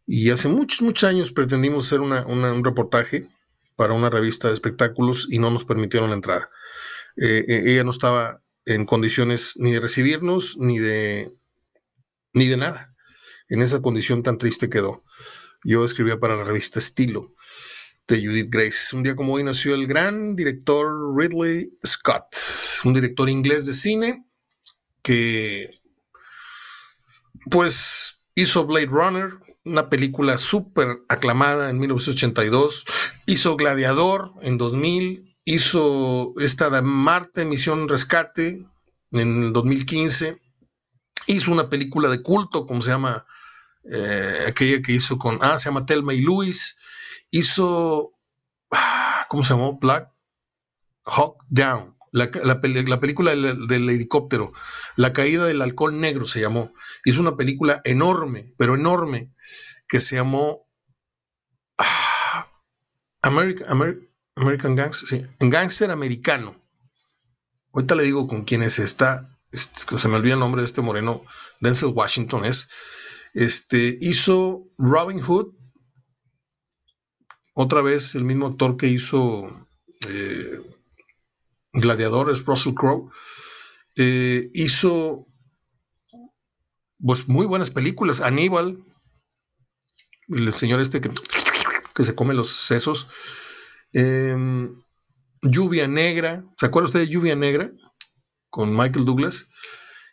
Y 0.05 0.29
hace 0.29 0.47
muchos, 0.47 0.81
muchos 0.81 1.09
años 1.09 1.31
pretendimos 1.31 1.85
hacer 1.85 2.01
un 2.01 2.63
reportaje 2.63 3.27
para 3.75 3.93
una 3.93 4.09
revista 4.09 4.49
de 4.49 4.53
espectáculos 4.53 5.27
y 5.29 5.39
no 5.39 5.49
nos 5.49 5.63
permitieron 5.63 6.09
la 6.09 6.15
entrada. 6.15 6.49
Eh, 7.17 7.43
ella 7.47 7.83
no 7.83 7.91
estaba 7.91 8.41
en 8.65 8.85
condiciones 8.85 9.53
ni 9.57 9.71
de 9.71 9.79
recibirnos 9.79 10.57
ni 10.57 10.79
de, 10.79 11.31
ni 12.33 12.47
de 12.47 12.57
nada. 12.57 12.93
En 13.49 13.61
esa 13.61 13.81
condición 13.81 14.23
tan 14.23 14.37
triste 14.37 14.69
quedó. 14.69 15.03
Yo 15.63 15.85
escribía 15.85 16.19
para 16.19 16.35
la 16.35 16.43
revista 16.43 16.79
Estilo 16.79 17.33
de 18.07 18.25
Judith 18.25 18.49
Grace. 18.49 18.95
Un 18.95 19.03
día 19.03 19.15
como 19.15 19.33
hoy 19.33 19.43
nació 19.43 19.75
el 19.75 19.87
gran 19.87 20.35
director 20.35 20.87
Ridley 21.15 21.77
Scott, 21.85 22.35
un 22.83 22.93
director 22.93 23.29
inglés 23.29 23.65
de 23.65 23.73
cine 23.73 24.25
que 25.01 25.69
pues 27.49 28.21
hizo 28.35 28.65
Blade 28.65 28.87
Runner, 28.87 29.29
una 29.65 29.89
película 29.89 30.37
súper 30.37 31.03
aclamada 31.07 31.69
en 31.69 31.79
1982, 31.79 32.85
hizo 33.25 33.55
Gladiador 33.55 34.31
en 34.41 34.57
2000, 34.57 35.37
hizo 35.45 36.33
esta 36.39 36.69
de 36.69 36.81
Marte, 36.81 37.45
Misión 37.45 37.87
Rescate 37.87 38.65
en 39.11 39.43
el 39.43 39.53
2015, 39.53 40.41
hizo 41.27 41.51
una 41.51 41.69
película 41.69 42.09
de 42.09 42.21
culto, 42.21 42.65
como 42.65 42.81
se 42.81 42.91
llama, 42.91 43.25
eh, 43.89 44.45
aquella 44.47 44.81
que 44.81 44.93
hizo 44.93 45.17
con, 45.17 45.39
ah, 45.41 45.57
se 45.57 45.65
llama 45.65 45.85
Telma 45.85 46.13
y 46.13 46.21
Luis, 46.21 46.77
hizo, 47.31 48.13
ah, 48.71 49.25
¿cómo 49.29 49.43
se 49.43 49.53
llamó? 49.53 49.79
Black 49.79 50.09
Hawk 51.05 51.43
Down, 51.49 51.93
la, 52.13 52.29
película 52.99 53.35
del, 53.35 53.89
helicóptero, 53.89 54.53
La 54.95 55.13
caída 55.13 55.45
del 55.45 55.61
halcón 55.61 55.99
negro 55.99 56.25
se 56.25 56.41
llamó. 56.41 56.71
Hizo 57.05 57.19
una 57.19 57.35
película 57.35 57.81
enorme, 57.85 58.53
pero 58.55 58.75
enorme, 58.75 59.32
que 59.93 60.01
se 60.01 60.15
llamó 60.15 60.67
ah, 61.77 62.47
American, 63.21 64.07
American 64.35 64.75
Gangster, 64.75 65.07
sí, 65.07 65.27
Gangster 65.39 65.91
Americano. 65.91 66.59
Ahorita 67.73 67.93
le 67.93 68.01
digo 68.01 68.25
con 68.25 68.43
quién 68.43 68.63
es 68.63 68.79
esta, 68.79 69.37
se 69.51 70.07
me 70.07 70.15
olvida 70.15 70.33
el 70.33 70.39
nombre 70.39 70.63
de 70.63 70.65
este 70.65 70.81
moreno, 70.81 71.23
Denzel 71.59 71.93
Washington 71.93 72.43
es. 72.43 72.69
Este, 73.35 73.99
hizo 74.01 74.67
Robin 74.79 75.21
Hood, 75.21 75.53
otra 77.53 77.81
vez 77.81 78.15
el 78.15 78.23
mismo 78.23 78.47
actor 78.47 78.77
que 78.77 78.87
hizo 78.87 79.43
eh, 80.09 80.59
Gladiador, 81.71 82.31
es 82.31 82.43
Russell 82.47 82.73
Crowe, 82.73 83.11
eh, 83.97 84.49
hizo 84.55 85.27
pues 86.97 87.27
muy 87.27 87.45
buenas 87.45 87.69
películas. 87.69 88.21
Aníbal, 88.21 88.83
el 90.35 90.53
señor 90.53 90.81
este 90.81 91.01
que, 91.01 91.09
se 92.03 92.15
come 92.15 92.33
los 92.33 92.51
sesos. 92.51 93.07
Em, 93.93 94.81
Lluvia 95.41 95.87
Negra, 95.87 96.43
¿se 96.57 96.65
acuerda 96.65 96.87
usted 96.87 97.01
de 97.01 97.09
Lluvia 97.09 97.35
Negra? 97.35 97.71
Con 98.49 98.75
Michael 98.75 99.05
Douglas. 99.05 99.49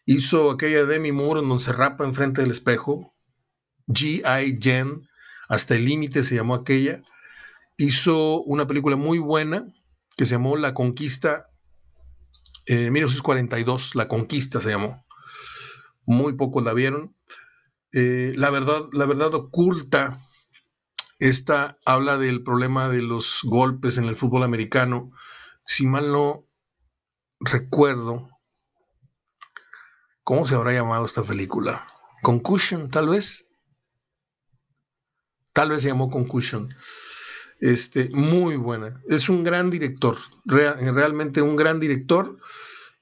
Hizo 0.07 0.51
aquella 0.51 0.81
de 0.81 0.87
Demi 0.87 1.13
Moore 1.13 1.41
en 1.41 1.49
donde 1.49 1.65
se 1.65 1.73
rapa 1.73 2.05
enfrente 2.05 2.41
del 2.41 2.51
espejo. 2.51 3.15
G.I. 3.87 4.59
Jen, 4.61 5.09
hasta 5.49 5.75
el 5.75 5.85
límite 5.85 6.23
se 6.23 6.37
llamó 6.37 6.55
aquella 6.55 7.03
hizo 7.81 8.43
una 8.43 8.67
película 8.67 8.97
muy 8.97 9.19
buena 9.19 9.67
que 10.17 10.27
se 10.27 10.33
llamó 10.33 10.57
La 10.57 10.75
Conquista, 10.75 11.49
eh, 12.67 12.91
1942, 12.91 13.95
La 13.95 14.07
Conquista 14.07 14.61
se 14.61 14.71
llamó. 14.71 15.07
Muy 16.05 16.35
pocos 16.35 16.63
la 16.63 16.75
vieron. 16.75 17.17
Eh, 17.93 18.33
la, 18.37 18.51
verdad, 18.51 18.83
la 18.93 19.07
verdad 19.07 19.35
oculta, 19.35 20.25
esta 21.19 21.79
habla 21.85 22.19
del 22.19 22.43
problema 22.43 22.89
de 22.89 23.03
los 23.03 23.41
golpes 23.45 23.99
en 23.99 24.05
el 24.05 24.17
fútbol 24.17 24.43
americano. 24.43 25.13
Si 25.67 25.87
mal 25.87 26.11
no 26.11 26.47
recuerdo, 27.41 28.31
¿cómo 30.25 30.47
se 30.47 30.55
habrá 30.55 30.73
llamado 30.73 31.05
esta 31.05 31.23
película? 31.23 31.87
Concussion, 32.23 32.89
tal 32.91 33.09
vez. 33.09 33.51
Tal 35.53 35.71
vez 35.71 35.83
se 35.83 35.89
llamó 35.89 36.11
Concussion. 36.11 36.69
Este, 37.61 38.09
muy 38.11 38.57
buena. 38.57 39.03
Es 39.09 39.29
un 39.29 39.45
gran 39.45 39.71
director, 39.71 40.17
realmente 40.47 41.43
un 41.43 41.57
gran 41.57 41.81
director. 41.81 42.39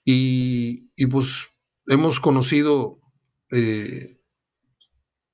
Y, 0.05 1.07
pues 1.07 1.49
hemos 1.87 2.19
conocido, 2.19 2.99
eh, 3.53 4.18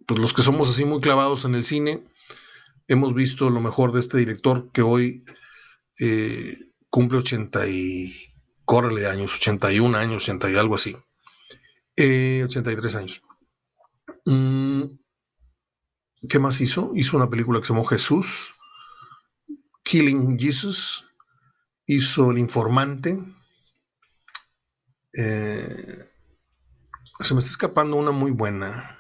pues 0.07 0.21
los 0.21 0.33
que 0.33 0.43
somos 0.43 0.71
así 0.71 0.85
muy 0.85 1.01
clavados 1.01 1.45
en 1.45 1.55
el 1.55 1.65
cine, 1.65 2.05
hemos 2.89 3.15
visto 3.15 3.51
lo 3.51 3.61
mejor 3.61 3.93
de 3.93 4.01
este 4.01 4.19
director 4.19 4.71
que 4.73 4.83
hoy 4.83 5.25
eh, 6.01 6.55
cumple 6.91 7.19
80 7.19 7.67
y 7.69 8.35
córrele 8.65 9.07
años, 9.07 9.37
81 9.37 9.97
años, 9.97 10.23
80 10.23 10.51
y 10.51 10.57
algo 10.57 10.75
así. 10.75 10.97
83 11.97 12.95
eh, 12.95 12.99
años. 12.99 13.23
Mm, 14.27 14.83
¿Qué 16.29 16.39
más 16.39 16.61
hizo? 16.61 16.93
Hizo 16.95 17.17
una 17.17 17.31
película 17.31 17.61
que 17.61 17.67
se 17.67 17.73
llamó 17.73 17.85
Jesús, 17.85 18.55
Killing 19.83 20.39
Jesus, 20.39 21.11
hizo 21.87 22.31
El 22.31 22.39
Informante. 22.39 23.19
Eh, 25.13 26.11
se 27.21 27.35
me 27.35 27.39
está 27.39 27.51
escapando 27.51 27.97
una 27.97 28.11
muy 28.11 28.33
buena. 28.33 28.99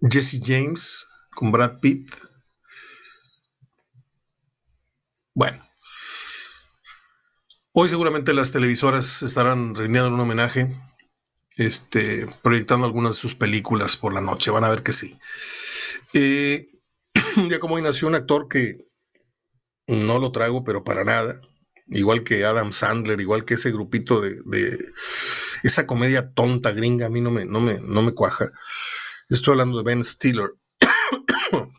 Jesse 0.00 0.40
James 0.44 1.06
con 1.34 1.52
Brad 1.52 1.80
Pitt. 1.80 2.10
Bueno. 5.34 5.62
Hoy 7.72 7.88
seguramente 7.88 8.32
las 8.32 8.52
televisoras 8.52 9.22
estarán 9.22 9.74
rindiendo 9.74 10.08
un 10.08 10.18
homenaje, 10.18 10.74
este, 11.56 12.26
proyectando 12.42 12.86
algunas 12.86 13.16
de 13.16 13.20
sus 13.20 13.34
películas 13.34 13.96
por 13.96 14.14
la 14.14 14.22
noche. 14.22 14.50
Van 14.50 14.64
a 14.64 14.70
ver 14.70 14.82
que 14.82 14.94
sí. 14.94 15.18
Eh, 16.14 16.70
ya 17.50 17.60
como 17.60 17.74
hoy 17.74 17.82
nació 17.82 18.08
un 18.08 18.14
actor 18.14 18.48
que 18.48 18.86
no 19.86 20.18
lo 20.18 20.32
trago, 20.32 20.64
pero 20.64 20.84
para 20.84 21.04
nada. 21.04 21.38
Igual 21.88 22.24
que 22.24 22.44
Adam 22.44 22.72
Sandler, 22.72 23.20
igual 23.20 23.44
que 23.44 23.54
ese 23.54 23.70
grupito 23.70 24.20
de, 24.20 24.78
esa 25.62 25.86
comedia 25.86 26.32
tonta 26.32 26.72
gringa, 26.72 27.06
a 27.06 27.10
mí 27.10 27.20
no 27.20 27.30
me, 27.30 27.44
no 27.44 27.60
me, 27.60 27.78
no 27.80 28.02
me 28.02 28.12
cuaja. 28.12 28.50
Estoy 29.28 29.52
hablando 29.52 29.78
de 29.78 29.84
Ben 29.84 30.04
Stiller. 30.04 30.54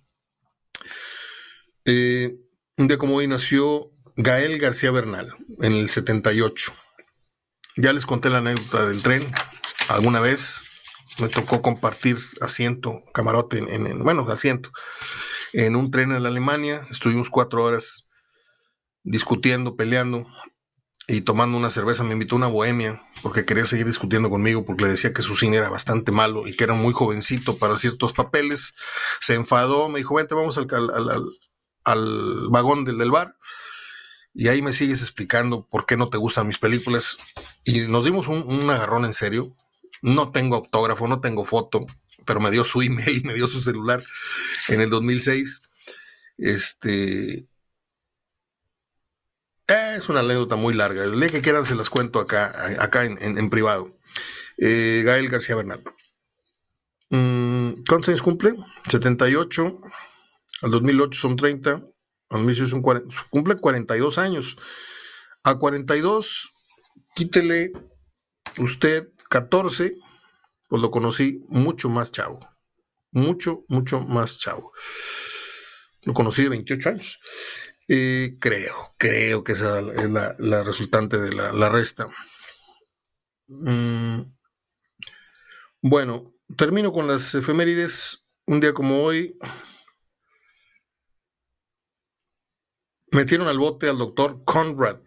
Eh, 1.89 2.36
un 2.76 2.89
como 2.98 3.16
hoy 3.16 3.28
nació 3.28 3.93
Gael 4.18 4.60
García 4.60 4.91
Bernal, 4.91 5.34
en 5.62 5.72
el 5.72 5.89
78. 5.89 6.74
Ya 7.78 7.93
les 7.93 8.06
conté 8.06 8.30
la 8.30 8.39
anécdota 8.39 8.88
del 8.88 9.02
tren 9.02 9.26
alguna 9.88 10.20
vez. 10.20 10.64
Me 11.20 11.30
tocó 11.30 11.62
compartir 11.62 12.18
asiento, 12.41 13.02
camarote, 13.14 13.60
en, 13.60 14.04
bueno, 14.04 14.28
asiento, 14.30 14.70
en 15.54 15.78
un 15.78 15.89
tren 15.89 16.12
en 16.12 16.24
la 16.24 16.28
Alemania. 16.28 16.86
Estuvimos 16.91 17.30
cuatro 17.30 17.64
horas 17.64 18.10
discutiendo, 19.04 19.78
peleando 19.78 20.28
y 21.08 21.22
tomando 21.22 21.58
una 21.58 21.70
cerveza. 21.70 22.03
Me 22.03 22.14
invitó 22.14 22.36
una 22.36 22.47
bohemia 22.47 23.01
porque 23.22 23.45
quería 23.45 23.66
seguir 23.66 23.86
discutiendo 23.86 24.30
conmigo 24.30 24.66
porque 24.66 24.84
le 24.84 24.91
decía 24.91 25.14
que 25.14 25.22
su 25.22 25.36
cine 25.36 25.58
era 25.58 25.70
bastante 25.70 26.12
malo 26.12 26.47
y 26.47 26.55
que 26.55 26.66
era 26.66 26.74
muy 26.74 26.93
jovencito 26.93 27.58
para 27.58 27.78
ciertos 27.78 28.14
papeles. 28.14 28.76
Se 29.20 29.36
enfadó, 29.36 29.89
me 29.89 29.99
dijo, 29.99 30.16
vente, 30.16 30.36
vamos 30.36 30.58
al, 30.58 30.68
al, 31.86 32.49
vagón 32.49 32.84
del, 32.84 32.97
del 32.97 33.12
bar 33.12 33.36
y 34.34 34.49
ahí 34.49 34.62
me 34.62 34.72
sigues 34.74 35.01
explicando 35.01 35.66
por 35.66 35.88
qué 35.88 35.97
no 35.97 36.10
te 36.10 36.18
gustan 36.18 36.47
mis 36.47 36.60
películas. 36.60 37.18
Y 37.66 37.80
nos 37.82 38.05
dimos 38.05 38.28
un, 38.28 38.43
un, 38.43 38.70
agarrón 38.70 39.05
en 39.05 39.14
serio. 39.14 39.51
No 40.03 40.32
tengo 40.32 40.58
autógrafo, 40.58 41.08
no 41.08 41.22
tengo 41.22 41.43
foto, 41.43 41.88
pero 42.24 42.39
me 42.39 42.51
dio 42.51 42.64
su 42.64 42.82
email 42.84 43.18
y 43.18 43.24
me 43.24 43.34
dio 43.34 43.47
su 43.47 43.62
celular 43.62 44.03
en 44.68 44.82
el 44.82 44.89
2006. 44.89 45.62
Este, 46.38 47.47
es 49.68 50.09
una 50.09 50.22
anécdota 50.22 50.55
muy 50.55 50.74
larga. 50.74 51.03
El 51.03 51.20
día 51.20 51.30
que 51.30 51.41
quieran 51.41 51.65
se 51.65 51.76
las 51.76 51.89
cuento 51.89 52.20
acá, 52.20 52.53
acá 52.80 53.05
en, 53.05 53.49
privado. 53.49 53.97
Eh, 54.57 55.03
Gael 55.05 55.30
García 55.30 55.55
Bernal. 55.55 55.84
Mm, 57.09 57.84
¿Cuántos 57.88 58.09
años 58.09 58.22
cumple? 58.22 58.53
78. 58.89 59.80
Al 60.61 60.72
2008 60.72 61.20
son 61.20 61.36
30. 61.36 61.72
Al 61.72 61.84
2006 62.30 62.70
son 62.70 62.82
40. 62.82 63.28
Cumple 63.30 63.55
42 63.55 64.18
años. 64.18 64.57
A 65.43 65.57
42, 65.57 66.51
quítele 67.15 67.72
usted 68.57 69.09
14, 69.30 69.95
pues 70.68 70.82
lo 70.82 70.91
conocí 70.91 71.39
mucho 71.47 71.89
más 71.89 72.11
chavo. 72.11 72.39
Mucho, 73.11 73.63
mucho 73.70 74.01
más 74.01 74.39
chavo. 74.39 74.74
Lo 76.03 76.13
conocí 76.13 76.43
de 76.43 76.49
28 76.49 76.89
años. 76.89 77.20
Eh, 77.90 78.38
creo, 78.40 78.94
creo 78.98 79.44
que 79.44 79.54
esa 79.54 79.80
es 79.80 80.10
la, 80.10 80.64
resultante 80.64 81.18
de 81.20 81.34
la, 81.34 81.70
resta. 81.70 82.10
Mm, 83.48 84.24
bueno, 85.82 86.34
termino 86.58 86.92
con 86.92 87.08
las 87.08 87.34
efemérides. 87.34 88.26
Un 88.46 88.62
día 88.62 88.74
como 88.74 89.04
hoy, 89.04 89.38
metieron 93.12 93.48
al 93.48 93.58
bote 93.58 93.90
al 93.90 93.98
doctor 93.98 94.44
Conrad 94.46 95.00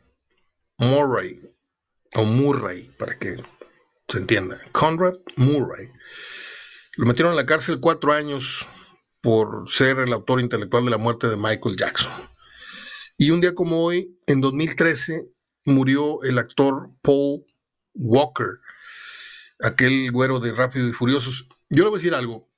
Murray, 0.78 1.40
o 2.16 2.24
Murray, 2.24 2.84
para 2.98 3.18
que 3.18 3.36
se 4.08 4.18
entienda. 4.18 4.58
Conrad 4.72 5.16
Murray. 5.36 5.88
Lo 6.96 7.06
metieron 7.06 7.32
a 7.32 7.36
la 7.36 7.46
cárcel 7.46 7.80
cuatro 7.80 8.12
años 8.12 8.66
por 9.20 9.70
ser 9.70 9.98
el 9.98 10.12
autor 10.12 10.40
intelectual 10.40 10.84
de 10.84 10.90
la 10.90 10.98
muerte 10.98 11.28
de 11.28 11.36
Michael 11.36 11.76
Jackson. 11.76 12.12
Y 13.20 13.32
un 13.32 13.42
día 13.42 13.54
como 13.54 13.84
hoy, 13.84 14.18
en 14.26 14.40
2013, 14.40 15.28
murió 15.66 16.22
el 16.22 16.38
actor 16.38 16.90
Paul 17.02 17.44
Walker, 17.92 18.60
aquel 19.60 20.10
güero 20.10 20.40
de 20.40 20.52
Rápido 20.52 20.88
y 20.88 20.92
Furiosos. 20.92 21.46
Yo 21.68 21.84
le 21.84 21.90
voy 21.90 21.98
a 21.98 22.00
decir 22.00 22.14
algo. 22.14 22.50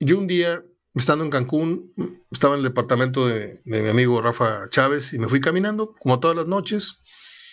Yo 0.00 0.18
un 0.18 0.26
día, 0.26 0.62
estando 0.92 1.24
en 1.24 1.30
Cancún, 1.30 1.94
estaba 2.30 2.56
en 2.56 2.58
el 2.58 2.64
departamento 2.64 3.26
de, 3.26 3.58
mi 3.64 3.88
amigo 3.88 4.20
Rafa 4.20 4.68
Chávez 4.68 5.14
y 5.14 5.18
me 5.18 5.28
fui 5.28 5.40
caminando, 5.40 5.94
como 5.94 6.20
todas 6.20 6.36
las 6.36 6.46
noches. 6.46 7.00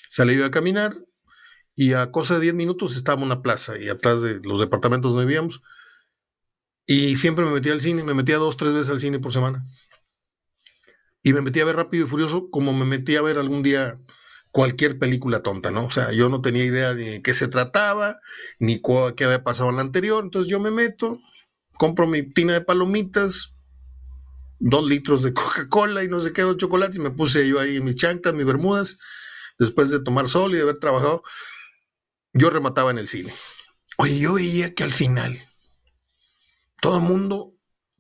Salí 0.09 0.41
a 0.43 0.51
caminar 0.51 0.93
y 1.77 1.93
a 1.93 2.11
cosa 2.11 2.33
de 2.33 2.41
10 2.41 2.55
minutos 2.55 2.97
estaba 2.97 3.23
una 3.23 3.41
plaza 3.41 3.77
y 3.77 3.87
atrás 3.87 4.21
de 4.21 4.41
los 4.43 4.59
departamentos 4.59 5.13
donde 5.13 5.27
vivíamos. 5.27 5.61
Y 6.85 7.15
siempre 7.15 7.45
me 7.45 7.51
metía 7.51 7.71
al 7.71 7.79
cine, 7.79 8.03
me 8.03 8.13
metía 8.13 8.35
dos, 8.35 8.57
tres 8.57 8.73
veces 8.73 8.89
al 8.89 8.99
cine 8.99 9.19
por 9.19 9.31
semana 9.31 9.65
y 11.23 11.33
me 11.33 11.41
metí 11.41 11.59
a 11.59 11.65
ver 11.65 11.75
Rápido 11.75 12.05
y 12.05 12.09
Furioso 12.09 12.49
como 12.49 12.73
me 12.73 12.85
metí 12.85 13.15
a 13.15 13.21
ver 13.21 13.37
algún 13.37 13.63
día 13.63 13.99
cualquier 14.51 14.99
película 14.99 15.41
tonta, 15.41 15.71
¿no? 15.71 15.85
O 15.85 15.91
sea, 15.91 16.11
yo 16.11 16.29
no 16.29 16.41
tenía 16.41 16.65
idea 16.65 16.93
de 16.93 17.21
qué 17.21 17.33
se 17.33 17.47
trataba, 17.47 18.19
ni 18.59 18.81
qué 18.81 19.23
había 19.23 19.43
pasado 19.43 19.69
en 19.69 19.77
la 19.77 19.81
anterior, 19.81 20.23
entonces 20.23 20.51
yo 20.51 20.59
me 20.59 20.71
meto, 20.71 21.19
compro 21.77 22.05
mi 22.05 22.33
tina 22.33 22.53
de 22.53 22.61
palomitas, 22.61 23.53
dos 24.59 24.85
litros 24.87 25.23
de 25.23 25.33
Coca-Cola 25.33 26.03
y 26.03 26.07
no 26.07 26.19
sé 26.19 26.33
qué, 26.33 26.41
dos 26.41 26.57
chocolates, 26.57 26.97
y 26.97 26.99
me 26.99 27.11
puse 27.11 27.47
yo 27.47 27.59
ahí 27.59 27.79
mis 27.81 27.95
chanclas, 27.95 28.35
mis 28.35 28.45
bermudas, 28.45 28.97
después 29.57 29.89
de 29.89 30.03
tomar 30.03 30.27
sol 30.27 30.51
y 30.51 30.55
de 30.55 30.63
haber 30.63 30.79
trabajado, 30.79 31.23
yo 32.33 32.49
remataba 32.49 32.91
en 32.91 32.97
el 32.97 33.07
cine. 33.07 33.33
Oye, 33.97 34.19
yo 34.19 34.33
veía 34.33 34.73
que 34.73 34.83
al 34.83 34.93
final 34.93 35.37
todo 36.81 36.97
el 36.97 37.03
mundo 37.03 37.53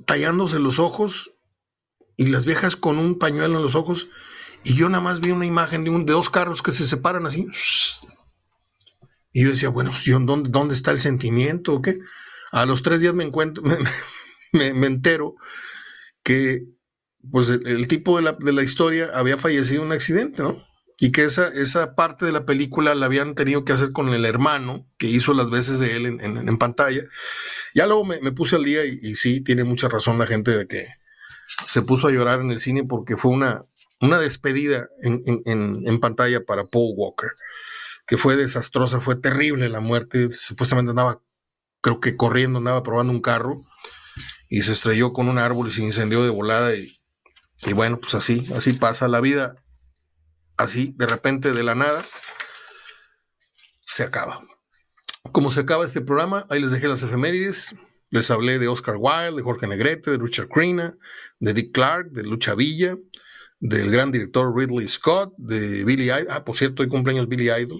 tallándose 0.05 0.59
los 0.59 0.79
ojos 0.79 1.35
y 2.21 2.27
las 2.27 2.45
viejas 2.45 2.75
con 2.75 2.99
un 2.99 3.17
pañuelo 3.17 3.57
en 3.57 3.63
los 3.63 3.73
ojos 3.73 4.09
y 4.63 4.75
yo 4.75 4.89
nada 4.89 5.01
más 5.01 5.21
vi 5.21 5.31
una 5.31 5.47
imagen 5.47 5.83
de, 5.83 5.89
un, 5.89 6.05
de 6.05 6.13
dos 6.13 6.29
carros 6.29 6.61
que 6.61 6.71
se 6.71 6.85
separan 6.85 7.25
así. 7.25 7.47
Y 9.33 9.43
yo 9.43 9.49
decía, 9.49 9.69
bueno, 9.69 9.91
¿dónde, 10.05 10.51
¿dónde 10.51 10.75
está 10.75 10.91
el 10.91 10.99
sentimiento 10.99 11.73
o 11.73 11.81
qué? 11.81 11.97
A 12.51 12.67
los 12.67 12.83
tres 12.83 13.01
días 13.01 13.15
me 13.15 13.23
encuentro, 13.23 13.63
me, 14.53 14.73
me, 14.75 14.85
entero 14.85 15.33
que 16.21 16.67
pues 17.31 17.49
el, 17.49 17.87
tipo 17.87 18.17
de 18.17 18.23
la, 18.23 18.33
de 18.33 18.51
la, 18.51 18.61
historia 18.61 19.09
había 19.15 19.37
fallecido 19.37 19.81
en 19.81 19.87
un 19.87 19.93
accidente, 19.93 20.43
¿no? 20.43 20.55
Y 20.99 21.11
que 21.11 21.23
esa, 21.23 21.47
esa 21.47 21.95
parte 21.95 22.27
de 22.27 22.33
la 22.33 22.45
película 22.45 22.93
la 22.93 23.07
habían 23.07 23.33
tenido 23.33 23.65
que 23.65 23.73
hacer 23.73 23.93
con 23.93 24.09
el 24.09 24.25
hermano 24.25 24.87
que 24.99 25.07
hizo 25.07 25.33
las 25.33 25.49
veces 25.49 25.79
de 25.79 25.95
él 25.95 26.05
en, 26.05 26.21
en, 26.21 26.57
pantalla. 26.59 27.01
Ya 27.73 27.87
luego 27.87 28.05
me, 28.05 28.31
puse 28.31 28.57
al 28.57 28.65
día 28.65 28.85
y 28.85 29.15
sí, 29.15 29.41
tiene 29.41 29.63
mucha 29.63 29.87
razón 29.87 30.19
la 30.19 30.27
gente 30.27 30.55
de 30.55 30.67
que 30.67 31.00
se 31.67 31.81
puso 31.81 32.07
a 32.07 32.11
llorar 32.11 32.41
en 32.41 32.51
el 32.51 32.59
cine 32.59 32.83
porque 32.83 33.17
fue 33.17 33.31
una, 33.31 33.65
una 34.01 34.17
despedida 34.17 34.87
en, 35.01 35.99
pantalla 35.99 36.43
para 36.43 36.65
Paul 36.65 36.93
Walker, 36.95 37.31
que 38.07 38.17
fue 38.17 38.35
desastrosa, 38.35 38.99
fue 38.99 39.15
terrible 39.15 39.69
la 39.69 39.79
muerte, 39.79 40.33
supuestamente 40.33 40.91
andaba, 40.91 41.21
creo 41.81 41.99
que 41.99 42.17
corriendo, 42.17 42.59
andaba 42.59 42.83
probando 42.83 43.13
un 43.13 43.21
carro 43.21 43.61
y 44.49 44.63
se 44.63 44.73
estrelló 44.73 45.13
con 45.13 45.29
un 45.29 45.37
árbol 45.37 45.67
y 45.67 45.71
se 45.71 45.83
incendió 45.83 46.23
de 46.23 46.29
volada 46.29 46.75
y, 46.75 46.99
y 47.63 47.73
bueno, 47.73 47.99
pues 47.99 48.15
así, 48.15 48.47
así 48.55 48.73
pasa 48.73 49.07
la 49.07 49.21
vida, 49.21 49.55
así 50.57 50.93
de 50.97 51.05
repente 51.05 51.53
de 51.53 51.63
la 51.63 51.75
nada 51.75 52.03
se 53.85 54.03
acaba. 54.03 54.41
Como 55.31 55.51
se 55.51 55.61
acaba 55.61 55.85
este 55.85 56.01
programa, 56.01 56.45
ahí 56.49 56.59
les 56.59 56.71
dejé 56.71 56.87
las 56.87 57.03
efemérides. 57.03 57.75
Les 58.11 58.29
hablé 58.29 58.59
de 58.59 58.67
Oscar 58.67 58.97
Wilde, 58.97 59.37
de 59.37 59.41
Jorge 59.41 59.67
Negrete, 59.67 60.11
de 60.11 60.17
Richard 60.17 60.49
Crenna, 60.49 60.93
de 61.39 61.53
Dick 61.53 61.73
Clark, 61.73 62.11
de 62.11 62.23
Lucha 62.23 62.55
Villa, 62.55 62.97
del 63.61 63.89
gran 63.89 64.11
director 64.11 64.53
Ridley 64.53 64.87
Scott, 64.87 65.33
de 65.37 65.85
Billy 65.85 66.05
Idol, 66.05 66.27
ah, 66.29 66.43
por 66.43 66.55
cierto, 66.55 66.83
hoy 66.83 66.89
cumpleaños 66.89 67.29
Billy 67.29 67.49
Idol, 67.49 67.79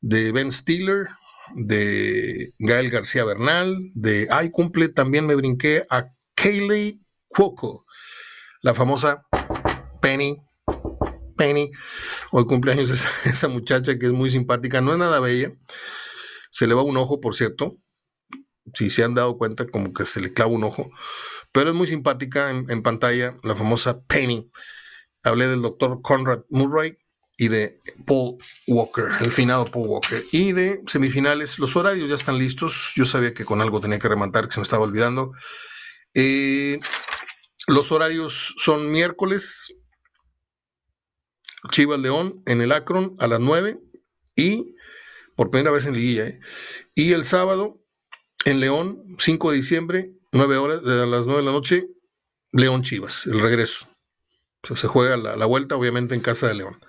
de 0.00 0.32
Ben 0.32 0.50
Stiller, 0.50 1.08
de 1.56 2.54
Gael 2.58 2.88
García 2.90 3.24
Bernal, 3.24 3.76
de, 3.94 4.28
ay, 4.30 4.50
cumple, 4.50 4.88
también 4.88 5.26
me 5.26 5.34
brinqué 5.34 5.84
a 5.90 6.06
Kayleigh 6.34 7.00
Cuoco, 7.26 7.84
la 8.62 8.72
famosa 8.72 9.26
Penny, 10.00 10.36
Penny, 11.36 11.70
hoy 12.30 12.46
cumpleaños 12.46 12.90
esa 13.26 13.48
muchacha 13.48 13.98
que 13.98 14.06
es 14.06 14.12
muy 14.12 14.30
simpática, 14.30 14.80
no 14.80 14.92
es 14.92 14.98
nada 14.98 15.20
bella, 15.20 15.50
se 16.50 16.66
le 16.66 16.74
va 16.74 16.82
un 16.82 16.96
ojo, 16.96 17.20
por 17.20 17.34
cierto, 17.34 17.72
si 18.74 18.90
se 18.90 19.04
han 19.04 19.14
dado 19.14 19.38
cuenta, 19.38 19.66
como 19.66 19.92
que 19.92 20.06
se 20.06 20.20
le 20.20 20.32
clava 20.32 20.52
un 20.52 20.64
ojo, 20.64 20.90
pero 21.52 21.70
es 21.70 21.76
muy 21.76 21.86
simpática 21.86 22.50
en, 22.50 22.82
pantalla, 22.82 23.34
la 23.42 23.56
famosa 23.56 24.00
Penny. 24.02 24.50
Hablé 25.22 25.48
del 25.48 25.62
doctor 25.62 26.00
Conrad 26.02 26.42
Murray, 26.50 26.96
y 27.40 27.48
de 27.48 27.80
Paul 28.04 28.36
Walker, 28.66 29.06
el 29.20 29.30
finado 29.30 29.64
Paul 29.70 29.86
Walker. 29.86 30.24
Y 30.32 30.52
de 30.52 30.80
semifinales, 30.88 31.58
los 31.60 31.76
horarios 31.76 32.08
ya 32.08 32.16
están 32.16 32.36
listos. 32.36 32.92
Yo 32.96 33.06
sabía 33.06 33.32
que 33.32 33.44
con 33.44 33.60
algo 33.60 33.80
tenía 33.80 34.00
que 34.00 34.08
rematar, 34.08 34.48
que 34.48 34.54
se 34.54 34.60
me 34.60 34.64
estaba 34.64 34.82
olvidando. 34.82 35.32
Eh, 36.14 36.80
los 37.68 37.92
horarios 37.92 38.54
son 38.58 38.90
miércoles, 38.90 39.72
Chivas 41.70 42.00
León 42.00 42.42
en 42.46 42.60
el 42.60 42.72
Akron 42.72 43.14
a 43.18 43.28
las 43.28 43.40
9 43.40 43.78
y 44.34 44.74
por 45.36 45.50
primera 45.50 45.70
vez 45.70 45.86
en 45.86 45.94
liguilla. 45.94 46.26
¿eh? 46.26 46.40
Y 46.96 47.12
el 47.12 47.24
sábado 47.24 47.80
en 48.44 48.60
León, 48.60 49.02
5 49.18 49.50
de 49.50 49.56
diciembre, 49.56 50.12
9 50.32 50.56
horas, 50.56 50.82
a 50.84 51.06
las 51.06 51.26
9 51.26 51.40
de 51.40 51.46
la 51.46 51.52
noche, 51.52 51.88
León 52.52 52.82
Chivas, 52.82 53.26
el 53.26 53.40
regreso. 53.40 53.88
se 54.62 54.86
juega 54.86 55.16
la, 55.16 55.46
vuelta, 55.46 55.76
obviamente, 55.76 56.14
en 56.14 56.20
casa 56.20 56.48
de 56.48 56.54
León. 56.54 56.80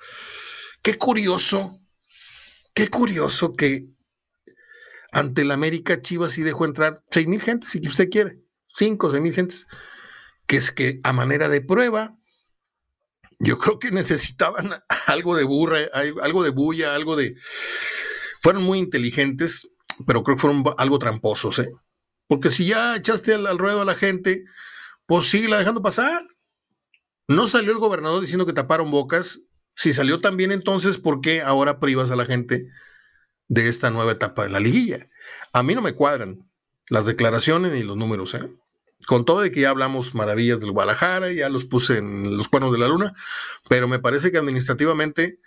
Qué 0.82 0.98
curioso, 0.98 1.80
qué 2.74 2.88
curioso 2.88 3.54
que 3.54 3.88
ante 5.12 5.42
el 5.42 5.52
América 5.52 6.02
Chivas 6.02 6.32
sí 6.32 6.44
dejó 6.44 6.66
entrar 6.66 7.02
6 7.12 7.28
mil 7.28 7.42
gentes, 7.42 7.70
si 7.70 7.86
usted 7.86 8.10
quiere, 8.10 8.40
5 8.76 9.08
o 9.08 9.12
6 9.12 9.24
mil 9.24 9.34
gentes, 9.34 9.68
que 10.46 10.58
es 10.58 10.72
que 10.72 11.00
a 11.04 11.14
manera 11.14 11.50
de 11.50 11.62
prueba, 11.62 12.16
yo 13.40 13.58
creo 13.58 13.80
que 13.80 13.92
necesitaban 13.92 14.72
algo 15.08 15.36
de 15.36 15.44
burra, 15.44 15.80
algo 16.22 16.44
de 16.44 16.52
bulla, 16.52 16.96
algo 16.96 17.16
de... 17.16 17.36
Fueron 18.42 18.64
muy 18.64 18.80
inteligentes, 18.80 19.70
pero 20.06 20.24
creo 20.24 20.38
que 20.38 20.42
fueron 20.42 20.64
algo 20.78 21.00
tramposos, 21.00 21.60
¿eh? 21.60 21.72
Porque 22.28 22.52
si 22.52 22.68
ya 22.68 22.96
echaste 22.96 23.34
al, 23.34 23.58
ruedo 23.58 23.82
a 23.82 23.86
la 23.86 23.96
gente, 23.96 24.46
pues 25.08 25.34
la 25.34 25.58
dejando 25.58 25.82
pasar. 25.82 26.28
No 27.28 27.48
salió 27.48 27.72
el 27.72 27.80
gobernador 27.80 28.22
diciendo 28.22 28.46
que 28.46 28.54
taparon 28.54 28.92
bocas. 28.92 29.42
Si 29.76 29.94
salió 29.94 30.20
también 30.22 30.52
entonces, 30.52 30.98
¿por 30.98 31.22
qué 31.22 31.42
ahora 31.42 31.80
privas 31.80 32.12
a 32.12 32.16
la 32.16 32.26
gente 32.26 32.68
de 33.48 33.68
esta 33.68 33.90
nueva 33.90 34.12
etapa 34.12 34.44
de 34.44 34.50
la 34.50 34.60
liguilla? 34.60 35.00
A 35.54 35.64
mí 35.64 35.74
no 35.74 35.82
me 35.82 35.94
cuadran 35.94 36.48
las 36.88 37.06
declaraciones 37.06 37.72
ni 37.72 37.84
los 37.84 37.98
números, 37.98 38.34
¿eh? 38.36 38.48
Con 39.08 39.26
todo 39.26 39.42
de 39.42 39.52
que 39.52 39.62
ya 39.62 39.70
hablamos 39.70 40.14
maravillas 40.14 40.60
del 40.60 40.72
Guadalajara, 40.72 41.32
ya 41.32 41.50
los 41.50 41.66
puse 41.66 41.98
en 41.98 42.38
los 42.38 42.48
cuernos 42.48 42.74
de 42.74 42.80
la 42.80 42.90
luna, 42.90 43.14
pero 43.70 43.88
me 43.88 44.00
parece 44.00 44.32
que 44.32 44.38
administrativamente 44.38 45.40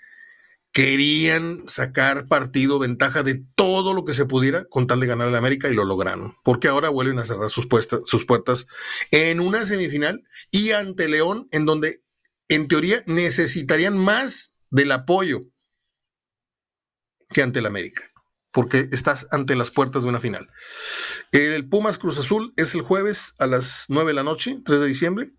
querían 0.73 1.63
sacar 1.67 2.27
partido, 2.29 2.79
ventaja 2.79 3.23
de 3.23 3.45
todo 3.55 3.93
lo 3.93 4.05
que 4.05 4.15
se 4.15 4.25
pudiera 4.25 4.65
con 4.65 4.87
tal 4.87 5.01
de 5.01 5.07
ganar 5.07 5.33
a 5.33 5.39
América 5.39 5.69
y 5.69 5.75
lo 5.75 5.85
lograron. 5.85 6.35
Porque 6.43 6.69
ahora 6.69 6.89
vuelven 6.89 7.19
a 7.19 7.25
cerrar 7.25 7.51
sus, 7.51 7.69
sus 8.05 8.25
puertas 8.25 8.67
en 9.11 9.41
una 9.41 9.67
semifinal 9.67 10.23
y 10.51 10.71
ante 10.71 11.09
León, 11.09 11.49
en 11.53 11.67
donde 11.67 12.03
en 12.49 12.69
teoría 12.69 13.03
necesitarían 13.07 13.97
más 13.97 14.57
del 14.71 14.93
apoyo 14.93 15.43
que 17.29 17.43
ante 17.43 17.61
el 17.61 17.67
América, 17.67 18.03
porque 18.53 18.89
estás 18.93 19.27
ante 19.31 19.57
las 19.57 19.71
puertas 19.71 20.03
de 20.03 20.09
una 20.09 20.21
final. 20.21 20.49
El 21.33 21.69
Pumas 21.69 21.99
Cruz 21.99 22.19
Azul 22.19 22.53
es 22.57 22.75
el 22.75 22.83
jueves 22.83 23.35
a 23.39 23.47
las 23.47 23.87
9 23.89 24.11
de 24.11 24.15
la 24.15 24.23
noche, 24.23 24.61
3 24.65 24.81
de 24.81 24.87
diciembre, 24.87 25.33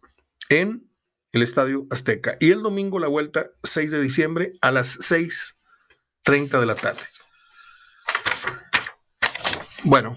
en 0.49 0.89
el 1.33 1.41
Estadio 1.41 1.87
Azteca. 1.89 2.37
Y 2.39 2.51
el 2.51 2.61
domingo 2.61 2.99
la 2.99 3.07
vuelta, 3.07 3.51
6 3.63 3.91
de 3.91 4.01
diciembre, 4.01 4.53
a 4.61 4.71
las 4.71 4.97
6.30 4.99 6.59
de 6.59 6.65
la 6.65 6.75
tarde. 6.75 7.01
Bueno, 9.83 10.15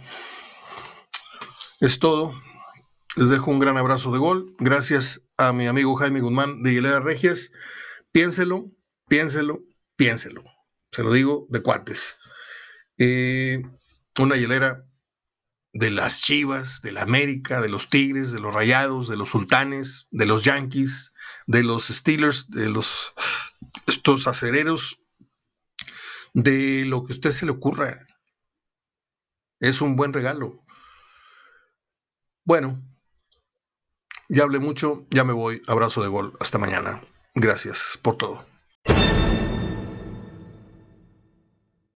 es 1.80 1.98
todo. 1.98 2.32
Les 3.16 3.30
dejo 3.30 3.50
un 3.50 3.58
gran 3.58 3.78
abrazo 3.78 4.12
de 4.12 4.18
gol. 4.18 4.54
Gracias 4.58 5.22
a 5.38 5.52
mi 5.52 5.66
amigo 5.66 5.96
Jaime 5.96 6.20
Guzmán 6.20 6.62
de 6.62 6.74
Hilera 6.74 7.00
Regias. 7.00 7.50
Piénselo, 8.12 8.70
piénselo, 9.08 9.64
piénselo. 9.96 10.44
Se 10.92 11.02
lo 11.02 11.12
digo 11.12 11.46
de 11.48 11.62
cuartes. 11.62 12.18
Eh, 12.98 13.62
una 14.18 14.36
hielera 14.36 14.86
de 15.78 15.90
las 15.90 16.22
Chivas, 16.22 16.80
de 16.80 16.92
la 16.92 17.02
América, 17.02 17.60
de 17.60 17.68
los 17.68 17.90
Tigres, 17.90 18.32
de 18.32 18.40
los 18.40 18.54
Rayados, 18.54 19.08
de 19.08 19.16
los 19.16 19.30
Sultanes, 19.30 20.08
de 20.10 20.26
los 20.26 20.42
Yankees, 20.42 21.12
de 21.46 21.62
los 21.62 21.88
Steelers, 21.88 22.50
de 22.50 22.70
los 22.70 23.12
estos 23.86 24.26
acereros, 24.26 24.98
de 26.32 26.84
lo 26.86 27.04
que 27.04 27.12
a 27.12 27.16
usted 27.16 27.30
se 27.30 27.46
le 27.46 27.52
ocurra. 27.52 28.06
Es 29.60 29.80
un 29.80 29.96
buen 29.96 30.12
regalo. 30.12 30.62
Bueno, 32.44 32.82
ya 34.28 34.44
hablé 34.44 34.58
mucho, 34.58 35.06
ya 35.10 35.24
me 35.24 35.32
voy. 35.32 35.62
Abrazo 35.66 36.02
de 36.02 36.08
gol. 36.08 36.36
Hasta 36.40 36.58
mañana. 36.58 37.02
Gracias 37.34 37.98
por 38.02 38.16
todo. 38.16 38.55